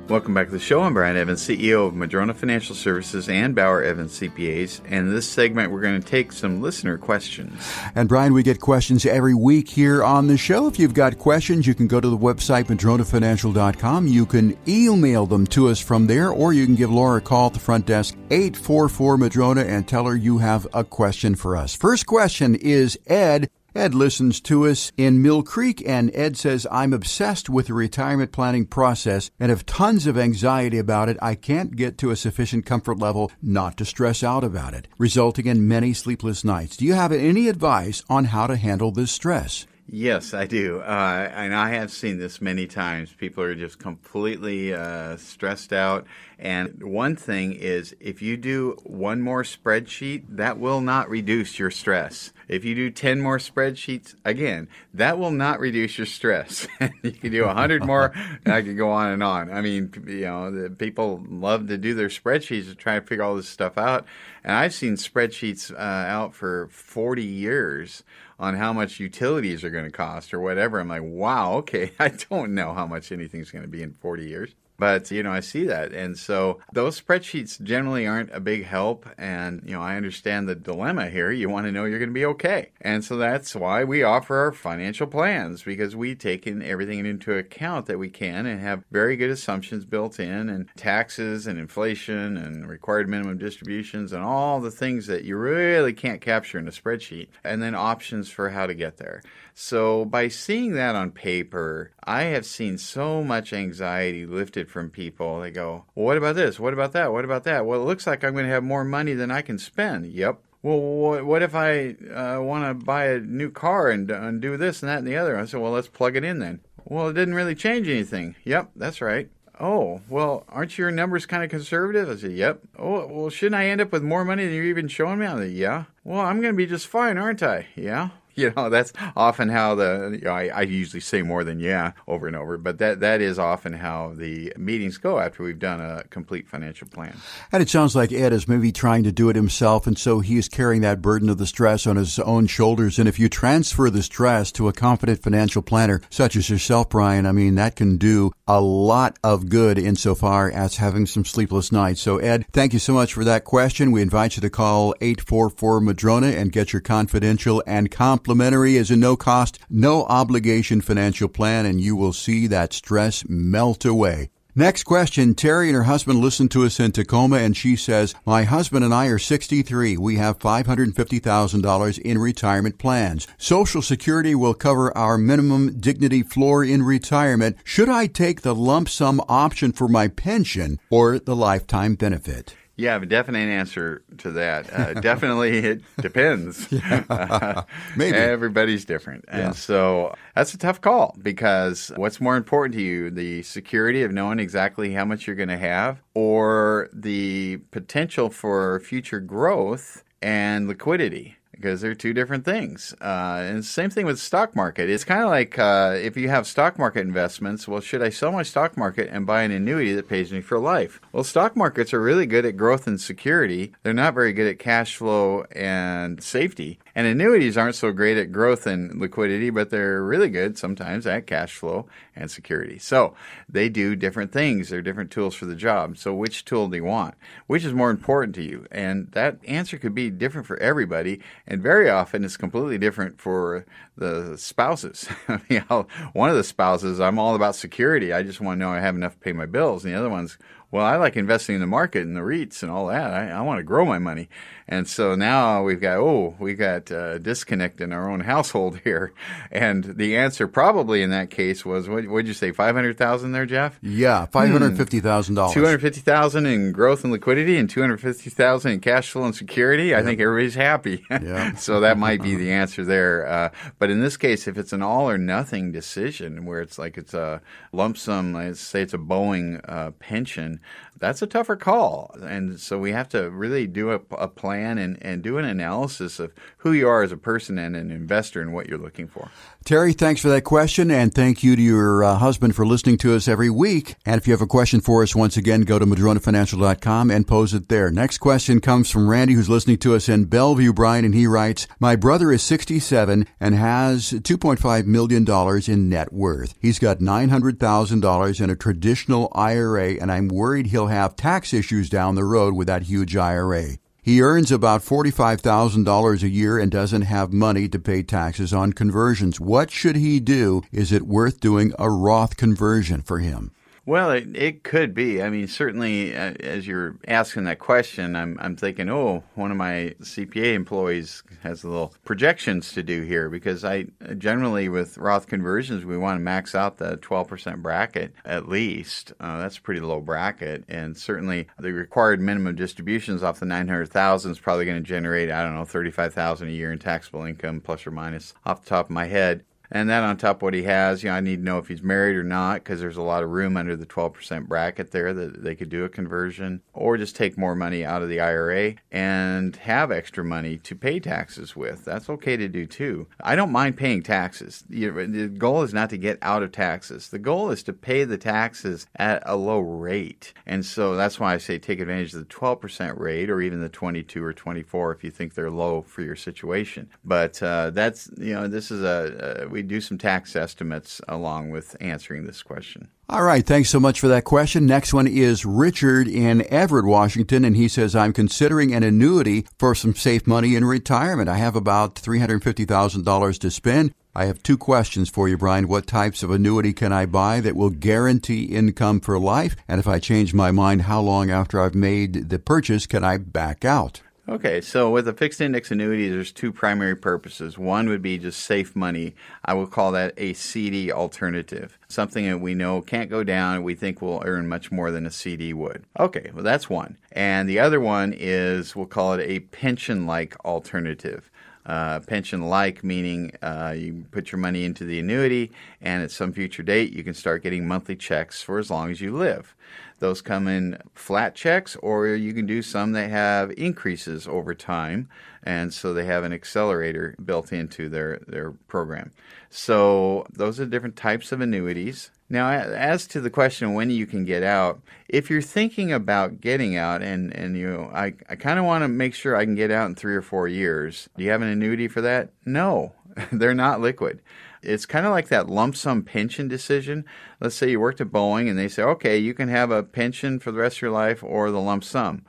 Welcome 0.09 0.33
back 0.33 0.47
to 0.47 0.51
the 0.51 0.59
show. 0.59 0.81
I'm 0.81 0.93
Brian 0.93 1.15
Evans, 1.15 1.41
CEO 1.41 1.87
of 1.87 1.95
Madrona 1.95 2.33
Financial 2.33 2.75
Services 2.75 3.29
and 3.29 3.55
Bauer 3.55 3.81
Evans 3.81 4.19
CPAs. 4.19 4.81
And 4.85 5.07
in 5.07 5.15
this 5.15 5.25
segment, 5.25 5.71
we're 5.71 5.79
going 5.79 6.01
to 6.01 6.05
take 6.05 6.33
some 6.33 6.61
listener 6.61 6.97
questions. 6.97 7.53
And 7.95 8.09
Brian, 8.09 8.33
we 8.33 8.43
get 8.43 8.59
questions 8.59 9.05
every 9.05 9.33
week 9.33 9.69
here 9.69 10.03
on 10.03 10.27
the 10.27 10.37
show. 10.37 10.67
If 10.67 10.79
you've 10.79 10.93
got 10.93 11.17
questions, 11.17 11.65
you 11.65 11.73
can 11.73 11.87
go 11.87 12.01
to 12.01 12.09
the 12.09 12.17
website, 12.17 12.65
madronafinancial.com. 12.65 14.07
You 14.07 14.25
can 14.25 14.57
email 14.67 15.25
them 15.25 15.47
to 15.47 15.69
us 15.69 15.79
from 15.79 16.07
there, 16.07 16.29
or 16.29 16.51
you 16.51 16.65
can 16.65 16.75
give 16.75 16.91
Laura 16.91 17.19
a 17.19 17.21
call 17.21 17.47
at 17.47 17.53
the 17.53 17.59
front 17.59 17.85
desk, 17.85 18.15
844 18.31 19.17
Madrona, 19.17 19.61
and 19.61 19.87
tell 19.87 20.05
her 20.05 20.15
you 20.15 20.39
have 20.39 20.67
a 20.73 20.83
question 20.83 21.35
for 21.35 21.55
us. 21.55 21.73
First 21.73 22.05
question 22.05 22.55
is 22.55 22.99
Ed 23.07 23.49
Ed 23.73 23.95
listens 23.95 24.41
to 24.41 24.67
us 24.67 24.91
in 24.97 25.21
Mill 25.21 25.43
Creek, 25.43 25.81
and 25.87 26.11
Ed 26.13 26.35
says, 26.35 26.67
I'm 26.69 26.91
obsessed 26.91 27.49
with 27.49 27.67
the 27.67 27.73
retirement 27.73 28.33
planning 28.33 28.65
process 28.65 29.31
and 29.39 29.49
have 29.49 29.65
tons 29.65 30.07
of 30.07 30.17
anxiety 30.17 30.77
about 30.77 31.07
it. 31.07 31.17
I 31.21 31.35
can't 31.35 31.77
get 31.77 31.97
to 31.99 32.11
a 32.11 32.17
sufficient 32.17 32.65
comfort 32.65 32.99
level 32.99 33.31
not 33.41 33.77
to 33.77 33.85
stress 33.85 34.23
out 34.23 34.43
about 34.43 34.73
it, 34.73 34.89
resulting 34.97 35.47
in 35.47 35.69
many 35.69 35.93
sleepless 35.93 36.43
nights. 36.43 36.75
Do 36.75 36.85
you 36.85 36.95
have 36.95 37.13
any 37.13 37.47
advice 37.47 38.03
on 38.09 38.25
how 38.25 38.47
to 38.47 38.57
handle 38.57 38.91
this 38.91 39.11
stress? 39.11 39.65
Yes, 39.93 40.33
I 40.33 40.45
do. 40.45 40.79
Uh, 40.79 41.29
and 41.33 41.53
I 41.53 41.69
have 41.71 41.91
seen 41.91 42.17
this 42.17 42.39
many 42.39 42.65
times. 42.65 43.11
People 43.11 43.43
are 43.43 43.55
just 43.55 43.77
completely 43.77 44.73
uh, 44.73 45.17
stressed 45.17 45.73
out. 45.73 46.05
And 46.41 46.81
one 46.81 47.15
thing 47.15 47.53
is, 47.53 47.95
if 47.99 48.23
you 48.23 48.35
do 48.35 48.75
one 48.83 49.21
more 49.21 49.43
spreadsheet, 49.43 50.23
that 50.27 50.57
will 50.57 50.81
not 50.81 51.07
reduce 51.07 51.59
your 51.59 51.69
stress. 51.69 52.33
If 52.47 52.65
you 52.65 52.73
do 52.73 52.89
10 52.89 53.21
more 53.21 53.37
spreadsheets, 53.37 54.15
again, 54.25 54.67
that 54.95 55.19
will 55.19 55.29
not 55.29 55.59
reduce 55.59 55.99
your 55.99 56.07
stress. 56.07 56.67
you 57.03 57.11
can 57.11 57.31
do 57.31 57.45
100 57.45 57.85
more, 57.85 58.11
and 58.43 58.55
I 58.55 58.63
could 58.63 58.75
go 58.75 58.89
on 58.89 59.11
and 59.11 59.21
on. 59.21 59.51
I 59.51 59.61
mean, 59.61 59.93
you 60.07 60.21
know, 60.21 60.69
people 60.79 61.23
love 61.29 61.67
to 61.67 61.77
do 61.77 61.93
their 61.93 62.09
spreadsheets 62.09 62.69
to 62.69 62.75
try 62.75 62.99
to 62.99 63.05
figure 63.05 63.23
all 63.23 63.35
this 63.35 63.47
stuff 63.47 63.77
out. 63.77 64.07
And 64.43 64.53
I've 64.53 64.73
seen 64.73 64.95
spreadsheets 64.95 65.71
uh, 65.71 65.77
out 65.77 66.33
for 66.33 66.69
40 66.71 67.23
years 67.23 68.03
on 68.39 68.55
how 68.55 68.73
much 68.73 68.99
utilities 68.99 69.63
are 69.63 69.69
going 69.69 69.85
to 69.85 69.91
cost 69.91 70.33
or 70.33 70.39
whatever. 70.39 70.79
I'm 70.79 70.87
like, 70.87 71.03
wow, 71.03 71.53
okay, 71.57 71.91
I 71.99 72.09
don't 72.09 72.55
know 72.55 72.73
how 72.73 72.87
much 72.87 73.11
anything's 73.11 73.51
going 73.51 73.61
to 73.61 73.69
be 73.69 73.83
in 73.83 73.93
40 73.93 74.25
years. 74.25 74.55
But, 74.81 75.11
you 75.11 75.21
know, 75.21 75.31
I 75.31 75.41
see 75.41 75.65
that. 75.65 75.93
And 75.93 76.17
so 76.17 76.59
those 76.73 76.99
spreadsheets 76.99 77.61
generally 77.61 78.07
aren't 78.07 78.33
a 78.33 78.39
big 78.39 78.65
help. 78.65 79.07
And, 79.15 79.61
you 79.63 79.75
know, 79.75 79.81
I 79.83 79.95
understand 79.95 80.49
the 80.49 80.55
dilemma 80.55 81.07
here. 81.07 81.29
You 81.29 81.49
want 81.49 81.67
to 81.67 81.71
know 81.71 81.85
you're 81.85 81.99
going 81.99 82.09
to 82.09 82.15
be 82.15 82.25
okay. 82.25 82.69
And 82.81 83.05
so 83.05 83.15
that's 83.15 83.55
why 83.55 83.83
we 83.83 84.01
offer 84.01 84.37
our 84.37 84.51
financial 84.51 85.05
plans 85.05 85.61
because 85.61 85.95
we 85.95 86.15
take 86.15 86.47
in 86.47 86.63
everything 86.63 87.05
into 87.05 87.37
account 87.37 87.85
that 87.85 87.99
we 87.99 88.09
can 88.09 88.47
and 88.47 88.59
have 88.59 88.83
very 88.89 89.15
good 89.15 89.29
assumptions 89.29 89.85
built 89.85 90.19
in 90.19 90.49
and 90.49 90.67
taxes 90.75 91.45
and 91.45 91.59
inflation 91.59 92.35
and 92.35 92.67
required 92.67 93.07
minimum 93.07 93.37
distributions 93.37 94.11
and 94.11 94.23
all 94.23 94.59
the 94.59 94.71
things 94.71 95.05
that 95.05 95.23
you 95.23 95.37
really 95.37 95.93
can't 95.93 96.21
capture 96.21 96.57
in 96.57 96.67
a 96.67 96.71
spreadsheet. 96.71 97.27
And 97.43 97.61
then 97.61 97.75
options 97.75 98.31
for 98.31 98.49
how 98.49 98.65
to 98.65 98.73
get 98.73 98.97
there. 98.97 99.21
So 99.53 100.05
by 100.05 100.27
seeing 100.27 100.73
that 100.73 100.95
on 100.95 101.11
paper, 101.11 101.91
I 102.03 102.23
have 102.23 102.45
seen 102.45 102.77
so 102.77 103.23
much 103.23 103.53
anxiety 103.53 104.25
lifted 104.25 104.69
from 104.69 104.89
people. 104.89 105.41
They 105.41 105.51
go, 105.51 105.85
well, 105.95 106.05
what 106.05 106.17
about 106.17 106.35
this? 106.35 106.59
What 106.59 106.73
about 106.73 106.93
that? 106.93 107.13
What 107.13 107.25
about 107.25 107.43
that? 107.43 107.65
Well, 107.65 107.81
it 107.81 107.85
looks 107.85 108.07
like 108.07 108.23
I'm 108.23 108.33
going 108.33 108.45
to 108.45 108.51
have 108.51 108.63
more 108.63 108.83
money 108.83 109.13
than 109.13 109.31
I 109.31 109.41
can 109.41 109.57
spend. 109.57 110.05
Yep. 110.07 110.39
Well, 110.63 111.23
what 111.25 111.41
if 111.41 111.55
I 111.55 111.95
uh, 112.13 112.39
want 112.41 112.65
to 112.65 112.85
buy 112.85 113.05
a 113.05 113.19
new 113.19 113.49
car 113.49 113.89
and, 113.89 114.09
and 114.11 114.41
do 114.41 114.57
this 114.57 114.81
and 114.81 114.89
that 114.89 114.99
and 114.99 115.07
the 115.07 115.17
other? 115.17 115.37
I 115.37 115.45
said, 115.45 115.59
well, 115.59 115.71
let's 115.71 115.87
plug 115.87 116.15
it 116.15 116.23
in 116.23 116.39
then. 116.39 116.61
Well, 116.85 117.09
it 117.09 117.13
didn't 117.13 117.35
really 117.35 117.55
change 117.55 117.87
anything. 117.87 118.35
Yep, 118.43 118.71
that's 118.75 119.01
right. 119.01 119.29
Oh, 119.59 120.01
well, 120.09 120.43
aren't 120.49 120.77
your 120.77 120.89
numbers 120.89 121.27
kind 121.27 121.43
of 121.43 121.51
conservative? 121.51 122.09
I 122.09 122.15
said, 122.15 122.31
Yep. 122.31 122.61
Oh, 122.79 123.05
well, 123.05 123.29
shouldn't 123.29 123.55
I 123.55 123.67
end 123.67 123.79
up 123.79 123.91
with 123.91 124.01
more 124.01 124.25
money 124.25 124.45
than 124.45 124.55
you're 124.55 124.65
even 124.65 124.87
showing 124.87 125.19
me? 125.19 125.27
I 125.27 125.37
said, 125.37 125.51
Yeah. 125.51 125.83
Well, 126.03 126.21
I'm 126.21 126.41
going 126.41 126.53
to 126.53 126.57
be 126.57 126.65
just 126.65 126.87
fine, 126.87 127.17
aren't 127.17 127.43
I? 127.43 127.67
Yeah. 127.75 128.09
you 128.35 128.53
know 128.55 128.69
that's 128.69 128.93
often 129.15 129.49
how 129.49 129.75
the 129.75 130.17
you 130.19 130.25
know, 130.25 130.31
I, 130.31 130.47
I, 130.47 130.61
usually 130.61 130.99
say 130.99 131.21
more 131.21 131.43
than 131.43 131.59
yeah 131.59 131.91
over 132.07 132.27
and 132.27 132.35
over 132.35 132.57
but 132.57 132.77
that 132.79 132.99
that 133.01 133.21
is 133.21 133.37
often 133.37 133.73
how 133.73 134.13
the 134.15 134.53
meetings 134.57 134.97
go 134.97 135.19
after 135.19 135.43
we've 135.43 135.59
done 135.59 135.81
a 135.81 136.03
complete 136.09 136.47
financial 136.47 136.87
plan. 136.87 137.15
And 137.51 137.61
it 137.61 137.69
sounds 137.69 137.95
like 137.95 138.11
ed 138.11 138.33
is 138.33 138.47
maybe 138.47 138.71
trying 138.71 139.03
to 139.03 139.11
do 139.11 139.29
it 139.29 139.35
himself 139.35 139.87
and 139.87 139.97
so 139.97 140.19
he 140.19 140.37
is 140.37 140.47
carrying 140.47 140.81
that 140.81 141.01
burden 141.01 141.29
of 141.29 141.37
the 141.37 141.47
stress 141.47 141.85
on 141.85 141.95
his 141.95 142.19
own 142.19 142.47
shoulders. 142.47 142.99
And 142.99 143.07
if 143.07 143.19
you 143.19 143.29
transfer 143.29 143.89
the 143.89 144.03
stress 144.03 144.51
to 144.53 144.67
a 144.67 144.73
confident 144.73 145.21
financial 145.21 145.61
planner 145.61 146.01
such 146.09 146.35
as 146.35 146.49
yourself 146.49 146.89
brian 146.89 147.25
i 147.25 147.31
mean 147.31 147.55
that 147.55 147.75
can 147.75 147.97
do 147.97 148.31
a 148.47 148.61
lot 148.61 149.17
of 149.23 149.49
good 149.49 149.77
insofar 149.77 150.51
as 150.51 150.77
having 150.77 151.05
some 151.05 151.25
sleepless 151.25 151.71
nights. 151.71 152.01
So 152.01 152.17
ed 152.17 152.45
thank 152.51 152.73
you 152.73 152.79
so 152.79 152.93
much 152.93 153.13
for 153.13 153.23
that 153.23 153.43
question. 153.43 153.91
We 153.91 154.01
invite 154.01 154.35
you 154.35 154.41
to 154.41 154.49
call 154.49 154.93
844 155.01 155.81
madrona 155.81 156.27
and 156.27 156.51
get 156.51 156.73
your 156.73 156.81
confidential 156.81 157.63
and 157.65 157.89
complimentary 157.89 158.20
complimentary 158.21 158.75
is 158.77 158.91
a 158.91 158.95
no 158.95 159.15
cost, 159.15 159.57
no 159.67 160.03
obligation 160.03 160.79
financial 160.79 161.27
plan, 161.27 161.65
and 161.65 161.81
you 161.81 161.95
will 161.95 162.13
see 162.13 162.45
that 162.45 162.71
stress 162.71 163.27
melt 163.27 163.83
away. 163.83 164.29
Next 164.53 164.83
question. 164.83 165.33
Terry 165.33 165.69
and 165.69 165.75
her 165.75 165.85
husband 165.85 166.19
listen 166.19 166.47
to 166.49 166.63
us 166.63 166.79
in 166.79 166.91
Tacoma 166.91 167.37
and 167.37 167.57
she 167.57 167.75
says, 167.75 168.13
My 168.23 168.43
husband 168.43 168.85
and 168.85 168.93
I 168.93 169.07
are 169.07 169.17
63. 169.17 169.97
We 169.97 170.17
have 170.17 170.37
$550,000 170.37 171.99
in 171.99 172.17
retirement 172.19 172.77
plans. 172.77 173.27
Social 173.39 173.81
Security 173.81 174.35
will 174.35 174.53
cover 174.53 174.95
our 174.95 175.17
minimum 175.17 175.79
dignity 175.79 176.21
floor 176.21 176.63
in 176.63 176.83
retirement. 176.83 177.57
Should 177.63 177.89
I 177.89 178.05
take 178.05 178.41
the 178.41 178.53
lump 178.53 178.87
sum 178.87 179.19
option 179.27 179.71
for 179.71 179.87
my 179.87 180.09
pension 180.09 180.79
or 180.91 181.17
the 181.17 181.35
lifetime 181.35 181.95
benefit? 181.95 182.53
Yeah, 182.81 182.95
a 182.95 183.05
definite 183.05 183.47
answer 183.47 184.01
to 184.17 184.31
that. 184.31 184.73
Uh, 184.73 184.93
definitely, 185.01 185.59
it 185.59 185.81
depends. 186.01 186.67
Yeah, 186.81 187.63
maybe 187.95 188.17
everybody's 188.17 188.85
different, 188.85 189.25
and 189.27 189.39
yeah. 189.39 189.51
so 189.51 190.15
that's 190.35 190.53
a 190.53 190.57
tough 190.57 190.81
call 190.81 191.15
because 191.21 191.91
what's 191.95 192.19
more 192.19 192.37
important 192.37 192.73
to 192.75 192.81
you: 192.81 193.11
the 193.11 193.43
security 193.43 194.01
of 194.03 194.11
knowing 194.11 194.39
exactly 194.39 194.93
how 194.93 195.05
much 195.05 195.27
you're 195.27 195.35
going 195.35 195.49
to 195.49 195.57
have, 195.57 196.01
or 196.15 196.89
the 196.93 197.57
potential 197.71 198.29
for 198.29 198.79
future 198.79 199.19
growth 199.19 200.03
and 200.21 200.67
liquidity 200.67 201.37
because 201.61 201.81
they're 201.81 201.95
two 201.95 202.13
different 202.13 202.43
things. 202.43 202.93
Uh, 202.99 203.41
and 203.45 203.63
same 203.63 203.89
thing 203.89 204.05
with 204.05 204.19
stock 204.19 204.55
market. 204.55 204.89
It's 204.89 205.03
kind 205.03 205.23
of 205.23 205.29
like 205.29 205.57
uh, 205.59 205.95
if 205.95 206.17
you 206.17 206.29
have 206.29 206.47
stock 206.47 206.79
market 206.79 207.01
investments. 207.01 207.67
Well, 207.67 207.81
should 207.81 208.01
I 208.01 208.09
sell 208.09 208.31
my 208.31 208.43
stock 208.43 208.75
market 208.75 209.09
and 209.11 209.25
buy 209.25 209.43
an 209.43 209.51
annuity 209.51 209.93
that 209.93 210.09
pays 210.09 210.31
me 210.31 210.41
for 210.41 210.59
life? 210.59 210.99
Well, 211.11 211.23
stock 211.23 211.55
markets 211.55 211.93
are 211.93 212.01
really 212.01 212.25
good 212.25 212.45
at 212.45 212.57
growth 212.57 212.87
and 212.87 212.99
security. 212.99 213.73
They're 213.83 213.93
not 213.93 214.13
very 214.13 214.33
good 214.33 214.47
at 214.47 214.59
cash 214.59 214.95
flow 214.95 215.45
and 215.51 216.21
safety. 216.23 216.79
And 216.95 217.07
annuities 217.07 217.57
aren't 217.57 217.75
so 217.75 217.91
great 217.91 218.17
at 218.17 218.31
growth 218.31 218.67
and 218.67 218.99
liquidity, 218.99 219.49
but 219.49 219.69
they're 219.69 220.03
really 220.03 220.29
good 220.29 220.57
sometimes 220.57 221.07
at 221.07 221.27
cash 221.27 221.55
flow 221.55 221.87
and 222.15 222.29
security. 222.29 222.79
So 222.79 223.15
they 223.47 223.69
do 223.69 223.95
different 223.95 224.31
things. 224.31 224.69
They're 224.69 224.81
different 224.81 225.11
tools 225.11 225.35
for 225.35 225.45
the 225.45 225.55
job. 225.55 225.97
So 225.97 226.13
which 226.13 226.45
tool 226.45 226.67
do 226.67 226.77
you 226.77 226.83
want? 226.83 227.15
Which 227.47 227.63
is 227.63 227.73
more 227.73 227.89
important 227.89 228.35
to 228.35 228.43
you? 228.43 228.65
And 228.71 229.09
that 229.11 229.37
answer 229.47 229.77
could 229.77 229.95
be 229.95 230.09
different 230.09 230.47
for 230.47 230.57
everybody. 230.57 231.21
And 231.47 231.61
very 231.61 231.89
often 231.89 232.23
it's 232.23 232.37
completely 232.37 232.77
different 232.77 233.19
for 233.19 233.65
the 233.95 234.37
spouses. 234.37 235.05
one 236.13 236.29
of 236.29 236.35
the 236.35 236.43
spouses, 236.43 236.99
I'm 236.99 237.19
all 237.19 237.35
about 237.35 237.55
security. 237.55 238.11
I 238.13 238.23
just 238.23 238.41
want 238.41 238.59
to 238.59 238.65
know 238.65 238.71
I 238.71 238.79
have 238.79 238.95
enough 238.95 239.13
to 239.13 239.19
pay 239.19 239.33
my 239.33 239.45
bills. 239.45 239.85
And 239.85 239.93
the 239.93 239.99
other 239.99 240.09
one's, 240.09 240.37
well, 240.71 240.85
I 240.85 240.95
like 240.95 241.17
investing 241.17 241.55
in 241.55 241.61
the 241.61 241.67
market 241.67 242.03
and 242.03 242.15
the 242.15 242.21
REITs 242.21 242.63
and 242.63 242.71
all 242.71 242.87
that. 242.87 243.13
I, 243.13 243.29
I 243.29 243.41
want 243.41 243.59
to 243.59 243.63
grow 243.63 243.85
my 243.85 243.99
money. 243.99 244.29
And 244.71 244.87
so 244.87 245.15
now 245.15 245.63
we've 245.63 245.81
got, 245.81 245.97
oh, 245.97 246.33
we 246.39 246.53
got 246.53 246.89
a 246.91 247.19
disconnect 247.19 247.81
in 247.81 247.91
our 247.91 248.09
own 248.09 248.21
household 248.21 248.79
here. 248.85 249.11
And 249.51 249.83
the 249.83 250.15
answer 250.15 250.47
probably 250.47 251.03
in 251.03 251.09
that 251.09 251.29
case 251.29 251.65
was, 251.65 251.89
what 251.89 252.05
did 252.07 252.27
you 252.27 252.33
say, 252.33 252.53
500000 252.53 253.33
there, 253.33 253.45
Jeff? 253.45 253.77
Yeah, 253.81 254.27
$550,000. 254.31 255.53
250000 255.53 256.45
in 256.45 256.71
growth 256.71 257.03
and 257.03 257.11
liquidity 257.11 257.57
and 257.57 257.69
250000 257.69 258.71
in 258.71 258.79
cash 258.79 259.11
flow 259.11 259.25
and 259.25 259.35
security. 259.35 259.87
Yep. 259.87 259.99
I 259.99 260.03
think 260.03 260.21
everybody's 260.21 260.55
happy. 260.55 261.03
Yep. 261.21 261.57
so 261.57 261.81
that 261.81 261.97
might 261.97 262.21
be 262.21 262.35
the 262.37 262.51
answer 262.51 262.85
there. 262.85 263.27
Uh, 263.27 263.49
but 263.77 263.91
in 263.91 263.99
this 263.99 264.15
case, 264.15 264.47
if 264.47 264.57
it's 264.57 264.71
an 264.71 264.81
all 264.81 265.09
or 265.09 265.17
nothing 265.17 265.71
decision 265.71 266.45
where 266.45 266.61
it's 266.61 266.79
like 266.79 266.97
it's 266.97 267.13
a 267.13 267.41
lump 267.73 267.97
sum, 267.97 268.33
let's 268.33 268.61
say 268.61 268.81
it's 268.81 268.93
a 268.93 268.97
Boeing 268.97 269.59
uh, 269.67 269.91
pension, 269.99 270.61
that's 271.01 271.21
a 271.23 271.27
tougher 271.27 271.55
call. 271.55 272.15
And 272.21 272.59
so 272.59 272.77
we 272.77 272.91
have 272.91 273.09
to 273.09 273.29
really 273.31 273.65
do 273.65 273.91
a, 273.91 273.99
a, 274.11 274.27
plan 274.27 274.77
and, 274.77 275.01
and 275.01 275.23
do 275.23 275.39
an 275.39 275.45
analysis 275.45 276.19
of 276.19 276.31
who 276.59 276.71
you 276.71 276.87
are 276.87 277.01
as 277.01 277.11
a 277.11 277.17
person 277.17 277.57
and 277.57 277.75
an 277.75 277.89
investor 277.89 278.39
and 278.39 278.53
what 278.53 278.69
you're 278.69 278.77
looking 278.77 279.07
for. 279.07 279.29
Terry, 279.63 279.93
thanks 279.93 280.19
for 280.19 280.29
that 280.29 280.43
question. 280.43 280.89
And 280.89 281.13
thank 281.13 281.43
you 281.43 281.55
to 281.55 281.61
your 281.61 282.03
uh, 282.03 282.17
husband 282.17 282.55
for 282.55 282.65
listening 282.65 282.97
to 282.99 283.15
us 283.15 283.27
every 283.27 283.49
week. 283.49 283.95
And 284.05 284.19
if 284.19 284.27
you 284.27 284.33
have 284.33 284.41
a 284.41 284.47
question 284.47 284.81
for 284.81 285.03
us, 285.03 285.15
once 285.15 285.37
again, 285.37 285.61
go 285.61 285.77
to 285.77 285.85
madronafinancial.com 285.85 287.11
and 287.11 287.27
pose 287.27 287.53
it 287.53 287.69
there. 287.69 287.91
Next 287.91 288.17
question 288.17 288.59
comes 288.59 288.89
from 288.89 289.07
Randy, 289.07 289.33
who's 289.33 289.49
listening 289.49 289.77
to 289.77 289.93
us 289.93 290.09
in 290.09 290.25
Bellevue, 290.25 290.73
Brian, 290.73 291.05
and 291.05 291.13
he 291.13 291.27
writes, 291.27 291.67
My 291.79 291.95
brother 291.95 292.31
is 292.31 292.41
67 292.41 293.27
and 293.39 293.55
has 293.55 294.11
$2.5 294.11 294.85
million 294.85 295.71
in 295.71 295.89
net 295.89 296.11
worth. 296.11 296.55
He's 296.59 296.79
got 296.79 296.97
$900,000 296.97 298.41
in 298.41 298.49
a 298.49 298.55
traditional 298.55 299.31
IRA, 299.35 299.91
and 299.93 300.11
I'm 300.11 300.27
worried 300.27 300.67
he'll 300.67 300.87
have 300.87 301.15
tax 301.15 301.53
issues 301.53 301.87
down 301.87 302.15
the 302.15 302.25
road 302.25 302.55
with 302.55 302.65
that 302.65 302.83
huge 302.83 303.15
IRA. 303.15 303.77
He 304.03 304.19
earns 304.19 304.51
about 304.51 304.83
$45,000 304.83 306.23
a 306.23 306.27
year 306.27 306.57
and 306.57 306.71
doesn't 306.71 307.03
have 307.03 307.31
money 307.31 307.69
to 307.69 307.77
pay 307.77 308.01
taxes 308.01 308.51
on 308.51 308.73
conversions. 308.73 309.39
What 309.39 309.69
should 309.69 309.95
he 309.95 310.19
do? 310.19 310.63
Is 310.71 310.91
it 310.91 311.05
worth 311.05 311.39
doing 311.39 311.71
a 311.77 311.87
Roth 311.91 312.35
conversion 312.35 313.03
for 313.03 313.19
him? 313.19 313.51
Well, 313.83 314.11
it, 314.11 314.35
it 314.35 314.63
could 314.63 314.93
be. 314.93 315.23
I 315.23 315.31
mean, 315.31 315.47
certainly, 315.47 316.15
uh, 316.15 316.33
as 316.39 316.67
you're 316.67 316.97
asking 317.07 317.45
that 317.45 317.57
question, 317.57 318.15
I'm, 318.15 318.37
I'm 318.39 318.55
thinking, 318.55 318.89
oh, 318.89 319.23
one 319.33 319.49
of 319.49 319.57
my 319.57 319.95
CPA 320.01 320.53
employees 320.53 321.23
has 321.41 321.63
a 321.63 321.67
little 321.67 321.93
projections 322.05 322.73
to 322.73 322.83
do 322.83 323.01
here 323.01 323.27
because 323.27 323.65
I 323.65 323.87
generally, 324.19 324.69
with 324.69 324.99
Roth 324.99 325.25
conversions, 325.25 325.83
we 325.83 325.97
want 325.97 326.19
to 326.19 326.23
max 326.23 326.53
out 326.53 326.77
the 326.77 326.97
12% 326.97 327.63
bracket 327.63 328.13
at 328.23 328.47
least. 328.47 329.13
Uh, 329.19 329.39
that's 329.39 329.57
a 329.57 329.61
pretty 329.61 329.81
low 329.81 329.99
bracket. 329.99 330.63
And 330.69 330.95
certainly, 330.95 331.47
the 331.57 331.73
required 331.73 332.21
minimum 332.21 332.55
distributions 332.55 333.23
off 333.23 333.39
the 333.39 333.47
900,000 333.47 334.31
is 334.31 334.39
probably 334.39 334.65
going 334.65 334.77
to 334.77 334.87
generate, 334.87 335.31
I 335.31 335.43
don't 335.43 335.55
know, 335.55 335.65
35,000 335.65 336.47
a 336.47 336.51
year 336.51 336.71
in 336.71 336.77
taxable 336.77 337.23
income, 337.23 337.61
plus 337.61 337.87
or 337.87 337.91
minus, 337.91 338.35
off 338.45 338.63
the 338.63 338.69
top 338.69 338.85
of 338.85 338.91
my 338.91 339.07
head. 339.07 339.43
And 339.71 339.89
then 339.89 340.03
on 340.03 340.17
top 340.17 340.37
of 340.37 340.41
what 340.41 340.53
he 340.53 340.63
has, 340.63 341.03
you 341.03 341.09
know, 341.09 341.15
I 341.15 341.21
need 341.21 341.37
to 341.37 341.43
know 341.43 341.57
if 341.57 341.67
he's 341.67 341.81
married 341.81 342.17
or 342.17 342.23
not 342.23 342.55
because 342.55 342.79
there's 342.79 342.97
a 342.97 343.01
lot 343.01 343.23
of 343.23 343.29
room 343.29 343.55
under 343.55 343.75
the 343.75 343.85
12% 343.85 344.47
bracket 344.47 344.91
there 344.91 345.13
that 345.13 345.43
they 345.43 345.55
could 345.55 345.69
do 345.69 345.85
a 345.85 345.89
conversion 345.89 346.61
or 346.73 346.97
just 346.97 347.15
take 347.15 347.37
more 347.37 347.55
money 347.55 347.85
out 347.85 348.01
of 348.01 348.09
the 348.09 348.19
IRA 348.19 348.75
and 348.91 349.55
have 349.55 349.91
extra 349.91 350.23
money 350.23 350.57
to 350.57 350.75
pay 350.75 350.99
taxes 350.99 351.55
with. 351.55 351.85
That's 351.85 352.09
okay 352.09 352.35
to 352.35 352.47
do 352.47 352.65
too. 352.65 353.07
I 353.21 353.35
don't 353.35 353.51
mind 353.51 353.77
paying 353.77 354.03
taxes. 354.03 354.63
The 354.69 355.29
goal 355.37 355.63
is 355.63 355.73
not 355.73 355.89
to 355.91 355.97
get 355.97 356.19
out 356.21 356.43
of 356.43 356.51
taxes. 356.51 357.07
The 357.07 357.19
goal 357.19 357.49
is 357.51 357.63
to 357.63 357.73
pay 357.73 358.03
the 358.03 358.17
taxes 358.17 358.87
at 358.95 359.23
a 359.25 359.37
low 359.37 359.59
rate. 359.59 360.33
And 360.45 360.65
so 360.65 360.95
that's 360.95 361.19
why 361.19 361.33
I 361.33 361.37
say 361.37 361.57
take 361.57 361.79
advantage 361.79 362.13
of 362.13 362.19
the 362.19 362.33
12% 362.33 362.99
rate 362.99 363.29
or 363.29 363.41
even 363.41 363.61
the 363.61 363.69
22 363.69 364.23
or 364.23 364.33
24 364.33 364.91
if 364.91 365.03
you 365.03 365.11
think 365.11 365.33
they're 365.33 365.49
low 365.49 365.81
for 365.81 366.01
your 366.01 366.15
situation. 366.15 366.89
But 367.05 367.41
uh, 367.41 367.69
that's, 367.69 368.09
you 368.17 368.33
know, 368.33 368.47
this 368.47 368.71
is 368.71 368.83
a, 368.83 369.43
a 369.43 369.47
we 369.47 369.60
we 369.61 369.67
do 369.67 369.79
some 369.79 369.99
tax 369.99 370.35
estimates 370.35 371.01
along 371.07 371.51
with 371.51 371.75
answering 371.79 372.25
this 372.25 372.41
question. 372.41 372.87
All 373.07 373.21
right. 373.21 373.45
Thanks 373.45 373.69
so 373.69 373.79
much 373.79 373.99
for 373.99 374.07
that 374.07 374.23
question. 374.23 374.65
Next 374.65 374.91
one 374.91 375.05
is 375.05 375.45
Richard 375.45 376.07
in 376.07 376.51
Everett, 376.51 376.85
Washington, 376.85 377.45
and 377.45 377.55
he 377.55 377.67
says, 377.67 377.95
I'm 377.95 378.11
considering 378.11 378.73
an 378.73 378.81
annuity 378.81 379.45
for 379.59 379.75
some 379.75 379.93
safe 379.93 380.25
money 380.25 380.55
in 380.55 380.65
retirement. 380.65 381.29
I 381.29 381.37
have 381.37 381.55
about 381.55 381.93
$350,000 381.95 383.39
to 383.39 383.51
spend. 383.51 383.93
I 384.15 384.25
have 384.25 384.41
two 384.41 384.57
questions 384.57 385.09
for 385.09 385.29
you, 385.29 385.37
Brian. 385.37 385.67
What 385.67 385.85
types 385.85 386.23
of 386.23 386.31
annuity 386.31 386.73
can 386.73 386.91
I 386.91 387.05
buy 387.05 387.39
that 387.41 387.55
will 387.55 387.69
guarantee 387.69 388.45
income 388.45 388.99
for 388.99 389.19
life? 389.19 389.55
And 389.67 389.79
if 389.79 389.87
I 389.87 389.99
change 389.99 390.33
my 390.33 390.49
mind, 390.51 390.83
how 390.83 391.01
long 391.01 391.29
after 391.29 391.61
I've 391.61 391.75
made 391.75 392.29
the 392.29 392.39
purchase 392.39 392.87
can 392.87 393.03
I 393.03 393.17
back 393.17 393.63
out? 393.63 394.01
Okay, 394.31 394.61
so 394.61 394.89
with 394.89 395.09
a 395.09 395.13
fixed 395.13 395.41
index 395.41 395.71
annuity, 395.71 396.07
there's 396.07 396.31
two 396.31 396.53
primary 396.53 396.95
purposes. 396.95 397.57
One 397.57 397.89
would 397.89 398.01
be 398.01 398.17
just 398.17 398.39
safe 398.39 398.77
money. 398.77 399.13
I 399.43 399.53
would 399.53 399.71
call 399.71 399.91
that 399.91 400.13
a 400.15 400.31
CD 400.31 400.89
alternative, 400.89 401.77
something 401.89 402.25
that 402.29 402.39
we 402.39 402.53
know 402.53 402.79
can't 402.79 403.09
go 403.09 403.25
down. 403.25 403.61
We 403.61 403.75
think 403.75 404.01
will 404.01 404.23
earn 404.25 404.47
much 404.47 404.71
more 404.71 404.89
than 404.89 405.05
a 405.05 405.11
CD 405.11 405.51
would. 405.51 405.83
Okay, 405.99 406.31
well, 406.33 406.45
that's 406.45 406.69
one. 406.69 406.95
And 407.11 407.49
the 407.49 407.59
other 407.59 407.81
one 407.81 408.13
is 408.17 408.73
we'll 408.73 408.85
call 408.85 409.15
it 409.15 409.29
a 409.29 409.41
pension 409.41 410.07
like 410.07 410.37
alternative. 410.45 411.29
Uh, 411.65 411.99
pension 411.99 412.47
like 412.47 412.85
meaning 412.85 413.33
uh, 413.41 413.75
you 413.77 414.05
put 414.11 414.31
your 414.31 414.39
money 414.39 414.63
into 414.63 414.83
the 414.85 414.97
annuity 414.97 415.51
and 415.79 416.01
at 416.01 416.09
some 416.09 416.33
future 416.33 416.63
date 416.63 416.91
you 416.91 417.03
can 417.03 417.13
start 417.13 417.43
getting 417.43 417.67
monthly 417.67 417.95
checks 417.95 418.41
for 418.41 418.57
as 418.57 418.71
long 418.71 418.89
as 418.89 418.99
you 418.99 419.15
live. 419.15 419.53
Those 420.01 420.23
come 420.23 420.47
in 420.47 420.79
flat 420.95 421.35
checks, 421.35 421.75
or 421.75 422.07
you 422.07 422.33
can 422.33 422.47
do 422.47 422.63
some 422.63 422.93
that 422.93 423.11
have 423.11 423.51
increases 423.51 424.27
over 424.27 424.55
time, 424.55 425.07
and 425.43 425.71
so 425.71 425.93
they 425.93 426.05
have 426.05 426.23
an 426.23 426.33
accelerator 426.33 427.13
built 427.23 427.53
into 427.53 427.87
their, 427.87 428.19
their 428.27 428.49
program. 428.67 429.11
So 429.51 430.25
those 430.33 430.59
are 430.59 430.65
different 430.65 430.95
types 430.95 431.31
of 431.31 431.39
annuities. 431.39 432.09
Now, 432.31 432.49
as 432.49 433.05
to 433.09 433.21
the 433.21 433.29
question 433.29 433.75
when 433.75 433.91
you 433.91 434.07
can 434.07 434.25
get 434.25 434.41
out, 434.41 434.81
if 435.07 435.29
you're 435.29 435.39
thinking 435.39 435.93
about 435.93 436.41
getting 436.41 436.75
out, 436.75 437.03
and, 437.03 437.31
and 437.35 437.55
you 437.55 437.87
I, 437.93 438.15
I 438.27 438.35
kind 438.37 438.57
of 438.57 438.65
want 438.65 438.83
to 438.83 438.87
make 438.87 439.13
sure 439.13 439.35
I 439.35 439.45
can 439.45 439.53
get 439.53 439.69
out 439.69 439.87
in 439.87 439.93
three 439.93 440.15
or 440.15 440.23
four 440.23 440.47
years, 440.47 441.09
do 441.15 441.23
you 441.23 441.29
have 441.29 441.43
an 441.43 441.47
annuity 441.47 441.87
for 441.87 442.01
that? 442.01 442.29
No, 442.43 442.93
they're 443.31 443.53
not 443.53 443.81
liquid. 443.81 444.23
It's 444.63 444.85
kind 444.85 445.05
of 445.05 445.11
like 445.11 445.27
that 445.29 445.49
lump 445.49 445.75
sum 445.75 446.03
pension 446.03 446.47
decision. 446.47 447.05
Let's 447.39 447.55
say 447.55 447.71
you 447.71 447.79
worked 447.79 448.01
at 448.01 448.07
Boeing 448.07 448.49
and 448.49 448.57
they 448.57 448.67
say, 448.67 448.83
okay, 448.83 449.17
you 449.17 449.33
can 449.33 449.49
have 449.49 449.71
a 449.71 449.83
pension 449.83 450.39
for 450.39 450.51
the 450.51 450.59
rest 450.59 450.77
of 450.77 450.81
your 450.83 450.91
life 450.91 451.23
or 451.23 451.49
the 451.49 451.59
lump 451.59 451.83
sum. 451.83 452.25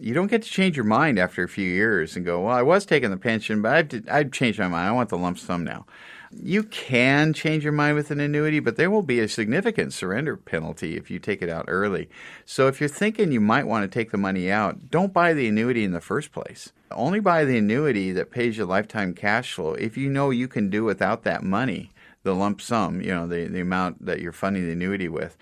You 0.00 0.14
don't 0.14 0.28
get 0.28 0.42
to 0.42 0.48
change 0.48 0.76
your 0.76 0.84
mind 0.84 1.18
after 1.18 1.42
a 1.42 1.48
few 1.48 1.68
years 1.68 2.16
and 2.16 2.24
go, 2.24 2.40
well, 2.42 2.54
I 2.54 2.62
was 2.62 2.86
taking 2.86 3.10
the 3.10 3.16
pension, 3.16 3.62
but 3.62 3.72
I've, 3.72 4.08
I've 4.10 4.32
changed 4.32 4.58
my 4.58 4.68
mind. 4.68 4.88
I 4.88 4.92
want 4.92 5.08
the 5.08 5.18
lump 5.18 5.38
sum 5.38 5.64
now. 5.64 5.86
You 6.30 6.62
can 6.62 7.32
change 7.32 7.64
your 7.64 7.72
mind 7.72 7.96
with 7.96 8.10
an 8.10 8.20
annuity, 8.20 8.60
but 8.60 8.76
there 8.76 8.90
will 8.90 9.02
be 9.02 9.18
a 9.20 9.28
significant 9.28 9.94
surrender 9.94 10.36
penalty 10.36 10.96
if 10.96 11.10
you 11.10 11.18
take 11.18 11.40
it 11.40 11.48
out 11.48 11.64
early. 11.68 12.10
So 12.44 12.66
if 12.66 12.80
you're 12.80 12.88
thinking 12.88 13.32
you 13.32 13.40
might 13.40 13.66
want 13.66 13.90
to 13.90 13.98
take 13.98 14.10
the 14.10 14.18
money 14.18 14.50
out, 14.50 14.90
don't 14.90 15.12
buy 15.12 15.32
the 15.32 15.48
annuity 15.48 15.84
in 15.84 15.92
the 15.92 16.00
first 16.00 16.30
place. 16.30 16.72
Only 16.90 17.20
buy 17.20 17.44
the 17.44 17.56
annuity 17.56 18.12
that 18.12 18.30
pays 18.30 18.58
you 18.58 18.66
lifetime 18.66 19.14
cash 19.14 19.54
flow 19.54 19.72
if 19.74 19.96
you 19.96 20.10
know 20.10 20.30
you 20.30 20.48
can 20.48 20.68
do 20.68 20.84
without 20.84 21.22
that 21.24 21.42
money 21.42 21.92
the 22.28 22.34
lump 22.34 22.60
sum, 22.60 23.00
you 23.00 23.08
know, 23.08 23.26
the, 23.26 23.46
the 23.46 23.60
amount 23.60 24.04
that 24.04 24.20
you're 24.20 24.32
funding 24.32 24.66
the 24.66 24.72
annuity 24.72 25.08
with. 25.08 25.36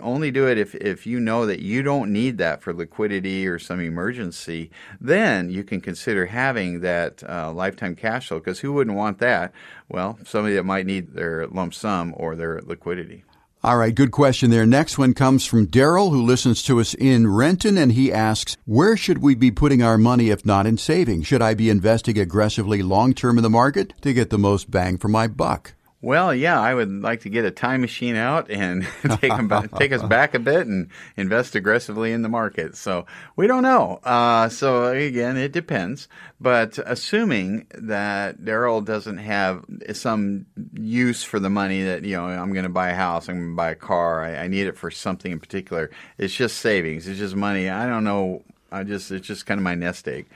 Only 0.00 0.30
do 0.30 0.46
it 0.46 0.58
if, 0.58 0.74
if 0.74 1.06
you 1.06 1.18
know 1.18 1.46
that 1.46 1.60
you 1.60 1.82
don't 1.82 2.12
need 2.12 2.36
that 2.38 2.62
for 2.62 2.74
liquidity 2.74 3.46
or 3.48 3.58
some 3.58 3.80
emergency. 3.80 4.70
Then 5.00 5.48
you 5.48 5.64
can 5.64 5.80
consider 5.80 6.26
having 6.26 6.80
that 6.80 7.22
uh, 7.26 7.52
lifetime 7.52 7.96
cash 7.96 8.28
flow 8.28 8.38
because 8.38 8.60
who 8.60 8.74
wouldn't 8.74 8.96
want 8.96 9.18
that? 9.18 9.52
Well, 9.88 10.18
somebody 10.24 10.54
that 10.56 10.64
might 10.64 10.84
need 10.84 11.14
their 11.14 11.46
lump 11.46 11.72
sum 11.72 12.12
or 12.18 12.36
their 12.36 12.60
liquidity. 12.60 13.24
All 13.64 13.78
right, 13.78 13.94
good 13.94 14.12
question 14.12 14.50
there. 14.50 14.66
Next 14.66 14.98
one 14.98 15.14
comes 15.14 15.46
from 15.46 15.66
Daryl, 15.66 16.10
who 16.10 16.22
listens 16.22 16.62
to 16.64 16.78
us 16.78 16.92
in 16.94 17.32
Renton, 17.32 17.78
and 17.78 17.92
he 17.92 18.12
asks, 18.12 18.58
Where 18.66 18.96
should 18.96 19.18
we 19.18 19.34
be 19.34 19.50
putting 19.50 19.82
our 19.82 19.96
money 19.96 20.28
if 20.28 20.44
not 20.44 20.66
in 20.66 20.76
savings? 20.76 21.26
Should 21.26 21.42
I 21.42 21.54
be 21.54 21.70
investing 21.70 22.18
aggressively 22.18 22.82
long 22.82 23.14
term 23.14 23.38
in 23.38 23.42
the 23.42 23.50
market 23.50 23.94
to 24.02 24.12
get 24.12 24.28
the 24.28 24.38
most 24.38 24.70
bang 24.70 24.98
for 24.98 25.08
my 25.08 25.26
buck? 25.26 25.75
Well, 26.06 26.32
yeah, 26.32 26.60
I 26.60 26.72
would 26.72 27.02
like 27.02 27.22
to 27.22 27.28
get 27.28 27.44
a 27.44 27.50
time 27.50 27.80
machine 27.80 28.14
out 28.14 28.48
and 28.48 28.86
take 29.20 29.32
take 29.76 29.90
us 29.90 30.04
back 30.04 30.34
a 30.34 30.38
bit 30.38 30.68
and 30.68 30.88
invest 31.16 31.56
aggressively 31.56 32.12
in 32.12 32.22
the 32.22 32.28
market. 32.28 32.76
So 32.76 33.06
we 33.34 33.48
don't 33.48 33.64
know. 33.64 33.98
Uh, 34.04 34.48
so 34.48 34.86
again, 34.92 35.36
it 35.36 35.50
depends. 35.50 36.06
But 36.40 36.78
assuming 36.86 37.66
that 37.74 38.38
Daryl 38.38 38.84
doesn't 38.84 39.18
have 39.18 39.64
some 39.94 40.46
use 40.74 41.24
for 41.24 41.40
the 41.40 41.50
money 41.50 41.82
that 41.82 42.04
you 42.04 42.14
know, 42.14 42.26
I'm 42.26 42.52
going 42.52 42.62
to 42.62 42.68
buy 42.68 42.90
a 42.90 42.94
house, 42.94 43.28
I'm 43.28 43.38
going 43.38 43.50
to 43.50 43.56
buy 43.56 43.70
a 43.70 43.74
car, 43.74 44.22
I, 44.22 44.44
I 44.44 44.46
need 44.46 44.68
it 44.68 44.78
for 44.78 44.92
something 44.92 45.32
in 45.32 45.40
particular. 45.40 45.90
It's 46.18 46.36
just 46.36 46.58
savings. 46.58 47.08
It's 47.08 47.18
just 47.18 47.34
money. 47.34 47.68
I 47.68 47.88
don't 47.88 48.04
know. 48.04 48.44
I 48.70 48.84
just 48.84 49.10
it's 49.10 49.26
just 49.26 49.44
kind 49.44 49.58
of 49.58 49.64
my 49.64 49.74
nest 49.74 50.06
egg 50.06 50.26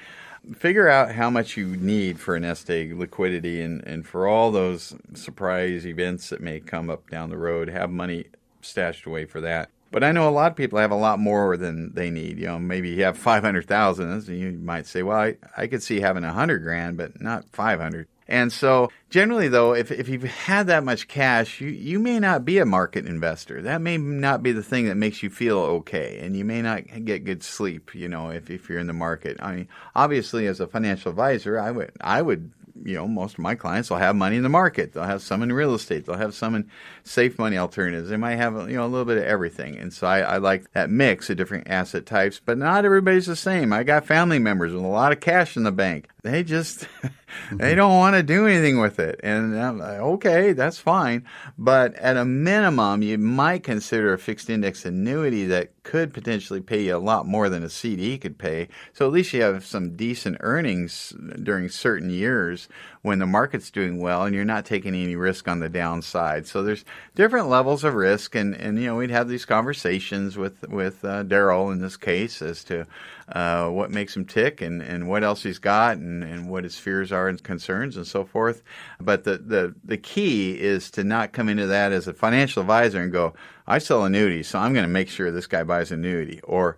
figure 0.54 0.88
out 0.88 1.12
how 1.12 1.30
much 1.30 1.56
you 1.56 1.76
need 1.76 2.18
for 2.18 2.34
a 2.34 2.40
nest 2.40 2.70
egg 2.70 2.96
liquidity 2.98 3.60
and, 3.60 3.84
and 3.86 4.06
for 4.06 4.26
all 4.26 4.50
those 4.50 4.94
surprise 5.14 5.86
events 5.86 6.28
that 6.30 6.40
may 6.40 6.60
come 6.60 6.90
up 6.90 7.08
down 7.10 7.30
the 7.30 7.36
road, 7.36 7.68
have 7.68 7.90
money 7.90 8.26
stashed 8.60 9.06
away 9.06 9.24
for 9.24 9.40
that. 9.40 9.70
But 9.92 10.04
I 10.04 10.12
know 10.12 10.28
a 10.28 10.30
lot 10.30 10.52
of 10.52 10.56
people 10.56 10.78
have 10.78 10.92
a 10.92 10.96
lot 10.96 11.18
more 11.18 11.56
than 11.56 11.92
they 11.94 12.10
need. 12.10 12.38
You 12.38 12.46
know, 12.46 12.58
maybe 12.60 12.90
you 12.90 13.02
have 13.02 13.18
500,000. 13.18 14.28
You 14.28 14.52
might 14.52 14.86
say, 14.86 15.02
well, 15.02 15.18
I, 15.18 15.36
I 15.56 15.66
could 15.66 15.82
see 15.82 16.00
having 16.00 16.22
100 16.22 16.62
grand, 16.62 16.96
but 16.96 17.20
not 17.20 17.48
500. 17.50 18.06
And 18.30 18.52
so, 18.52 18.90
generally, 19.10 19.48
though, 19.48 19.74
if, 19.74 19.90
if 19.90 20.08
you've 20.08 20.22
had 20.22 20.68
that 20.68 20.84
much 20.84 21.08
cash, 21.08 21.60
you, 21.60 21.68
you 21.68 21.98
may 21.98 22.20
not 22.20 22.44
be 22.44 22.58
a 22.58 22.64
market 22.64 23.06
investor. 23.06 23.60
That 23.60 23.82
may 23.82 23.98
not 23.98 24.42
be 24.42 24.52
the 24.52 24.62
thing 24.62 24.86
that 24.86 24.94
makes 24.94 25.22
you 25.22 25.30
feel 25.30 25.58
okay, 25.58 26.20
and 26.22 26.36
you 26.36 26.44
may 26.44 26.62
not 26.62 26.82
get 27.04 27.24
good 27.24 27.42
sleep. 27.42 27.94
You 27.94 28.08
know, 28.08 28.30
if, 28.30 28.48
if 28.48 28.68
you're 28.68 28.78
in 28.78 28.86
the 28.86 28.92
market. 28.92 29.36
I 29.40 29.56
mean, 29.56 29.68
obviously, 29.96 30.46
as 30.46 30.60
a 30.60 30.68
financial 30.68 31.10
advisor, 31.10 31.58
I 31.58 31.72
would 31.72 31.90
I 32.00 32.22
would 32.22 32.52
you 32.84 32.94
know, 32.94 33.06
most 33.06 33.34
of 33.34 33.40
my 33.40 33.54
clients 33.54 33.90
will 33.90 33.98
have 33.98 34.16
money 34.16 34.36
in 34.36 34.42
the 34.42 34.48
market. 34.48 34.92
They'll 34.92 35.04
have 35.04 35.22
some 35.22 35.42
in 35.42 35.52
real 35.52 35.74
estate. 35.74 36.06
They'll 36.06 36.16
have 36.16 36.34
some 36.34 36.54
in 36.54 36.70
safe 37.04 37.38
money 37.38 37.58
alternatives. 37.58 38.08
They 38.08 38.16
might 38.16 38.36
have, 38.36 38.70
you 38.70 38.76
know, 38.76 38.86
a 38.86 38.88
little 38.88 39.04
bit 39.04 39.18
of 39.18 39.24
everything. 39.24 39.76
And 39.78 39.92
so 39.92 40.06
I, 40.06 40.20
I 40.20 40.36
like 40.38 40.70
that 40.72 40.90
mix 40.90 41.30
of 41.30 41.36
different 41.36 41.68
asset 41.68 42.06
types, 42.06 42.40
but 42.42 42.58
not 42.58 42.84
everybody's 42.84 43.26
the 43.26 43.36
same. 43.36 43.72
I 43.72 43.82
got 43.82 44.06
family 44.06 44.38
members 44.38 44.72
with 44.72 44.82
a 44.82 44.88
lot 44.88 45.12
of 45.12 45.20
cash 45.20 45.56
in 45.56 45.62
the 45.62 45.72
bank. 45.72 46.08
They 46.22 46.42
just, 46.42 46.86
they 47.50 47.70
mm-hmm. 47.70 47.76
don't 47.76 47.96
want 47.96 48.16
to 48.16 48.22
do 48.22 48.46
anything 48.46 48.80
with 48.80 48.98
it. 48.98 49.20
And 49.22 49.58
I'm 49.58 49.78
like, 49.78 49.98
okay, 49.98 50.52
that's 50.52 50.78
fine. 50.78 51.24
But 51.58 51.94
at 51.96 52.16
a 52.16 52.24
minimum, 52.24 53.02
you 53.02 53.18
might 53.18 53.62
consider 53.62 54.12
a 54.12 54.18
fixed 54.18 54.50
index 54.50 54.84
annuity 54.84 55.46
that 55.46 55.82
could 55.82 56.12
potentially 56.12 56.60
pay 56.60 56.82
you 56.82 56.96
a 56.96 56.98
lot 56.98 57.26
more 57.26 57.48
than 57.48 57.64
a 57.64 57.70
CD 57.70 58.18
could 58.18 58.38
pay. 58.38 58.68
So 58.92 59.06
at 59.06 59.12
least 59.12 59.32
you 59.32 59.42
have 59.42 59.64
some 59.64 59.96
decent 59.96 60.36
earnings 60.40 61.12
during 61.42 61.68
certain 61.68 62.10
years 62.10 62.68
when 63.02 63.18
the 63.18 63.26
market's 63.26 63.70
doing 63.70 63.98
well 63.98 64.24
and 64.24 64.34
you're 64.34 64.44
not 64.44 64.66
taking 64.66 64.94
any 64.94 65.16
risk 65.16 65.48
on 65.48 65.60
the 65.60 65.68
downside. 65.68 66.46
So 66.46 66.62
there's 66.62 66.84
different 67.14 67.48
levels 67.48 67.82
of 67.82 67.94
risk, 67.94 68.34
and, 68.34 68.54
and 68.54 68.78
you 68.78 68.86
know 68.86 68.96
we'd 68.96 69.10
have 69.10 69.28
these 69.28 69.46
conversations 69.46 70.36
with 70.36 70.68
with 70.68 71.04
uh, 71.04 71.24
Daryl 71.24 71.72
in 71.72 71.80
this 71.80 71.96
case 71.96 72.42
as 72.42 72.62
to 72.64 72.86
uh, 73.30 73.68
what 73.68 73.90
makes 73.90 74.16
him 74.16 74.24
tick 74.24 74.60
and, 74.60 74.82
and 74.82 75.08
what 75.08 75.24
else 75.24 75.42
he's 75.42 75.58
got 75.58 75.96
and, 75.96 76.22
and 76.24 76.50
what 76.50 76.64
his 76.64 76.78
fears 76.78 77.10
are 77.12 77.28
and 77.28 77.42
concerns 77.42 77.96
and 77.96 78.06
so 78.06 78.24
forth. 78.24 78.62
But 79.00 79.24
the, 79.24 79.38
the 79.38 79.74
the 79.82 79.96
key 79.96 80.60
is 80.60 80.90
to 80.92 81.04
not 81.04 81.32
come 81.32 81.48
into 81.48 81.66
that 81.68 81.92
as 81.92 82.06
a 82.06 82.12
financial 82.12 82.60
advisor 82.60 83.00
and 83.00 83.12
go, 83.12 83.34
I 83.66 83.78
sell 83.78 84.04
annuities, 84.04 84.48
so 84.48 84.58
I'm 84.58 84.74
going 84.74 84.84
to 84.84 84.88
make 84.88 85.08
sure 85.08 85.30
this 85.30 85.46
guy 85.46 85.62
buys 85.62 85.90
annuity 85.90 86.40
or 86.42 86.76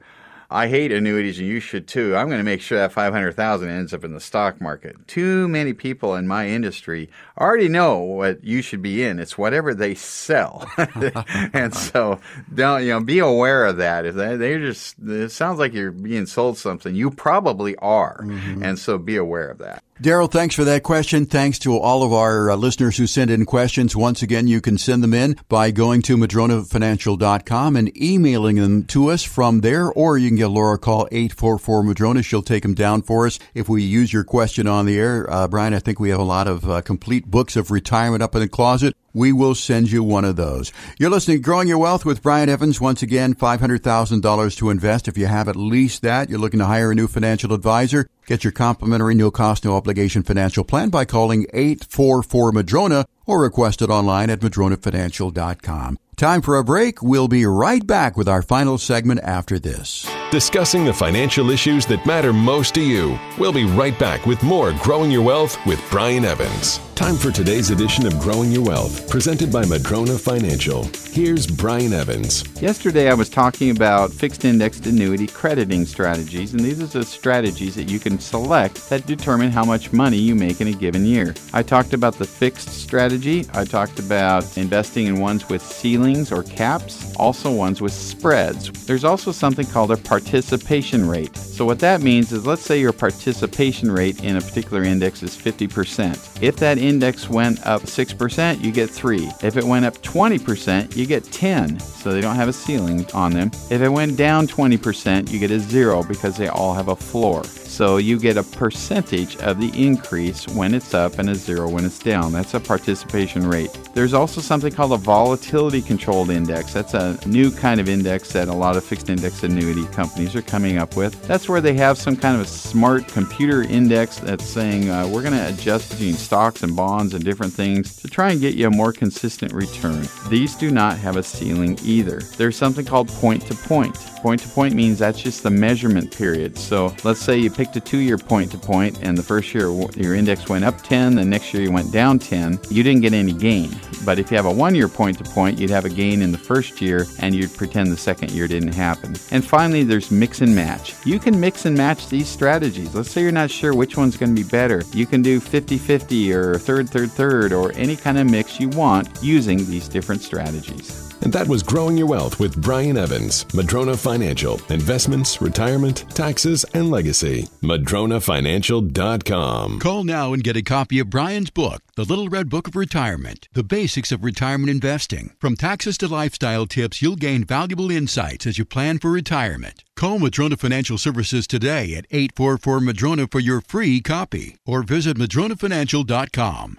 I 0.52 0.68
hate 0.68 0.92
annuities 0.92 1.38
and 1.38 1.48
you 1.48 1.60
should 1.60 1.88
too. 1.88 2.14
I'm 2.14 2.26
going 2.26 2.38
to 2.38 2.44
make 2.44 2.60
sure 2.60 2.78
that 2.78 2.92
500,000 2.92 3.68
ends 3.68 3.94
up 3.94 4.04
in 4.04 4.12
the 4.12 4.20
stock 4.20 4.60
market. 4.60 5.08
Too 5.08 5.48
many 5.48 5.72
people 5.72 6.14
in 6.14 6.28
my 6.28 6.46
industry 6.46 7.08
already 7.42 7.68
know 7.68 7.98
what 7.98 8.44
you 8.44 8.62
should 8.62 8.82
be 8.82 9.02
in. 9.02 9.18
It's 9.18 9.36
whatever 9.36 9.74
they 9.74 9.94
sell. 9.94 10.70
and 11.52 11.74
so 11.74 12.20
don't, 12.54 12.82
you 12.82 12.90
know, 12.90 13.00
be 13.00 13.18
aware 13.18 13.66
of 13.66 13.78
that. 13.78 14.06
If 14.06 14.14
they, 14.14 14.36
they're 14.36 14.60
just, 14.60 14.96
it 15.04 15.30
sounds 15.30 15.58
like 15.58 15.74
you're 15.74 15.90
being 15.90 16.26
sold 16.26 16.56
something. 16.56 16.94
You 16.94 17.10
probably 17.10 17.76
are. 17.76 18.22
Mm-hmm. 18.22 18.62
And 18.62 18.78
so 18.78 18.96
be 18.96 19.16
aware 19.16 19.48
of 19.48 19.58
that. 19.58 19.82
Daryl, 20.02 20.28
thanks 20.28 20.56
for 20.56 20.64
that 20.64 20.82
question. 20.82 21.26
Thanks 21.26 21.60
to 21.60 21.78
all 21.78 22.02
of 22.02 22.12
our 22.12 22.50
uh, 22.50 22.56
listeners 22.56 22.96
who 22.96 23.06
sent 23.06 23.30
in 23.30 23.46
questions. 23.46 23.94
Once 23.94 24.20
again, 24.20 24.48
you 24.48 24.60
can 24.60 24.76
send 24.76 25.00
them 25.00 25.14
in 25.14 25.36
by 25.48 25.70
going 25.70 26.02
to 26.02 26.16
madronafinancial.com 26.16 27.76
and 27.76 27.96
emailing 28.02 28.56
them 28.56 28.82
to 28.86 29.10
us 29.10 29.22
from 29.22 29.60
there, 29.60 29.92
or 29.92 30.18
you 30.18 30.28
can 30.28 30.36
get 30.36 30.48
Laura 30.48 30.76
call 30.76 31.06
844 31.12 31.84
Madrona. 31.84 32.22
She'll 32.24 32.42
take 32.42 32.64
them 32.64 32.74
down 32.74 33.02
for 33.02 33.26
us 33.26 33.38
if 33.54 33.68
we 33.68 33.84
use 33.84 34.12
your 34.12 34.24
question 34.24 34.66
on 34.66 34.86
the 34.86 34.98
air. 34.98 35.30
Uh, 35.30 35.46
Brian, 35.46 35.72
I 35.72 35.78
think 35.78 36.00
we 36.00 36.10
have 36.10 36.18
a 36.18 36.24
lot 36.24 36.48
of 36.48 36.68
uh, 36.68 36.80
complete 36.82 37.26
books 37.32 37.56
of 37.56 37.72
retirement 37.72 38.22
up 38.22 38.36
in 38.36 38.40
the 38.42 38.48
closet 38.48 38.94
we 39.14 39.32
will 39.32 39.54
send 39.54 39.90
you 39.90 40.02
one 40.02 40.24
of 40.24 40.36
those. 40.36 40.72
You're 40.98 41.10
listening 41.10 41.38
to 41.38 41.42
Growing 41.42 41.68
Your 41.68 41.78
Wealth 41.78 42.04
with 42.04 42.22
Brian 42.22 42.48
Evans. 42.48 42.80
Once 42.80 43.02
again, 43.02 43.34
$500,000 43.34 44.56
to 44.56 44.70
invest. 44.70 45.08
If 45.08 45.18
you 45.18 45.26
have 45.26 45.48
at 45.48 45.56
least 45.56 46.02
that, 46.02 46.30
you're 46.30 46.38
looking 46.38 46.60
to 46.60 46.66
hire 46.66 46.90
a 46.90 46.94
new 46.94 47.06
financial 47.06 47.52
advisor. 47.52 48.06
Get 48.26 48.44
your 48.44 48.52
complimentary 48.52 49.14
no 49.14 49.30
cost, 49.30 49.64
no 49.64 49.76
obligation 49.76 50.22
financial 50.22 50.64
plan 50.64 50.88
by 50.88 51.04
calling 51.04 51.46
844 51.52 52.52
Madrona 52.52 53.06
or 53.26 53.42
request 53.42 53.82
it 53.82 53.90
online 53.90 54.30
at 54.30 54.40
madronafinancial.com. 54.40 55.98
Time 56.16 56.42
for 56.42 56.56
a 56.56 56.64
break. 56.64 57.02
We'll 57.02 57.28
be 57.28 57.46
right 57.46 57.86
back 57.86 58.16
with 58.16 58.28
our 58.28 58.42
final 58.42 58.78
segment 58.78 59.20
after 59.22 59.58
this. 59.58 60.06
Discussing 60.32 60.86
the 60.86 60.94
financial 60.94 61.50
issues 61.50 61.84
that 61.84 62.06
matter 62.06 62.32
most 62.32 62.74
to 62.76 62.80
you. 62.80 63.20
We'll 63.36 63.52
be 63.52 63.64
right 63.64 63.98
back 63.98 64.24
with 64.24 64.42
more 64.42 64.72
Growing 64.82 65.10
Your 65.10 65.20
Wealth 65.20 65.58
with 65.66 65.78
Brian 65.90 66.24
Evans. 66.24 66.80
Time 66.94 67.16
for 67.16 67.30
today's 67.30 67.70
edition 67.70 68.06
of 68.06 68.18
Growing 68.18 68.52
Your 68.52 68.64
Wealth, 68.64 69.10
presented 69.10 69.52
by 69.52 69.64
Madrona 69.66 70.16
Financial. 70.16 70.88
Here's 71.10 71.46
Brian 71.46 71.92
Evans. 71.92 72.44
Yesterday, 72.62 73.10
I 73.10 73.14
was 73.14 73.28
talking 73.28 73.70
about 73.70 74.12
fixed 74.12 74.44
indexed 74.44 74.86
annuity 74.86 75.26
crediting 75.26 75.84
strategies, 75.84 76.52
and 76.52 76.60
these 76.60 76.80
are 76.80 76.86
the 76.86 77.04
strategies 77.04 77.74
that 77.74 77.90
you 77.90 77.98
can 77.98 78.18
select 78.18 78.88
that 78.88 79.04
determine 79.04 79.50
how 79.50 79.64
much 79.64 79.92
money 79.92 80.16
you 80.16 80.34
make 80.34 80.60
in 80.60 80.68
a 80.68 80.72
given 80.72 81.04
year. 81.04 81.34
I 81.52 81.62
talked 81.62 81.92
about 81.92 82.14
the 82.14 82.24
fixed 82.24 82.68
strategy, 82.68 83.46
I 83.52 83.64
talked 83.64 83.98
about 83.98 84.56
investing 84.56 85.06
in 85.06 85.18
ones 85.18 85.48
with 85.48 85.60
ceilings 85.60 86.30
or 86.30 86.44
caps, 86.44 87.14
also 87.16 87.50
ones 87.52 87.82
with 87.82 87.92
spreads. 87.92 88.70
There's 88.86 89.04
also 89.04 89.32
something 89.32 89.66
called 89.66 89.90
a 89.90 89.96
participation 90.22 91.06
rate. 91.06 91.36
So, 91.36 91.64
what 91.64 91.78
that 91.80 92.00
means 92.00 92.32
is 92.32 92.46
let's 92.46 92.62
say 92.62 92.80
your 92.80 92.92
participation 92.92 93.90
rate 93.90 94.22
in 94.22 94.36
a 94.36 94.40
particular 94.40 94.84
index 94.84 95.22
is 95.22 95.36
50%. 95.36 96.42
If 96.42 96.56
that 96.56 96.78
index 96.78 97.28
went 97.28 97.64
up 97.66 97.82
6%, 97.82 98.62
you 98.62 98.72
get 98.72 98.88
3. 98.88 99.30
If 99.42 99.56
it 99.56 99.64
went 99.64 99.84
up 99.84 99.94
20%, 99.98 100.96
you 100.96 101.06
get 101.06 101.24
10. 101.24 101.80
So 101.80 102.12
they 102.12 102.20
don't 102.20 102.36
have 102.36 102.48
a 102.48 102.52
ceiling 102.52 103.06
on 103.12 103.32
them. 103.32 103.50
If 103.70 103.82
it 103.82 103.88
went 103.88 104.16
down 104.16 104.46
20%, 104.46 105.30
you 105.30 105.38
get 105.38 105.50
a 105.50 105.58
0 105.58 106.04
because 106.04 106.36
they 106.36 106.48
all 106.48 106.74
have 106.74 106.88
a 106.88 106.96
floor. 106.96 107.42
So 107.72 107.96
you 107.96 108.18
get 108.18 108.36
a 108.36 108.42
percentage 108.42 109.38
of 109.38 109.58
the 109.58 109.70
increase 109.74 110.46
when 110.48 110.74
it's 110.74 110.92
up 110.92 111.18
and 111.18 111.30
a 111.30 111.34
zero 111.34 111.70
when 111.70 111.86
it's 111.86 111.98
down. 111.98 112.30
That's 112.30 112.52
a 112.52 112.60
participation 112.60 113.48
rate. 113.48 113.70
There's 113.94 114.12
also 114.12 114.42
something 114.42 114.70
called 114.70 114.92
a 114.92 114.98
volatility 114.98 115.80
controlled 115.80 116.28
index. 116.28 116.74
That's 116.74 116.92
a 116.92 117.18
new 117.26 117.50
kind 117.50 117.80
of 117.80 117.88
index 117.88 118.30
that 118.34 118.48
a 118.48 118.52
lot 118.52 118.76
of 118.76 118.84
fixed 118.84 119.08
index 119.08 119.42
annuity 119.42 119.86
companies 119.86 120.36
are 120.36 120.42
coming 120.42 120.76
up 120.76 120.96
with. 120.96 121.20
That's 121.26 121.48
where 121.48 121.62
they 121.62 121.72
have 121.72 121.96
some 121.96 122.14
kind 122.14 122.36
of 122.36 122.42
a 122.42 122.46
smart 122.46 123.08
computer 123.08 123.62
index 123.62 124.18
that's 124.18 124.44
saying 124.44 124.90
uh, 124.90 125.08
we're 125.08 125.22
going 125.22 125.32
to 125.32 125.48
adjust 125.48 125.92
between 125.92 126.12
stocks 126.12 126.62
and 126.62 126.76
bonds 126.76 127.14
and 127.14 127.24
different 127.24 127.54
things 127.54 127.96
to 127.96 128.08
try 128.08 128.32
and 128.32 128.40
get 128.42 128.54
you 128.54 128.66
a 128.66 128.70
more 128.70 128.92
consistent 128.92 129.50
return. 129.54 130.06
These 130.28 130.56
do 130.56 130.70
not 130.70 130.98
have 130.98 131.16
a 131.16 131.22
ceiling 131.22 131.78
either. 131.82 132.20
There's 132.36 132.56
something 132.56 132.84
called 132.84 133.08
point 133.08 133.46
to 133.46 133.54
point. 133.54 133.96
Point 134.22 134.40
to 134.42 134.48
point 134.48 134.74
means 134.74 135.00
that's 135.00 135.20
just 135.20 135.42
the 135.42 135.50
measurement 135.50 136.14
period. 136.16 136.56
So 136.56 136.94
let's 137.02 137.18
say 137.18 137.38
you 137.38 137.50
picked 137.62 137.76
a 137.76 137.80
two 137.80 137.98
year 137.98 138.18
point 138.18 138.50
to 138.50 138.58
point, 138.58 138.98
and 139.02 139.16
the 139.16 139.22
first 139.22 139.54
year 139.54 139.70
your 139.94 140.16
index 140.16 140.48
went 140.48 140.64
up 140.64 140.82
10, 140.82 141.14
the 141.14 141.24
next 141.24 141.54
year 141.54 141.62
you 141.62 141.70
went 141.70 141.92
down 141.92 142.18
10, 142.18 142.58
you 142.70 142.82
didn't 142.82 143.02
get 143.02 143.12
any 143.12 143.32
gain. 143.32 143.70
But 144.04 144.18
if 144.18 144.32
you 144.32 144.36
have 144.36 144.46
a 144.46 144.52
one 144.52 144.74
year 144.74 144.88
point 144.88 145.16
to 145.18 145.24
point, 145.24 145.60
you'd 145.60 145.70
have 145.70 145.84
a 145.84 145.88
gain 145.88 146.22
in 146.22 146.32
the 146.32 146.38
first 146.38 146.80
year, 146.80 147.06
and 147.20 147.36
you'd 147.36 147.54
pretend 147.54 147.92
the 147.92 147.96
second 147.96 148.32
year 148.32 148.48
didn't 148.48 148.72
happen. 148.72 149.14
And 149.30 149.44
finally, 149.44 149.84
there's 149.84 150.10
mix 150.10 150.40
and 150.40 150.52
match. 150.56 150.96
You 151.04 151.20
can 151.20 151.38
mix 151.38 151.64
and 151.64 151.76
match 151.76 152.08
these 152.08 152.26
strategies. 152.26 152.96
Let's 152.96 153.12
say 153.12 153.22
you're 153.22 153.30
not 153.30 153.48
sure 153.48 153.76
which 153.76 153.96
one's 153.96 154.16
going 154.16 154.34
to 154.34 154.42
be 154.42 154.48
better. 154.48 154.82
You 154.92 155.06
can 155.06 155.22
do 155.22 155.38
50 155.38 155.78
50 155.78 156.32
or 156.32 156.58
third, 156.58 156.90
third, 156.90 157.12
third, 157.12 157.52
or 157.52 157.70
any 157.74 157.94
kind 157.94 158.18
of 158.18 158.28
mix 158.28 158.58
you 158.58 158.70
want 158.70 159.08
using 159.22 159.58
these 159.58 159.86
different 159.86 160.22
strategies. 160.22 161.11
And 161.22 161.32
that 161.32 161.46
was 161.46 161.62
Growing 161.62 161.96
Your 161.96 162.08
Wealth 162.08 162.40
with 162.40 162.60
Brian 162.60 162.96
Evans, 162.96 163.46
Madrona 163.54 163.96
Financial, 163.96 164.60
Investments, 164.70 165.40
Retirement, 165.40 166.04
Taxes, 166.10 166.64
and 166.74 166.90
Legacy. 166.90 167.46
MadronaFinancial.com. 167.62 169.78
Call 169.78 170.02
now 170.02 170.32
and 170.32 170.42
get 170.42 170.56
a 170.56 170.62
copy 170.62 170.98
of 170.98 171.10
Brian's 171.10 171.50
book, 171.50 171.80
The 171.94 172.04
Little 172.04 172.28
Red 172.28 172.48
Book 172.48 172.66
of 172.66 172.74
Retirement, 172.74 173.48
The 173.52 173.62
Basics 173.62 174.10
of 174.10 174.24
Retirement 174.24 174.70
Investing. 174.70 175.36
From 175.38 175.54
taxes 175.54 175.96
to 175.98 176.08
lifestyle 176.08 176.66
tips, 176.66 177.00
you'll 177.00 177.14
gain 177.14 177.44
valuable 177.44 177.92
insights 177.92 178.44
as 178.46 178.58
you 178.58 178.64
plan 178.64 178.98
for 178.98 179.12
retirement. 179.12 179.84
Call 179.94 180.18
Madrona 180.18 180.56
Financial 180.56 180.98
Services 180.98 181.46
today 181.46 181.94
at 181.94 182.06
844 182.10 182.80
Madrona 182.80 183.28
for 183.28 183.38
your 183.38 183.60
free 183.60 184.00
copy 184.00 184.56
or 184.66 184.82
visit 184.82 185.16
MadronaFinancial.com. 185.16 186.78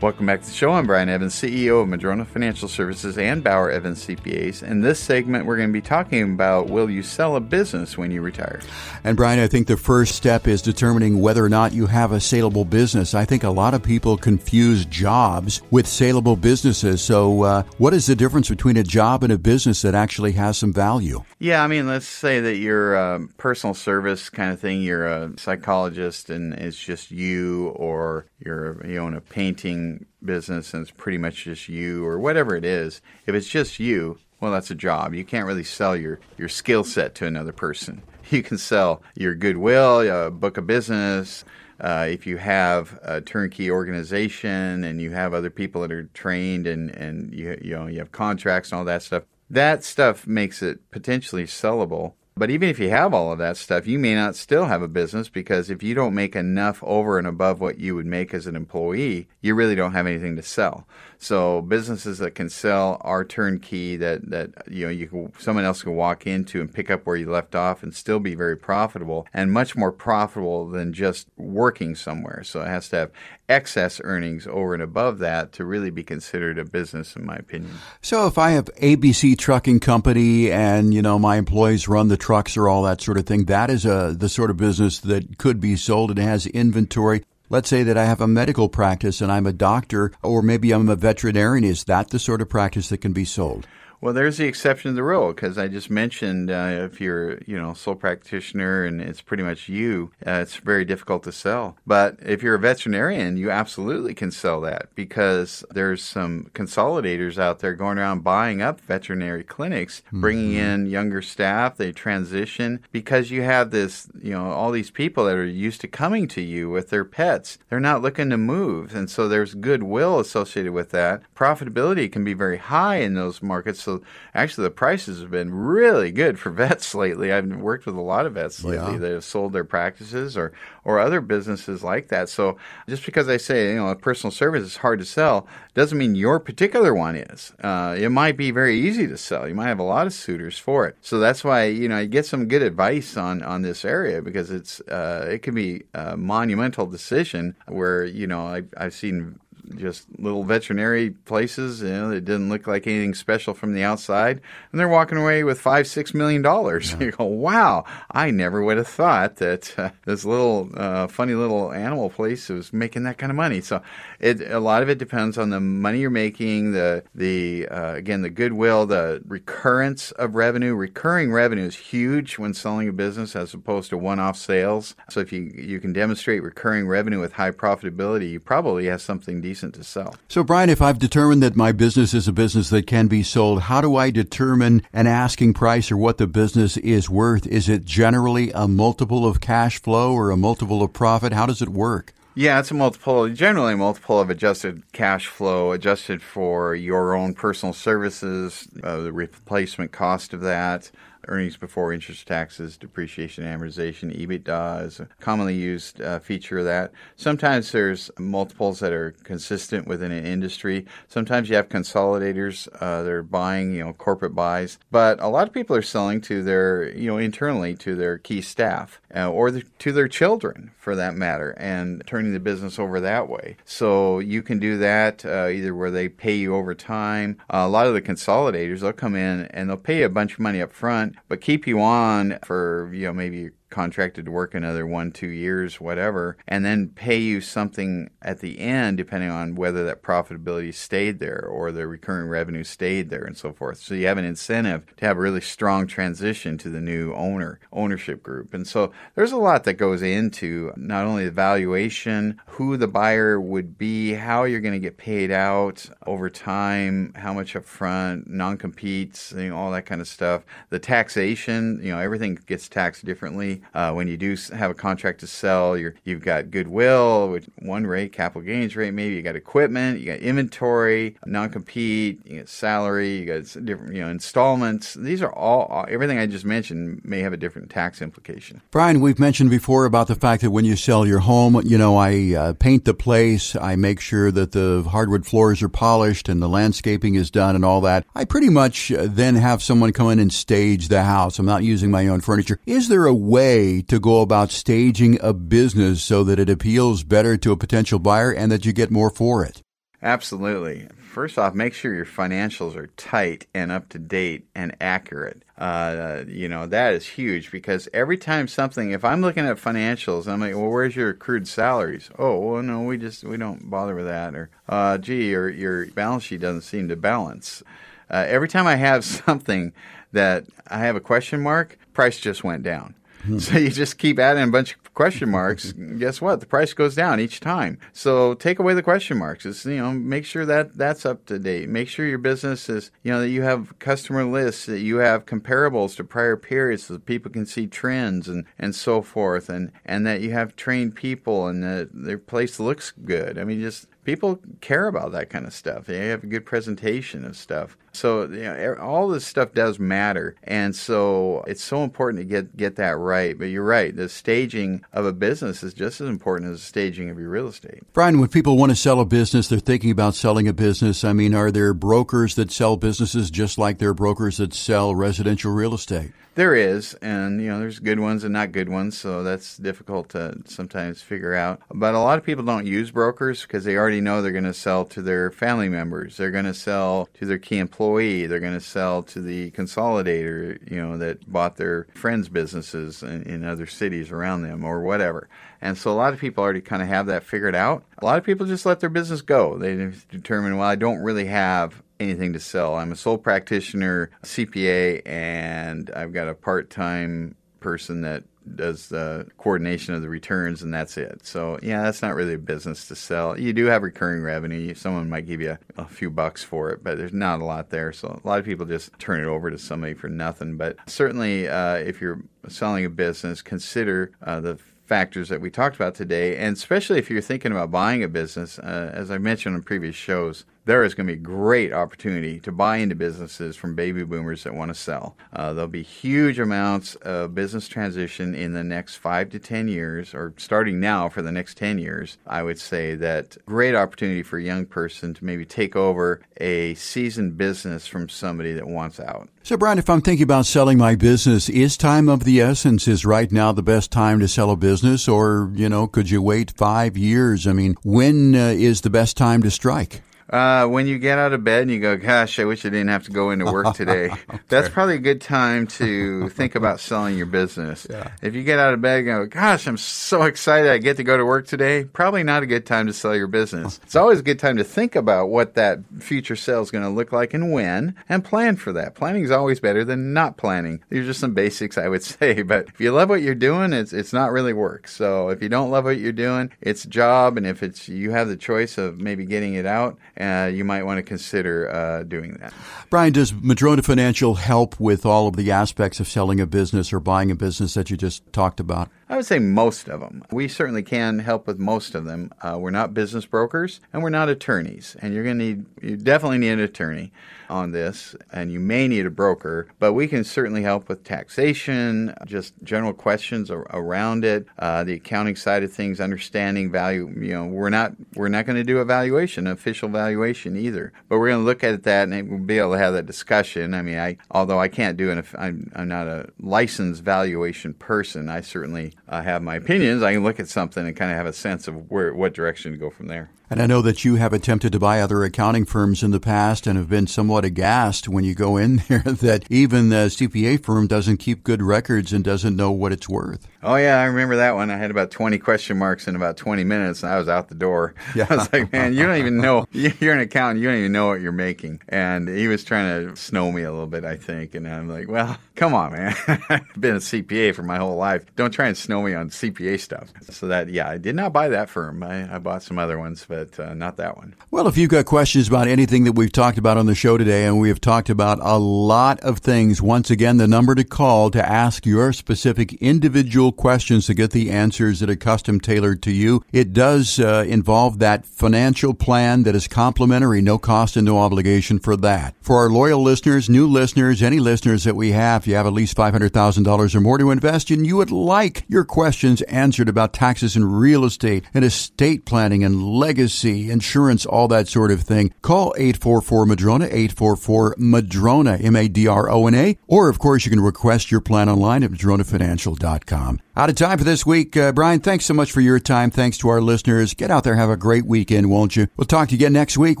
Welcome 0.04 0.26
back 0.26 0.42
to 0.42 0.48
the 0.48 0.52
show. 0.52 0.70
I'm 0.70 0.86
Brian 0.86 1.08
Evans, 1.08 1.34
CEO 1.34 1.80
of 1.80 1.88
Madrona 1.88 2.26
Financial 2.26 2.68
Services 2.68 3.16
and 3.16 3.42
Bauer 3.42 3.70
Evans 3.70 4.06
CPAs. 4.06 4.62
In 4.62 4.82
this 4.82 5.00
segment, 5.00 5.46
we're 5.46 5.56
going 5.56 5.70
to 5.70 5.72
be 5.72 5.80
talking 5.80 6.34
about 6.34 6.68
will 6.68 6.90
you 6.90 7.02
sell 7.02 7.36
a 7.36 7.40
business 7.40 7.96
when 7.96 8.10
you 8.10 8.20
retire? 8.20 8.60
And 9.02 9.16
Brian, 9.16 9.38
I 9.38 9.46
think 9.46 9.66
the 9.66 9.78
first 9.78 10.14
step 10.14 10.46
is 10.46 10.60
determining 10.60 11.22
whether 11.22 11.42
or 11.42 11.48
not 11.48 11.72
you 11.72 11.86
have 11.86 12.12
a 12.12 12.20
saleable 12.20 12.66
business. 12.66 13.14
I 13.14 13.24
think 13.24 13.44
a 13.44 13.48
lot 13.48 13.72
of 13.72 13.82
people 13.82 14.18
confuse 14.18 14.84
jobs 14.84 15.62
with 15.70 15.86
saleable 15.86 16.36
businesses. 16.36 17.00
So, 17.00 17.42
uh, 17.42 17.62
what 17.78 17.94
is 17.94 18.04
the 18.04 18.14
difference 18.14 18.50
between 18.50 18.76
a 18.76 18.84
job 18.84 19.24
and 19.24 19.32
a 19.32 19.38
business 19.38 19.80
that 19.80 19.94
actually 19.94 20.32
has 20.32 20.58
some 20.58 20.74
value? 20.74 21.24
Yeah, 21.38 21.64
I 21.64 21.66
mean, 21.66 21.86
let's 21.86 22.06
say 22.06 22.40
that 22.40 22.56
you're 22.56 22.94
a 22.94 23.26
personal 23.38 23.72
service 23.72 24.28
kind 24.28 24.52
of 24.52 24.60
thing. 24.60 24.82
You're 24.82 25.06
a 25.06 25.32
psychologist, 25.38 26.28
and 26.28 26.52
it's 26.52 26.78
just 26.78 27.10
you, 27.10 27.68
or 27.76 28.26
you're 28.38 28.86
you 28.86 28.98
own 28.98 29.14
a 29.14 29.22
painting 29.22 29.93
business 30.24 30.74
and 30.74 30.82
it's 30.82 30.90
pretty 30.90 31.18
much 31.18 31.44
just 31.44 31.68
you 31.68 32.04
or 32.04 32.18
whatever 32.18 32.56
it 32.56 32.64
is, 32.64 33.00
if 33.26 33.34
it's 33.34 33.48
just 33.48 33.78
you, 33.78 34.18
well, 34.40 34.52
that's 34.52 34.70
a 34.70 34.74
job. 34.74 35.14
You 35.14 35.24
can't 35.24 35.46
really 35.46 35.64
sell 35.64 35.96
your, 35.96 36.20
your 36.36 36.48
skill 36.48 36.84
set 36.84 37.14
to 37.16 37.26
another 37.26 37.52
person. 37.52 38.02
You 38.30 38.42
can 38.42 38.56
sell 38.56 39.02
your 39.14 39.34
goodwill, 39.34 40.00
a 40.00 40.30
book 40.30 40.56
of 40.56 40.66
business. 40.66 41.44
Uh, 41.78 42.06
if 42.08 42.26
you 42.26 42.38
have 42.38 42.98
a 43.02 43.20
turnkey 43.20 43.70
organization 43.70 44.82
and 44.82 44.98
you 44.98 45.10
have 45.10 45.34
other 45.34 45.50
people 45.50 45.82
that 45.82 45.92
are 45.92 46.04
trained 46.14 46.66
and, 46.66 46.90
and 46.90 47.34
you, 47.34 47.58
you 47.60 47.76
know 47.76 47.86
you 47.86 47.98
have 47.98 48.12
contracts 48.12 48.70
and 48.70 48.78
all 48.78 48.84
that 48.86 49.02
stuff, 49.02 49.24
that 49.50 49.84
stuff 49.84 50.26
makes 50.26 50.62
it 50.62 50.90
potentially 50.90 51.44
sellable. 51.44 52.14
But 52.36 52.50
even 52.50 52.68
if 52.68 52.80
you 52.80 52.90
have 52.90 53.14
all 53.14 53.30
of 53.30 53.38
that 53.38 53.56
stuff, 53.56 53.86
you 53.86 53.96
may 53.96 54.16
not 54.16 54.34
still 54.34 54.64
have 54.64 54.82
a 54.82 54.88
business 54.88 55.28
because 55.28 55.70
if 55.70 55.84
you 55.84 55.94
don't 55.94 56.16
make 56.16 56.34
enough 56.34 56.82
over 56.82 57.16
and 57.16 57.28
above 57.28 57.60
what 57.60 57.78
you 57.78 57.94
would 57.94 58.06
make 58.06 58.34
as 58.34 58.48
an 58.48 58.56
employee, 58.56 59.28
you 59.40 59.54
really 59.54 59.76
don't 59.76 59.92
have 59.92 60.08
anything 60.08 60.34
to 60.34 60.42
sell. 60.42 60.88
So 61.24 61.62
businesses 61.62 62.18
that 62.18 62.34
can 62.34 62.50
sell 62.50 62.98
are 63.00 63.24
turnkey 63.24 63.96
that, 63.96 64.28
that 64.28 64.50
you 64.70 64.84
know 64.84 64.90
you 64.90 65.06
can, 65.08 65.32
someone 65.38 65.64
else 65.64 65.82
can 65.82 65.96
walk 65.96 66.26
into 66.26 66.60
and 66.60 66.70
pick 66.70 66.90
up 66.90 67.06
where 67.06 67.16
you 67.16 67.30
left 67.30 67.54
off 67.54 67.82
and 67.82 67.94
still 67.94 68.20
be 68.20 68.34
very 68.34 68.58
profitable 68.58 69.26
and 69.32 69.50
much 69.50 69.74
more 69.74 69.90
profitable 69.90 70.68
than 70.68 70.92
just 70.92 71.28
working 71.38 71.94
somewhere. 71.94 72.42
So 72.44 72.60
it 72.60 72.66
has 72.66 72.90
to 72.90 72.96
have 72.96 73.10
excess 73.48 74.02
earnings 74.04 74.46
over 74.46 74.74
and 74.74 74.82
above 74.82 75.18
that 75.20 75.52
to 75.52 75.64
really 75.64 75.88
be 75.88 76.02
considered 76.02 76.58
a 76.58 76.64
business 76.66 77.16
in 77.16 77.24
my 77.24 77.36
opinion. 77.36 77.72
So 78.02 78.26
if 78.26 78.36
I 78.36 78.50
have 78.50 78.66
ABC 78.74 79.38
Trucking 79.38 79.80
Company 79.80 80.52
and 80.52 80.92
you 80.92 81.00
know 81.00 81.18
my 81.18 81.36
employees 81.36 81.88
run 81.88 82.08
the 82.08 82.18
trucks 82.18 82.54
or 82.54 82.68
all 82.68 82.82
that 82.82 83.00
sort 83.00 83.16
of 83.16 83.24
thing. 83.24 83.46
That 83.46 83.70
is 83.70 83.86
a 83.86 84.14
the 84.14 84.28
sort 84.28 84.50
of 84.50 84.58
business 84.58 84.98
that 85.00 85.38
could 85.38 85.58
be 85.58 85.76
sold 85.76 86.10
and 86.10 86.18
has 86.18 86.46
inventory. 86.46 87.24
Let's 87.54 87.68
say 87.68 87.84
that 87.84 87.96
I 87.96 88.04
have 88.04 88.20
a 88.20 88.26
medical 88.26 88.68
practice 88.68 89.20
and 89.20 89.30
I'm 89.30 89.46
a 89.46 89.52
doctor, 89.52 90.10
or 90.24 90.42
maybe 90.42 90.72
I'm 90.72 90.88
a 90.88 90.96
veterinarian. 90.96 91.62
Is 91.62 91.84
that 91.84 92.10
the 92.10 92.18
sort 92.18 92.42
of 92.42 92.48
practice 92.48 92.88
that 92.88 92.98
can 92.98 93.12
be 93.12 93.24
sold? 93.24 93.68
Well, 94.04 94.12
there's 94.12 94.36
the 94.36 94.44
exception 94.44 94.90
to 94.90 94.94
the 94.94 95.02
rule 95.02 95.32
because 95.32 95.56
I 95.56 95.66
just 95.66 95.88
mentioned 95.88 96.50
uh, 96.50 96.90
if 96.92 97.00
you're, 97.00 97.38
you 97.46 97.58
know, 97.58 97.72
sole 97.72 97.94
practitioner 97.94 98.84
and 98.84 99.00
it's 99.00 99.22
pretty 99.22 99.42
much 99.42 99.66
you, 99.66 100.10
uh, 100.26 100.40
it's 100.42 100.56
very 100.56 100.84
difficult 100.84 101.22
to 101.22 101.32
sell. 101.32 101.78
But 101.86 102.18
if 102.20 102.42
you're 102.42 102.56
a 102.56 102.58
veterinarian, 102.58 103.38
you 103.38 103.50
absolutely 103.50 104.12
can 104.12 104.30
sell 104.30 104.60
that 104.60 104.94
because 104.94 105.64
there's 105.70 106.04
some 106.04 106.50
consolidators 106.52 107.38
out 107.38 107.60
there 107.60 107.72
going 107.72 107.96
around 107.96 108.24
buying 108.24 108.60
up 108.60 108.78
veterinary 108.78 109.42
clinics, 109.42 110.02
mm-hmm. 110.08 110.20
bringing 110.20 110.52
in 110.52 110.84
younger 110.84 111.22
staff. 111.22 111.78
They 111.78 111.90
transition 111.90 112.84
because 112.92 113.30
you 113.30 113.40
have 113.40 113.70
this, 113.70 114.08
you 114.22 114.32
know, 114.32 114.50
all 114.50 114.70
these 114.70 114.90
people 114.90 115.24
that 115.24 115.36
are 115.36 115.46
used 115.46 115.80
to 115.80 115.88
coming 115.88 116.28
to 116.28 116.42
you 116.42 116.68
with 116.68 116.90
their 116.90 117.06
pets. 117.06 117.56
They're 117.70 117.80
not 117.80 118.02
looking 118.02 118.28
to 118.28 118.36
move, 118.36 118.94
and 118.94 119.08
so 119.08 119.28
there's 119.28 119.54
goodwill 119.54 120.20
associated 120.20 120.72
with 120.72 120.90
that. 120.90 121.22
Profitability 121.34 122.12
can 122.12 122.22
be 122.22 122.34
very 122.34 122.58
high 122.58 122.96
in 122.96 123.14
those 123.14 123.40
markets. 123.40 123.82
So 123.82 123.93
actually, 124.34 124.64
the 124.64 124.70
prices 124.70 125.20
have 125.20 125.30
been 125.30 125.52
really 125.52 126.10
good 126.10 126.38
for 126.38 126.50
vets 126.64 126.94
lately. 126.94 127.32
I've 127.32 127.46
worked 127.46 127.86
with 127.86 127.96
a 127.96 128.00
lot 128.00 128.26
of 128.26 128.34
vets 128.34 128.62
lately 128.64 128.92
yeah. 128.92 128.98
that 128.98 129.12
have 129.12 129.24
sold 129.24 129.52
their 129.52 129.64
practices 129.64 130.36
or 130.36 130.52
or 130.84 130.98
other 130.98 131.20
businesses 131.20 131.82
like 131.82 132.08
that. 132.08 132.28
So 132.28 132.58
just 132.88 133.04
because 133.04 133.28
I 133.28 133.36
say 133.36 133.70
you 133.70 133.76
know 133.76 133.88
a 133.88 133.96
personal 133.96 134.30
service 134.30 134.62
is 134.64 134.76
hard 134.76 134.98
to 134.98 135.04
sell 135.04 135.46
doesn't 135.74 135.98
mean 135.98 136.14
your 136.14 136.38
particular 136.38 136.94
one 136.94 137.16
is. 137.16 137.52
Uh, 137.62 137.96
it 137.98 138.10
might 138.10 138.36
be 138.36 138.50
very 138.50 138.78
easy 138.78 139.06
to 139.06 139.16
sell. 139.16 139.48
You 139.48 139.54
might 139.54 139.68
have 139.68 139.78
a 139.78 139.84
lot 139.84 140.06
of 140.06 140.12
suitors 140.12 140.58
for 140.58 140.86
it. 140.86 140.96
So 141.00 141.18
that's 141.18 141.44
why 141.44 141.64
you 141.64 141.88
know 141.88 141.96
I 141.96 142.06
get 142.06 142.26
some 142.26 142.48
good 142.48 142.62
advice 142.62 143.16
on 143.16 143.42
on 143.42 143.62
this 143.62 143.84
area 143.84 144.22
because 144.22 144.50
it's 144.50 144.80
uh, 144.82 145.28
it 145.30 145.42
can 145.42 145.54
be 145.54 145.84
a 145.94 146.16
monumental 146.16 146.86
decision 146.86 147.56
where 147.66 148.04
you 148.04 148.26
know 148.26 148.46
I, 148.46 148.62
I've 148.76 148.94
seen 148.94 149.40
just 149.76 150.06
little 150.18 150.44
veterinary 150.44 151.10
places. 151.10 151.82
You 151.82 151.88
know, 151.88 152.10
it 152.10 152.24
didn't 152.24 152.48
look 152.48 152.66
like 152.66 152.86
anything 152.86 153.14
special 153.14 153.54
from 153.54 153.74
the 153.74 153.82
outside, 153.82 154.40
and 154.70 154.80
they're 154.80 154.88
walking 154.88 155.18
away 155.18 155.44
with 155.44 155.60
five, 155.60 155.86
six 155.86 156.14
million 156.14 156.42
dollars. 156.42 156.92
Yeah. 156.92 156.98
You 157.04 157.10
go, 157.10 157.24
wow! 157.26 157.84
I 158.10 158.30
never 158.30 158.62
would 158.62 158.78
have 158.78 158.88
thought 158.88 159.36
that 159.36 159.78
uh, 159.78 159.90
this 160.06 160.24
little 160.24 160.70
uh, 160.74 161.06
funny 161.06 161.34
little 161.34 161.70
animal 161.70 162.08
place 162.08 162.48
was 162.48 162.72
making 162.72 163.02
that 163.02 163.18
kind 163.18 163.30
of 163.30 163.36
money. 163.36 163.60
So, 163.60 163.82
it 164.24 164.40
a 164.50 164.60
lot 164.60 164.82
of 164.82 164.88
it 164.88 164.98
depends 164.98 165.38
on 165.38 165.50
the 165.50 165.60
money 165.60 166.00
you're 166.00 166.10
making, 166.10 166.72
the 166.72 167.02
the 167.14 167.68
uh, 167.68 167.94
again 167.94 168.22
the 168.22 168.30
goodwill, 168.30 168.86
the 168.86 169.22
recurrence 169.26 170.10
of 170.12 170.34
revenue. 170.34 170.74
Recurring 170.74 171.32
revenue 171.32 171.66
is 171.66 171.76
huge 171.76 172.38
when 172.38 172.54
selling 172.54 172.88
a 172.88 172.92
business 172.92 173.34
as 173.34 173.54
opposed 173.54 173.90
to 173.90 173.98
one-off 173.98 174.36
sales. 174.36 174.94
So, 175.10 175.20
if 175.20 175.32
you 175.32 175.52
you 175.54 175.80
can 175.80 175.92
demonstrate 175.92 176.42
recurring 176.42 176.86
revenue 176.86 177.20
with 177.20 177.32
high 177.32 177.50
profitability, 177.50 178.30
you 178.30 178.40
probably 178.40 178.86
have 178.86 179.00
something 179.00 179.40
decent 179.40 179.54
decent 179.54 179.74
to 179.74 179.84
sell. 179.84 180.14
So, 180.28 180.42
Brian, 180.42 180.68
if 180.68 180.82
I've 180.82 180.98
determined 180.98 181.42
that 181.42 181.56
my 181.56 181.72
business 181.72 182.12
is 182.12 182.26
a 182.26 182.32
business 182.32 182.70
that 182.70 182.86
can 182.86 183.06
be 183.06 183.22
sold, 183.22 183.62
how 183.62 183.80
do 183.80 183.96
I 183.96 184.10
determine 184.10 184.82
an 184.92 185.06
asking 185.06 185.54
price 185.54 185.90
or 185.92 185.96
what 185.96 186.18
the 186.18 186.26
business 186.26 186.76
is 186.78 187.08
worth? 187.08 187.46
Is 187.46 187.68
it 187.68 187.84
generally 187.84 188.50
a 188.52 188.66
multiple 188.66 189.26
of 189.26 189.40
cash 189.40 189.80
flow 189.80 190.12
or 190.12 190.30
a 190.30 190.36
multiple 190.36 190.82
of 190.82 190.92
profit? 190.92 191.32
How 191.32 191.46
does 191.46 191.62
it 191.62 191.68
work? 191.68 192.12
Yeah, 192.36 192.58
it's 192.58 192.72
a 192.72 192.74
multiple, 192.74 193.28
generally 193.28 193.74
a 193.74 193.76
multiple 193.76 194.18
of 194.18 194.28
adjusted 194.28 194.82
cash 194.92 195.28
flow, 195.28 195.70
adjusted 195.70 196.20
for 196.20 196.74
your 196.74 197.14
own 197.14 197.32
personal 197.34 197.72
services, 197.72 198.66
uh, 198.82 199.02
the 199.02 199.12
replacement 199.12 199.92
cost 199.92 200.32
of 200.32 200.40
that, 200.40 200.90
earnings 201.28 201.56
before 201.56 201.92
interest, 201.92 202.26
taxes, 202.26 202.76
depreciation, 202.76 203.44
amortization. 203.44 204.14
EBITDA 204.16 204.86
is 204.86 205.00
a 205.00 205.08
commonly 205.20 205.54
used 205.54 206.00
uh, 206.00 206.18
feature 206.18 206.58
of 206.58 206.64
that. 206.64 206.92
Sometimes 207.16 207.72
there's 207.72 208.10
multiples 208.18 208.80
that 208.80 208.92
are 208.92 209.12
consistent 209.24 209.86
within 209.86 210.12
an 210.12 210.24
industry. 210.24 210.86
Sometimes 211.08 211.48
you 211.48 211.56
have 211.56 211.68
consolidators 211.68 212.68
uh, 212.80 213.02
that 213.02 213.10
are 213.10 213.22
buying, 213.22 213.74
you 213.74 213.84
know, 213.84 213.92
corporate 213.92 214.34
buys. 214.34 214.78
But 214.90 215.20
a 215.20 215.28
lot 215.28 215.46
of 215.46 215.54
people 215.54 215.76
are 215.76 215.82
selling 215.82 216.20
to 216.22 216.42
their, 216.42 216.90
you 216.96 217.08
know, 217.08 217.18
internally 217.18 217.74
to 217.76 217.94
their 217.94 218.18
key 218.18 218.40
staff 218.40 219.00
uh, 219.14 219.30
or 219.30 219.50
the, 219.50 219.62
to 219.80 219.92
their 219.92 220.08
children, 220.08 220.72
for 220.78 220.96
that 220.96 221.14
matter, 221.14 221.52
and 221.52 222.02
turning 222.06 222.32
the 222.32 222.40
business 222.40 222.78
over 222.78 223.00
that 223.00 223.28
way. 223.28 223.56
So 223.64 224.18
you 224.18 224.42
can 224.42 224.58
do 224.58 224.78
that 224.78 225.24
uh, 225.24 225.48
either 225.48 225.74
where 225.74 225.90
they 225.90 226.08
pay 226.08 226.34
you 226.34 226.54
over 226.54 226.74
time. 226.74 227.38
a 227.48 227.68
lot 227.68 227.86
of 227.86 227.94
the 227.94 228.02
consolidators, 228.02 228.80
they'll 228.80 228.92
come 228.92 229.14
in 229.14 229.46
and 229.46 229.68
they'll 229.68 229.76
pay 229.76 230.00
you 230.00 230.06
a 230.06 230.10
bunch 230.10 230.34
of 230.34 230.40
money 230.40 230.60
up 230.60 230.72
front 230.72 231.13
but 231.28 231.40
keep 231.40 231.66
you 231.66 231.80
on 231.80 232.38
for, 232.44 232.92
you 232.92 233.06
know, 233.06 233.12
maybe 233.12 233.50
contracted 233.74 234.24
to 234.24 234.30
work 234.30 234.54
another 234.54 234.86
one, 234.86 235.10
two 235.10 235.26
years, 235.28 235.80
whatever, 235.80 236.36
and 236.46 236.64
then 236.64 236.88
pay 236.88 237.18
you 237.18 237.40
something 237.40 238.08
at 238.22 238.38
the 238.38 238.60
end, 238.60 238.96
depending 238.96 239.30
on 239.30 239.56
whether 239.56 239.84
that 239.84 240.00
profitability 240.00 240.72
stayed 240.72 241.18
there 241.18 241.44
or 241.44 241.72
the 241.72 241.86
recurring 241.86 242.28
revenue 242.28 242.62
stayed 242.62 243.10
there 243.10 243.24
and 243.24 243.36
so 243.36 243.52
forth. 243.52 243.78
So 243.78 243.94
you 243.94 244.06
have 244.06 244.16
an 244.16 244.24
incentive 244.24 244.94
to 244.96 245.06
have 245.06 245.16
a 245.16 245.20
really 245.20 245.40
strong 245.40 245.88
transition 245.88 246.56
to 246.58 246.70
the 246.70 246.80
new 246.80 247.12
owner, 247.14 247.58
ownership 247.72 248.22
group. 248.22 248.54
And 248.54 248.66
so 248.66 248.92
there's 249.16 249.32
a 249.32 249.36
lot 249.36 249.64
that 249.64 249.74
goes 249.74 250.02
into 250.02 250.72
not 250.76 251.06
only 251.06 251.24
the 251.24 251.32
valuation, 251.32 252.40
who 252.46 252.76
the 252.76 252.86
buyer 252.86 253.40
would 253.40 253.76
be, 253.76 254.14
how 254.14 254.44
you're 254.44 254.60
going 254.60 254.74
to 254.74 254.78
get 254.78 254.98
paid 254.98 255.32
out 255.32 255.84
over 256.06 256.30
time, 256.30 257.12
how 257.16 257.32
much 257.34 257.54
upfront, 257.54 258.28
non 258.28 258.56
competes, 258.56 259.32
you 259.32 259.48
know, 259.48 259.56
all 259.56 259.72
that 259.72 259.86
kind 259.86 260.00
of 260.00 260.06
stuff. 260.06 260.44
The 260.70 260.78
taxation, 260.78 261.80
you 261.82 261.90
know, 261.90 261.98
everything 261.98 262.38
gets 262.46 262.68
taxed 262.68 263.04
differently. 263.04 263.62
Uh, 263.72 263.92
when 263.92 264.08
you 264.08 264.16
do 264.16 264.36
have 264.54 264.70
a 264.70 264.74
contract 264.74 265.20
to 265.20 265.26
sell, 265.26 265.76
you 265.76 265.92
have 266.06 266.20
got 266.20 266.50
goodwill, 266.50 267.30
which 267.30 267.46
one 267.60 267.86
rate, 267.86 268.12
capital 268.12 268.42
gains 268.42 268.76
rate, 268.76 268.92
maybe 268.92 269.14
you 269.14 269.22
got 269.22 269.36
equipment, 269.36 270.00
you 270.00 270.06
got 270.06 270.18
inventory, 270.18 271.16
non-compete, 271.26 272.20
you 272.26 272.38
got 272.38 272.48
salary, 272.48 273.18
you 273.18 273.26
got 273.26 273.64
different, 273.64 273.94
you 273.94 274.00
know, 274.00 274.10
installments. 274.10 274.94
These 274.94 275.22
are 275.22 275.32
all 275.32 275.86
everything 275.88 276.18
I 276.18 276.26
just 276.26 276.44
mentioned 276.44 277.02
may 277.04 277.20
have 277.20 277.32
a 277.32 277.36
different 277.36 277.70
tax 277.70 278.02
implication. 278.02 278.60
Brian, 278.70 279.00
we've 279.00 279.18
mentioned 279.18 279.50
before 279.50 279.84
about 279.84 280.08
the 280.08 280.14
fact 280.14 280.42
that 280.42 280.50
when 280.50 280.64
you 280.64 280.76
sell 280.76 281.06
your 281.06 281.20
home, 281.20 281.60
you 281.64 281.78
know, 281.78 281.96
I 281.96 282.34
uh, 282.34 282.52
paint 282.54 282.84
the 282.84 282.94
place, 282.94 283.56
I 283.56 283.76
make 283.76 284.00
sure 284.00 284.30
that 284.30 284.52
the 284.52 284.84
hardwood 284.90 285.26
floors 285.26 285.62
are 285.62 285.68
polished 285.68 286.28
and 286.28 286.42
the 286.42 286.48
landscaping 286.48 287.14
is 287.14 287.30
done 287.30 287.54
and 287.54 287.64
all 287.64 287.80
that. 287.82 288.06
I 288.14 288.24
pretty 288.24 288.50
much 288.50 288.92
uh, 288.92 289.06
then 289.08 289.36
have 289.36 289.62
someone 289.62 289.92
come 289.92 290.10
in 290.10 290.18
and 290.18 290.32
stage 290.32 290.88
the 290.88 291.02
house. 291.02 291.38
I'm 291.38 291.46
not 291.46 291.64
using 291.64 291.90
my 291.90 292.08
own 292.08 292.20
furniture. 292.20 292.58
Is 292.66 292.88
there 292.88 293.06
a 293.06 293.14
way 293.14 293.53
way 293.54 293.82
to 293.82 294.00
go 294.00 294.20
about 294.20 294.50
staging 294.50 295.18
a 295.20 295.32
business 295.32 296.02
so 296.02 296.24
that 296.24 296.38
it 296.38 296.50
appeals 296.50 297.04
better 297.04 297.36
to 297.36 297.52
a 297.52 297.56
potential 297.56 297.98
buyer 297.98 298.32
and 298.32 298.50
that 298.50 298.64
you 298.64 298.72
get 298.72 298.90
more 298.90 299.10
for 299.10 299.44
it? 299.44 299.62
Absolutely. 300.02 300.88
First 300.98 301.38
off, 301.38 301.54
make 301.54 301.72
sure 301.72 301.94
your 301.94 302.04
financials 302.04 302.74
are 302.74 302.88
tight 302.88 303.46
and 303.54 303.70
up 303.70 303.88
to 303.90 303.98
date 304.00 304.48
and 304.54 304.76
accurate. 304.80 305.44
Uh, 305.56 306.24
you 306.26 306.48
know, 306.48 306.66
that 306.66 306.94
is 306.94 307.06
huge 307.06 307.52
because 307.52 307.88
every 307.94 308.18
time 308.18 308.48
something, 308.48 308.90
if 308.90 309.04
I'm 309.04 309.20
looking 309.20 309.46
at 309.46 309.56
financials, 309.56 310.26
I'm 310.26 310.40
like, 310.40 310.54
well, 310.54 310.68
where's 310.68 310.96
your 310.96 311.10
accrued 311.10 311.46
salaries? 311.46 312.10
Oh, 312.18 312.38
well, 312.40 312.62
no, 312.62 312.82
we 312.82 312.98
just, 312.98 313.22
we 313.22 313.36
don't 313.36 313.70
bother 313.70 313.94
with 313.94 314.06
that. 314.06 314.34
Or, 314.34 314.50
uh, 314.68 314.98
gee, 314.98 315.30
your, 315.30 315.48
your 315.48 315.86
balance 315.86 316.24
sheet 316.24 316.40
doesn't 316.40 316.62
seem 316.62 316.88
to 316.88 316.96
balance. 316.96 317.62
Uh, 318.10 318.26
every 318.28 318.48
time 318.48 318.66
I 318.66 318.74
have 318.74 319.04
something 319.26 319.72
that 320.10 320.44
I 320.66 320.78
have 320.78 320.96
a 320.96 321.00
question 321.00 321.40
mark, 321.40 321.78
price 321.92 322.18
just 322.18 322.42
went 322.42 322.64
down. 322.64 322.96
Hmm. 323.24 323.38
So 323.44 323.58
you 323.58 323.70
just 323.70 323.98
keep 323.98 324.18
adding 324.18 324.42
a 324.42 324.48
bunch 324.48 324.74
of 324.74 324.94
question 324.94 325.30
marks. 325.30 325.72
guess 325.98 326.20
what? 326.20 326.40
The 326.40 326.46
price 326.46 326.72
goes 326.72 326.94
down 326.94 327.20
each 327.20 327.40
time. 327.40 327.78
So 327.92 328.34
take 328.34 328.58
away 328.58 328.74
the 328.74 328.82
question 328.82 329.18
marks. 329.18 329.44
It's, 329.44 329.64
you 329.64 329.76
know, 329.76 329.92
make 329.92 330.24
sure 330.24 330.46
that 330.46 330.76
that's 330.76 331.04
up 331.04 331.26
to 331.26 331.38
date. 331.38 331.68
Make 331.68 331.88
sure 331.88 332.06
your 332.06 332.18
business 332.18 332.68
is, 332.68 332.90
you 333.02 333.12
know, 333.12 333.20
that 333.20 333.30
you 333.30 333.42
have 333.42 333.78
customer 333.78 334.24
lists, 334.24 334.66
that 334.66 334.80
you 334.80 334.96
have 334.98 335.26
comparables 335.26 335.96
to 335.96 336.04
prior 336.04 336.36
periods 336.36 336.84
so 336.84 336.94
that 336.94 337.06
people 337.06 337.30
can 337.30 337.46
see 337.46 337.66
trends 337.66 338.28
and, 338.28 338.44
and 338.58 338.74
so 338.74 339.02
forth, 339.02 339.48
and, 339.48 339.72
and 339.84 340.06
that 340.06 340.20
you 340.20 340.32
have 340.32 340.56
trained 340.56 340.94
people 340.94 341.46
and 341.46 341.62
that 341.62 341.90
their 341.92 342.18
place 342.18 342.60
looks 342.60 342.92
good. 343.04 343.38
I 343.38 343.44
mean, 343.44 343.60
just 343.60 343.86
people 344.04 344.38
care 344.60 344.86
about 344.86 345.12
that 345.12 345.30
kind 345.30 345.46
of 345.46 345.52
stuff. 345.52 345.86
They 345.86 346.08
have 346.08 346.22
a 346.22 346.26
good 346.26 346.46
presentation 346.46 347.24
of 347.24 347.36
stuff. 347.36 347.76
So 347.92 348.24
you 348.24 348.42
know, 348.42 348.76
all 348.80 349.08
this 349.08 349.26
stuff 349.26 349.52
does 349.52 349.78
matter, 349.78 350.34
and 350.42 350.74
so 350.74 351.44
it's 351.46 351.62
so 351.62 351.84
important 351.84 352.18
to 352.20 352.24
get 352.24 352.56
get 352.56 352.76
that 352.76 352.96
right. 352.96 353.38
But 353.38 353.46
you're 353.46 353.64
right; 353.64 353.94
the 353.94 354.08
staging 354.08 354.84
of 354.92 355.06
a 355.06 355.12
business 355.12 355.62
is 355.62 355.74
just 355.74 356.00
as 356.00 356.08
important 356.08 356.50
as 356.50 356.60
the 356.60 356.66
staging 356.66 357.08
of 357.10 357.18
your 357.18 357.30
real 357.30 357.48
estate. 357.48 357.82
Brian, 357.92 358.18
when 358.18 358.28
people 358.28 358.56
want 358.56 358.70
to 358.70 358.76
sell 358.76 359.00
a 359.00 359.04
business, 359.04 359.48
they're 359.48 359.60
thinking 359.60 359.90
about 359.90 360.14
selling 360.14 360.48
a 360.48 360.52
business. 360.52 361.04
I 361.04 361.12
mean, 361.12 361.34
are 361.34 361.52
there 361.52 361.72
brokers 361.72 362.34
that 362.34 362.50
sell 362.50 362.76
businesses 362.76 363.30
just 363.30 363.58
like 363.58 363.78
there 363.78 363.90
are 363.90 363.94
brokers 363.94 364.38
that 364.38 364.54
sell 364.54 364.94
residential 364.94 365.52
real 365.52 365.74
estate? 365.74 366.12
There 366.34 366.56
is, 366.56 366.94
and 366.94 367.40
you 367.40 367.48
know, 367.48 367.60
there's 367.60 367.78
good 367.78 368.00
ones 368.00 368.24
and 368.24 368.32
not 368.32 368.50
good 368.50 368.68
ones, 368.68 368.98
so 368.98 369.22
that's 369.22 369.56
difficult 369.56 370.08
to 370.10 370.40
sometimes 370.46 371.00
figure 371.00 371.32
out. 371.32 371.62
But 371.72 371.94
a 371.94 372.00
lot 372.00 372.18
of 372.18 372.24
people 372.24 372.42
don't 372.42 372.66
use 372.66 372.90
brokers 372.90 373.42
because 373.42 373.62
they 373.62 373.76
already 373.76 374.00
know 374.00 374.20
they're 374.20 374.32
going 374.32 374.42
to 374.42 374.52
sell 374.52 374.84
to 374.86 375.00
their 375.02 375.30
family 375.30 375.68
members, 375.68 376.16
they're 376.16 376.32
going 376.32 376.44
to 376.44 376.54
sell 376.54 377.08
to 377.14 377.26
their 377.26 377.38
key 377.38 377.58
employee, 377.58 378.26
they're 378.26 378.40
going 378.40 378.52
to 378.52 378.60
sell 378.60 379.04
to 379.04 379.20
the 379.20 379.52
consolidator, 379.52 380.58
you 380.68 380.76
know, 380.76 380.98
that 380.98 381.30
bought 381.32 381.56
their 381.56 381.86
friends' 381.94 382.28
businesses 382.28 383.04
in, 383.04 383.22
in 383.22 383.44
other 383.44 383.66
cities 383.66 384.10
around 384.10 384.42
them 384.42 384.64
or 384.64 384.80
whatever. 384.80 385.28
And 385.60 385.78
so 385.78 385.92
a 385.92 385.94
lot 385.94 386.12
of 386.12 386.18
people 386.18 386.42
already 386.42 386.60
kind 386.60 386.82
of 386.82 386.88
have 386.88 387.06
that 387.06 387.22
figured 387.22 387.54
out. 387.54 387.84
A 387.98 388.04
lot 388.04 388.18
of 388.18 388.24
people 388.24 388.44
just 388.44 388.66
let 388.66 388.80
their 388.80 388.90
business 388.90 389.22
go. 389.22 389.56
They 389.56 389.92
determine, 390.10 390.56
well, 390.56 390.68
I 390.68 390.74
don't 390.74 390.98
really 390.98 391.26
have 391.26 391.80
anything 392.00 392.32
to 392.32 392.40
sell. 392.40 392.74
I'm 392.74 392.92
a 392.92 392.96
sole 392.96 393.18
practitioner, 393.18 394.10
CPA, 394.22 395.02
and 395.06 395.90
I've 395.94 396.12
got 396.12 396.28
a 396.28 396.34
part 396.34 396.70
time 396.70 397.36
person 397.60 398.02
that 398.02 398.24
does 398.56 398.88
the 398.88 399.26
coordination 399.38 399.94
of 399.94 400.02
the 400.02 400.08
returns, 400.08 400.62
and 400.62 400.72
that's 400.72 400.98
it. 400.98 401.24
So, 401.24 401.58
yeah, 401.62 401.82
that's 401.82 402.02
not 402.02 402.14
really 402.14 402.34
a 402.34 402.38
business 402.38 402.86
to 402.88 402.94
sell. 402.94 403.38
You 403.38 403.52
do 403.52 403.66
have 403.66 403.82
recurring 403.82 404.22
revenue. 404.22 404.74
Someone 404.74 405.08
might 405.08 405.26
give 405.26 405.40
you 405.40 405.56
a, 405.76 405.84
few 405.86 406.10
bucks 406.10 406.42
for 406.42 406.70
it, 406.70 406.82
but 406.82 406.98
there's 406.98 407.12
not 407.12 407.40
a 407.40 407.44
lot 407.44 407.70
there. 407.70 407.92
So, 407.92 408.20
a 408.22 408.26
lot 408.26 408.38
of 408.38 408.44
people 408.44 408.66
just 408.66 408.96
turn 408.98 409.20
it 409.20 409.26
over 409.26 409.50
to 409.50 409.58
somebody 409.58 409.94
for 409.94 410.08
nothing. 410.08 410.56
But 410.56 410.76
certainly, 410.86 411.48
uh, 411.48 411.76
if 411.76 412.00
you're 412.00 412.22
selling 412.48 412.84
a 412.84 412.90
business, 412.90 413.42
consider 413.42 414.12
uh, 414.22 414.40
the 414.40 414.58
factors 414.86 415.30
that 415.30 415.40
we 415.40 415.50
talked 415.50 415.76
about 415.76 415.94
today, 415.94 416.36
and 416.36 416.56
especially 416.56 416.98
if 416.98 417.10
you're 417.10 417.22
thinking 417.22 417.52
about 417.52 417.70
buying 417.70 418.02
a 418.02 418.08
business, 418.08 418.58
uh, 418.58 418.90
as 418.92 419.10
I 419.10 419.18
mentioned 419.18 419.56
in 419.56 419.62
previous 419.62 419.94
shows, 419.94 420.44
there 420.66 420.84
is 420.84 420.94
going 420.94 421.06
to 421.06 421.12
be 421.12 421.18
great 421.18 421.72
opportunity 421.72 422.40
to 422.40 422.50
buy 422.50 422.78
into 422.78 422.94
businesses 422.94 423.56
from 423.56 423.74
baby 423.74 424.02
boomers 424.02 424.44
that 424.44 424.54
want 424.54 424.70
to 424.70 424.74
sell. 424.74 425.16
Uh, 425.32 425.52
there'll 425.52 425.68
be 425.68 425.82
huge 425.82 426.38
amounts 426.38 426.94
of 426.96 427.34
business 427.34 427.68
transition 427.68 428.34
in 428.34 428.52
the 428.52 428.64
next 428.64 428.96
five 428.96 429.28
to 429.30 429.38
10 429.38 429.68
years, 429.68 430.14
or 430.14 430.32
starting 430.36 430.80
now 430.80 431.08
for 431.08 431.22
the 431.22 431.32
next 431.32 431.56
10 431.56 431.78
years. 431.78 432.16
I 432.26 432.42
would 432.42 432.58
say 432.58 432.94
that 432.96 433.36
great 433.46 433.74
opportunity 433.74 434.22
for 434.22 434.38
a 434.38 434.42
young 434.42 434.64
person 434.64 435.14
to 435.14 435.24
maybe 435.24 435.44
take 435.44 435.76
over 435.76 436.20
a 436.38 436.74
seasoned 436.74 437.36
business 437.36 437.86
from 437.86 438.08
somebody 438.08 438.52
that 438.52 438.66
wants 438.66 438.98
out. 439.00 439.28
So, 439.42 439.58
Brian, 439.58 439.78
if 439.78 439.90
I'm 439.90 440.00
thinking 440.00 440.24
about 440.24 440.46
selling 440.46 440.78
my 440.78 440.94
business, 440.94 441.50
is 441.50 441.76
time 441.76 442.08
of 442.08 442.24
the 442.24 442.40
essence? 442.40 442.88
Is 442.88 443.04
right 443.04 443.30
now 443.30 443.52
the 443.52 443.62
best 443.62 443.90
time 443.90 444.20
to 444.20 444.28
sell 444.28 444.50
a 444.50 444.56
business, 444.56 445.06
or, 445.06 445.52
you 445.54 445.68
know, 445.68 445.86
could 445.86 446.08
you 446.08 446.22
wait 446.22 446.52
five 446.56 446.96
years? 446.96 447.46
I 447.46 447.52
mean, 447.52 447.74
when 447.84 448.34
uh, 448.34 448.54
is 448.56 448.80
the 448.80 448.90
best 448.90 449.18
time 449.18 449.42
to 449.42 449.50
strike? 449.50 450.00
Uh, 450.30 450.66
when 450.66 450.86
you 450.86 450.98
get 450.98 451.18
out 451.18 451.32
of 451.32 451.44
bed 451.44 451.62
and 451.62 451.70
you 451.70 451.80
go, 451.80 451.96
gosh, 451.96 452.38
I 452.38 452.44
wish 452.44 452.64
I 452.64 452.70
didn't 452.70 452.88
have 452.88 453.04
to 453.04 453.10
go 453.10 453.30
into 453.30 453.44
work 453.44 453.74
today. 453.74 454.10
okay. 454.10 454.38
That's 454.48 454.68
probably 454.68 454.94
a 454.94 454.98
good 454.98 455.20
time 455.20 455.66
to 455.68 456.28
think 456.30 456.54
about 456.54 456.80
selling 456.80 457.16
your 457.16 457.26
business. 457.26 457.86
Yeah. 457.88 458.10
If 458.22 458.34
you 458.34 458.42
get 458.42 458.58
out 458.58 458.74
of 458.74 458.80
bed 458.80 458.98
and 458.98 459.06
go, 459.06 459.26
gosh, 459.26 459.66
I'm 459.66 459.76
so 459.76 460.22
excited 460.22 460.70
I 460.70 460.78
get 460.78 460.96
to 460.96 461.04
go 461.04 461.16
to 461.16 461.24
work 461.24 461.46
today, 461.46 461.84
probably 461.84 462.22
not 462.22 462.42
a 462.42 462.46
good 462.46 462.66
time 462.66 462.86
to 462.86 462.92
sell 462.92 463.14
your 463.14 463.26
business. 463.26 463.78
it's 463.82 463.96
always 463.96 464.20
a 464.20 464.22
good 464.22 464.38
time 464.38 464.56
to 464.56 464.64
think 464.64 464.96
about 464.96 465.28
what 465.28 465.54
that 465.54 465.80
future 466.00 466.36
sale 466.36 466.62
is 466.62 466.70
going 466.70 466.84
to 466.84 466.90
look 466.90 467.12
like 467.12 467.34
and 467.34 467.52
when 467.52 467.94
and 468.08 468.24
plan 468.24 468.56
for 468.56 468.72
that. 468.72 468.94
Planning 468.94 469.24
is 469.24 469.30
always 469.30 469.60
better 469.60 469.84
than 469.84 470.12
not 470.14 470.36
planning. 470.36 470.82
These 470.88 471.04
are 471.04 471.06
just 471.08 471.20
some 471.20 471.34
basics 471.34 471.76
I 471.76 471.88
would 471.88 472.02
say, 472.02 472.42
but 472.42 472.68
if 472.68 472.80
you 472.80 472.92
love 472.92 473.08
what 473.08 473.22
you're 473.22 473.34
doing, 473.34 473.72
it's, 473.72 473.92
it's 473.92 474.12
not 474.12 474.32
really 474.32 474.52
work. 474.52 474.88
So 474.88 475.28
if 475.28 475.42
you 475.42 475.48
don't 475.48 475.70
love 475.70 475.84
what 475.84 475.98
you're 475.98 476.12
doing, 476.12 476.50
it's 476.60 476.84
a 476.84 476.88
job. 476.88 477.36
And 477.36 477.46
if 477.46 477.62
it's, 477.62 477.88
you 477.88 478.10
have 478.12 478.28
the 478.28 478.36
choice 478.36 478.78
of 478.78 478.98
maybe 478.98 479.26
getting 479.26 479.54
it 479.54 479.66
out 479.66 479.98
uh, 480.20 480.50
you 480.52 480.64
might 480.64 480.84
want 480.84 480.98
to 480.98 481.02
consider 481.02 481.70
uh, 481.72 482.02
doing 482.04 482.34
that. 482.34 482.52
Brian, 482.90 483.12
does 483.12 483.32
Madrona 483.32 483.82
Financial 483.82 484.34
help 484.34 484.78
with 484.78 485.04
all 485.04 485.26
of 485.26 485.36
the 485.36 485.50
aspects 485.50 486.00
of 486.00 486.08
selling 486.08 486.40
a 486.40 486.46
business 486.46 486.92
or 486.92 487.00
buying 487.00 487.30
a 487.30 487.34
business 487.34 487.74
that 487.74 487.90
you 487.90 487.96
just 487.96 488.30
talked 488.32 488.60
about? 488.60 488.88
I 489.08 489.16
would 489.16 489.26
say 489.26 489.38
most 489.38 489.88
of 489.88 490.00
them. 490.00 490.24
We 490.30 490.48
certainly 490.48 490.82
can 490.82 491.18
help 491.18 491.46
with 491.46 491.58
most 491.58 491.94
of 491.94 492.04
them. 492.04 492.32
Uh, 492.42 492.58
we're 492.58 492.70
not 492.70 492.94
business 492.94 493.26
brokers 493.26 493.80
and 493.92 494.02
we're 494.02 494.10
not 494.10 494.28
attorneys, 494.28 494.96
and 495.00 495.14
you're 495.14 495.24
going 495.24 495.38
to 495.38 495.44
need, 495.44 495.66
you 495.82 495.96
definitely 495.96 496.38
need 496.38 496.50
an 496.50 496.60
attorney 496.60 497.12
on 497.48 497.72
this, 497.72 498.14
and 498.32 498.50
you 498.50 498.60
may 498.60 498.88
need 498.88 499.06
a 499.06 499.10
broker, 499.10 499.68
but 499.78 499.92
we 499.92 500.08
can 500.08 500.24
certainly 500.24 500.62
help 500.62 500.88
with 500.88 501.04
taxation, 501.04 502.14
just 502.24 502.54
general 502.62 502.92
questions 502.92 503.50
around 503.50 504.24
it, 504.24 504.46
uh, 504.58 504.84
the 504.84 504.94
accounting 504.94 505.36
side 505.36 505.62
of 505.62 505.72
things, 505.72 506.00
understanding 506.00 506.70
value. 506.70 507.12
You 507.16 507.34
know, 507.34 507.46
we're 507.46 507.70
not 507.70 507.92
we're 508.14 508.28
not 508.28 508.46
going 508.46 508.56
to 508.56 508.64
do 508.64 508.78
a 508.78 508.84
valuation, 508.84 509.46
official 509.46 509.88
valuation 509.88 510.56
either, 510.56 510.92
but 511.08 511.18
we're 511.18 511.28
going 511.28 511.40
to 511.40 511.44
look 511.44 511.64
at 511.64 511.82
that 511.84 512.08
and 512.08 512.30
we'll 512.30 512.38
be 512.38 512.58
able 512.58 512.72
to 512.72 512.78
have 512.78 512.94
that 512.94 513.06
discussion. 513.06 513.74
I 513.74 513.82
mean, 513.82 513.98
I 513.98 514.16
although 514.30 514.60
I 514.60 514.68
can't 514.68 514.96
do 514.96 515.10
an 515.10 515.24
I'm, 515.36 515.70
I'm 515.74 515.88
not 515.88 516.06
a 516.06 516.30
licensed 516.40 517.02
valuation 517.02 517.74
person, 517.74 518.28
I 518.28 518.40
certainly 518.40 518.92
uh, 519.08 519.22
have 519.22 519.42
my 519.42 519.56
opinions. 519.56 520.02
I 520.02 520.14
can 520.14 520.22
look 520.22 520.40
at 520.40 520.48
something 520.48 520.86
and 520.86 520.96
kind 520.96 521.10
of 521.10 521.16
have 521.16 521.26
a 521.26 521.32
sense 521.32 521.68
of 521.68 521.90
where 521.90 522.14
what 522.14 522.34
direction 522.34 522.72
to 522.72 522.78
go 522.78 522.90
from 522.90 523.08
there. 523.08 523.30
And 523.54 523.62
I 523.62 523.66
know 523.68 523.82
that 523.82 524.04
you 524.04 524.16
have 524.16 524.32
attempted 524.32 524.72
to 524.72 524.80
buy 524.80 525.00
other 525.00 525.22
accounting 525.22 525.64
firms 525.64 526.02
in 526.02 526.10
the 526.10 526.18
past 526.18 526.66
and 526.66 526.76
have 526.76 526.88
been 526.88 527.06
somewhat 527.06 527.44
aghast 527.44 528.08
when 528.08 528.24
you 528.24 528.34
go 528.34 528.56
in 528.56 528.82
there 528.88 529.04
that 529.04 529.44
even 529.48 529.90
the 529.90 530.08
CPA 530.08 530.60
firm 530.60 530.88
doesn't 530.88 531.18
keep 531.18 531.44
good 531.44 531.62
records 531.62 532.12
and 532.12 532.24
doesn't 532.24 532.56
know 532.56 532.72
what 532.72 532.90
it's 532.90 533.08
worth. 533.08 533.46
Oh, 533.64 533.76
yeah, 533.76 533.98
I 533.98 534.04
remember 534.04 534.36
that 534.36 534.54
one. 534.54 534.70
I 534.70 534.76
had 534.76 534.90
about 534.90 535.10
20 535.10 535.38
question 535.38 535.78
marks 535.78 536.06
in 536.06 536.16
about 536.16 536.36
20 536.36 536.64
minutes 536.64 537.02
and 537.02 537.10
I 537.10 537.18
was 537.18 537.28
out 537.28 537.48
the 537.48 537.54
door. 537.54 537.94
Yeah. 538.14 538.26
I 538.30 538.36
was 538.36 538.52
like, 538.52 538.70
man, 538.70 538.92
you 538.92 539.06
don't 539.06 539.16
even 539.16 539.38
know. 539.38 539.64
You're 539.72 540.12
an 540.12 540.20
accountant. 540.20 540.60
You 540.60 540.68
don't 540.68 540.78
even 540.78 540.92
know 540.92 541.08
what 541.08 541.22
you're 541.22 541.32
making. 541.32 541.80
And 541.88 542.28
he 542.28 542.46
was 542.46 542.62
trying 542.62 543.08
to 543.08 543.16
snow 543.16 543.50
me 543.50 543.62
a 543.62 543.72
little 543.72 543.86
bit, 543.86 544.04
I 544.04 544.16
think. 544.16 544.54
And 544.54 544.68
I'm 544.68 544.88
like, 544.88 545.08
well, 545.08 545.38
come 545.56 545.72
on, 545.72 545.92
man. 545.92 546.14
I've 546.26 546.78
been 546.78 546.96
a 546.96 546.98
CPA 546.98 547.54
for 547.54 547.62
my 547.62 547.78
whole 547.78 547.96
life. 547.96 548.24
Don't 548.36 548.50
try 548.50 548.68
and 548.68 548.76
snow 548.76 549.02
me 549.02 549.14
on 549.14 549.30
CPA 549.30 549.80
stuff. 549.80 550.12
So 550.28 550.46
that, 550.48 550.68
yeah, 550.68 550.90
I 550.90 550.98
did 550.98 551.14
not 551.14 551.32
buy 551.32 551.48
that 551.48 551.70
firm. 551.70 552.02
I, 552.02 552.34
I 552.34 552.38
bought 552.38 552.62
some 552.62 552.78
other 552.78 552.98
ones, 552.98 553.24
but 553.26 553.58
uh, 553.58 553.72
not 553.72 553.96
that 553.96 554.18
one. 554.18 554.34
Well, 554.50 554.68
if 554.68 554.76
you've 554.76 554.90
got 554.90 555.06
questions 555.06 555.48
about 555.48 555.68
anything 555.68 556.04
that 556.04 556.12
we've 556.12 556.32
talked 556.32 556.58
about 556.58 556.76
on 556.76 556.84
the 556.84 556.94
show 556.94 557.16
today, 557.16 557.46
and 557.46 557.58
we 557.58 557.68
have 557.68 557.80
talked 557.80 558.10
about 558.10 558.38
a 558.42 558.58
lot 558.58 559.20
of 559.20 559.38
things, 559.38 559.80
once 559.80 560.10
again, 560.10 560.36
the 560.36 560.46
number 560.46 560.74
to 560.74 560.84
call 560.84 561.30
to 561.30 561.48
ask 561.48 561.86
your 561.86 562.12
specific 562.12 562.74
individual 562.74 563.53
questions 563.56 564.06
to 564.06 564.14
get 564.14 564.32
the 564.32 564.50
answers 564.50 565.00
that 565.00 565.10
are 565.10 565.16
custom 565.16 565.60
tailored 565.60 566.02
to 566.02 566.12
you. 566.12 566.44
It 566.52 566.72
does 566.72 567.18
uh, 567.18 567.44
involve 567.46 567.98
that 568.00 568.26
financial 568.26 568.94
plan 568.94 569.44
that 569.44 569.54
is 569.54 569.68
complimentary, 569.68 570.42
no 570.42 570.58
cost 570.58 570.96
and 570.96 571.06
no 571.06 571.18
obligation 571.18 571.78
for 571.78 571.96
that. 571.96 572.34
For 572.40 572.58
our 572.58 572.68
loyal 572.68 573.02
listeners, 573.02 573.48
new 573.48 573.66
listeners, 573.66 574.22
any 574.22 574.38
listeners 574.38 574.84
that 574.84 574.96
we 574.96 575.12
have, 575.12 575.46
you 575.46 575.54
have 575.54 575.66
at 575.66 575.72
least 575.72 575.96
$500,000 575.96 576.94
or 576.94 577.00
more 577.00 577.18
to 577.18 577.30
invest 577.30 577.70
in, 577.70 577.84
you 577.84 577.96
would 577.96 578.10
like 578.10 578.64
your 578.68 578.84
questions 578.84 579.42
answered 579.42 579.88
about 579.88 580.12
taxes 580.12 580.56
and 580.56 580.78
real 580.78 581.04
estate 581.04 581.44
and 581.54 581.64
estate 581.64 582.24
planning 582.24 582.64
and 582.64 582.82
legacy, 582.82 583.70
insurance, 583.70 584.26
all 584.26 584.48
that 584.48 584.68
sort 584.68 584.90
of 584.90 585.02
thing, 585.02 585.32
call 585.42 585.74
844 585.76 586.46
Madrona, 586.46 586.86
844 586.86 587.76
Madrona, 587.78 588.56
M 588.56 588.76
A 588.76 588.88
D 588.88 589.06
R 589.06 589.30
O 589.30 589.46
N 589.46 589.54
A, 589.54 589.78
or 589.86 590.08
of 590.08 590.18
course 590.18 590.44
you 590.44 590.50
can 590.50 590.60
request 590.60 591.10
your 591.10 591.20
plan 591.20 591.48
online 591.48 591.82
at 591.82 591.90
madronafinancial.com. 591.90 593.40
Out 593.56 593.70
of 593.70 593.76
time 593.76 593.98
for 593.98 594.04
this 594.04 594.26
week. 594.26 594.56
Uh, 594.56 594.72
Brian, 594.72 594.98
thanks 594.98 595.24
so 595.26 595.32
much 595.32 595.52
for 595.52 595.60
your 595.60 595.78
time. 595.78 596.10
Thanks 596.10 596.36
to 596.38 596.48
our 596.48 596.60
listeners. 596.60 597.14
Get 597.14 597.30
out 597.30 597.44
there, 597.44 597.54
have 597.54 597.70
a 597.70 597.76
great 597.76 598.04
weekend, 598.04 598.50
won't 598.50 598.74
you? 598.74 598.88
We'll 598.96 599.04
talk 599.04 599.28
to 599.28 599.34
you 599.34 599.38
again 599.38 599.52
next 599.52 599.78
week 599.78 600.00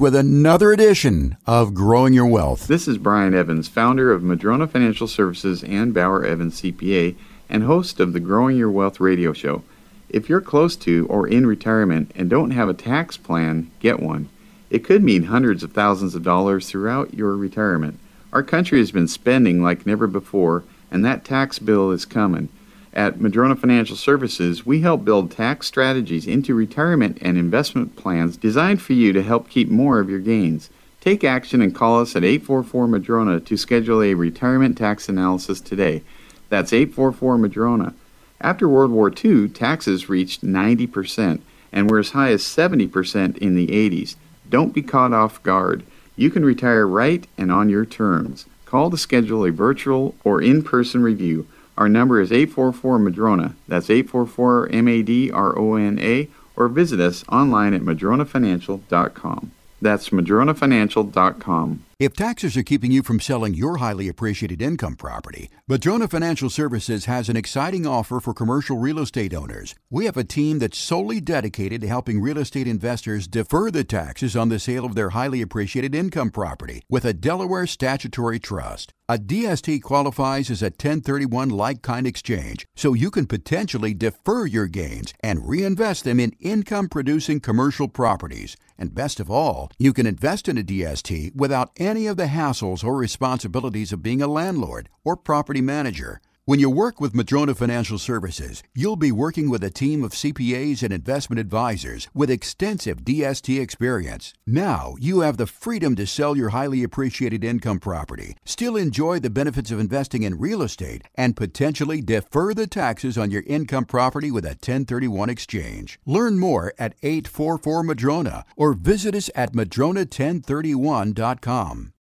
with 0.00 0.16
another 0.16 0.72
edition 0.72 1.36
of 1.46 1.72
Growing 1.72 2.14
Your 2.14 2.26
Wealth. 2.26 2.66
This 2.66 2.88
is 2.88 2.98
Brian 2.98 3.32
Evans, 3.32 3.68
founder 3.68 4.10
of 4.10 4.24
Madrona 4.24 4.66
Financial 4.66 5.06
Services 5.06 5.62
and 5.62 5.94
Bauer 5.94 6.24
Evans 6.24 6.62
CPA, 6.62 7.14
and 7.48 7.62
host 7.62 8.00
of 8.00 8.12
the 8.12 8.18
Growing 8.18 8.56
Your 8.56 8.72
Wealth 8.72 8.98
radio 8.98 9.32
show. 9.32 9.62
If 10.08 10.28
you're 10.28 10.40
close 10.40 10.74
to 10.76 11.06
or 11.08 11.28
in 11.28 11.46
retirement 11.46 12.10
and 12.16 12.28
don't 12.28 12.50
have 12.50 12.68
a 12.68 12.74
tax 12.74 13.16
plan, 13.16 13.70
get 13.78 14.00
one. 14.00 14.28
It 14.68 14.82
could 14.82 15.04
mean 15.04 15.24
hundreds 15.24 15.62
of 15.62 15.72
thousands 15.72 16.16
of 16.16 16.24
dollars 16.24 16.68
throughout 16.68 17.14
your 17.14 17.36
retirement. 17.36 18.00
Our 18.32 18.42
country 18.42 18.80
has 18.80 18.90
been 18.90 19.06
spending 19.06 19.62
like 19.62 19.86
never 19.86 20.08
before, 20.08 20.64
and 20.90 21.04
that 21.04 21.24
tax 21.24 21.60
bill 21.60 21.92
is 21.92 22.04
coming. 22.04 22.48
At 22.94 23.20
Madrona 23.20 23.56
Financial 23.56 23.96
Services, 23.96 24.64
we 24.64 24.82
help 24.82 25.04
build 25.04 25.32
tax 25.32 25.66
strategies 25.66 26.28
into 26.28 26.54
retirement 26.54 27.18
and 27.20 27.36
investment 27.36 27.96
plans 27.96 28.36
designed 28.36 28.80
for 28.80 28.92
you 28.92 29.12
to 29.12 29.22
help 29.24 29.50
keep 29.50 29.68
more 29.68 29.98
of 29.98 30.08
your 30.08 30.20
gains. 30.20 30.70
Take 31.00 31.24
action 31.24 31.60
and 31.60 31.74
call 31.74 32.00
us 32.00 32.14
at 32.14 32.22
844 32.22 32.86
Madrona 32.86 33.40
to 33.40 33.56
schedule 33.56 34.00
a 34.00 34.14
retirement 34.14 34.78
tax 34.78 35.08
analysis 35.08 35.60
today. 35.60 36.04
That's 36.50 36.72
844 36.72 37.36
Madrona. 37.36 37.94
After 38.40 38.68
World 38.68 38.92
War 38.92 39.12
II, 39.12 39.48
taxes 39.48 40.08
reached 40.08 40.44
90% 40.44 41.40
and 41.72 41.90
were 41.90 41.98
as 41.98 42.10
high 42.10 42.30
as 42.30 42.44
70% 42.44 43.36
in 43.38 43.56
the 43.56 43.66
80s. 43.66 44.14
Don't 44.48 44.72
be 44.72 44.82
caught 44.82 45.12
off 45.12 45.42
guard. 45.42 45.82
You 46.14 46.30
can 46.30 46.44
retire 46.44 46.86
right 46.86 47.26
and 47.36 47.50
on 47.50 47.68
your 47.68 47.84
terms. 47.84 48.46
Call 48.66 48.88
to 48.92 48.96
schedule 48.96 49.44
a 49.44 49.50
virtual 49.50 50.14
or 50.22 50.40
in 50.40 50.62
person 50.62 51.02
review. 51.02 51.48
Our 51.76 51.88
number 51.88 52.20
is 52.20 52.30
844 52.30 52.98
Madrona. 52.98 53.54
That's 53.66 53.90
844 53.90 54.68
M 54.70 54.88
A 54.88 55.02
D 55.02 55.30
R 55.30 55.58
O 55.58 55.74
N 55.74 55.98
A, 55.98 56.28
or 56.56 56.68
visit 56.68 57.00
us 57.00 57.24
online 57.28 57.74
at 57.74 57.82
madronafinancial.com. 57.82 59.50
That's 59.82 60.08
madronafinancial.com. 60.10 61.84
If 62.04 62.12
taxes 62.12 62.54
are 62.58 62.62
keeping 62.62 62.90
you 62.92 63.02
from 63.02 63.18
selling 63.18 63.54
your 63.54 63.78
highly 63.78 64.08
appreciated 64.08 64.60
income 64.60 64.94
property, 64.94 65.48
Madrona 65.66 66.06
Financial 66.06 66.50
Services 66.50 67.06
has 67.06 67.30
an 67.30 67.36
exciting 67.38 67.86
offer 67.86 68.20
for 68.20 68.34
commercial 68.34 68.76
real 68.76 68.98
estate 68.98 69.32
owners. 69.32 69.74
We 69.88 70.04
have 70.04 70.18
a 70.18 70.22
team 70.22 70.58
that's 70.58 70.76
solely 70.76 71.22
dedicated 71.22 71.80
to 71.80 71.88
helping 71.88 72.20
real 72.20 72.36
estate 72.36 72.68
investors 72.68 73.26
defer 73.26 73.70
the 73.70 73.84
taxes 73.84 74.36
on 74.36 74.50
the 74.50 74.58
sale 74.58 74.84
of 74.84 74.94
their 74.94 75.10
highly 75.16 75.40
appreciated 75.40 75.94
income 75.94 76.28
property 76.28 76.82
with 76.90 77.06
a 77.06 77.14
Delaware 77.14 77.66
statutory 77.66 78.38
trust. 78.38 78.92
A 79.08 79.16
DST 79.16 79.82
qualifies 79.82 80.50
as 80.50 80.60
a 80.60 80.66
1031 80.66 81.48
like 81.48 81.80
kind 81.80 82.06
exchange, 82.06 82.66
so 82.76 82.92
you 82.92 83.10
can 83.10 83.24
potentially 83.24 83.94
defer 83.94 84.44
your 84.44 84.66
gains 84.66 85.14
and 85.20 85.48
reinvest 85.48 86.04
them 86.04 86.20
in 86.20 86.32
income 86.38 86.88
producing 86.88 87.40
commercial 87.40 87.88
properties. 87.88 88.58
And 88.78 88.94
best 88.94 89.20
of 89.20 89.30
all, 89.30 89.70
you 89.78 89.92
can 89.92 90.06
invest 90.06 90.48
in 90.48 90.58
a 90.58 90.62
DST 90.62 91.34
without 91.34 91.70
any 91.76 92.06
of 92.06 92.16
the 92.16 92.26
hassles 92.26 92.82
or 92.82 92.96
responsibilities 92.96 93.92
of 93.92 94.02
being 94.02 94.20
a 94.20 94.26
landlord 94.26 94.88
or 95.04 95.16
property 95.16 95.60
manager. 95.60 96.20
When 96.46 96.60
you 96.60 96.68
work 96.68 97.00
with 97.00 97.14
Madrona 97.14 97.54
Financial 97.54 97.96
Services, 97.96 98.62
you'll 98.74 98.96
be 98.96 99.10
working 99.10 99.48
with 99.48 99.64
a 99.64 99.70
team 99.70 100.04
of 100.04 100.12
CPAs 100.12 100.82
and 100.82 100.92
investment 100.92 101.40
advisors 101.40 102.06
with 102.12 102.30
extensive 102.30 102.98
DST 102.98 103.58
experience. 103.58 104.34
Now 104.46 104.94
you 105.00 105.20
have 105.20 105.38
the 105.38 105.46
freedom 105.46 105.96
to 105.96 106.06
sell 106.06 106.36
your 106.36 106.50
highly 106.50 106.82
appreciated 106.82 107.44
income 107.44 107.80
property, 107.80 108.36
still 108.44 108.76
enjoy 108.76 109.20
the 109.20 109.30
benefits 109.30 109.70
of 109.70 109.80
investing 109.80 110.22
in 110.22 110.38
real 110.38 110.60
estate, 110.60 111.04
and 111.14 111.34
potentially 111.34 112.02
defer 112.02 112.52
the 112.52 112.66
taxes 112.66 113.16
on 113.16 113.30
your 113.30 113.44
income 113.46 113.86
property 113.86 114.30
with 114.30 114.44
a 114.44 114.48
1031 114.48 115.30
exchange. 115.30 115.98
Learn 116.04 116.38
more 116.38 116.74
at 116.78 116.94
844 117.02 117.82
Madrona 117.82 118.44
or 118.54 118.74
visit 118.74 119.14
us 119.14 119.30
at 119.34 119.54
madrona1031.com. 119.54 121.92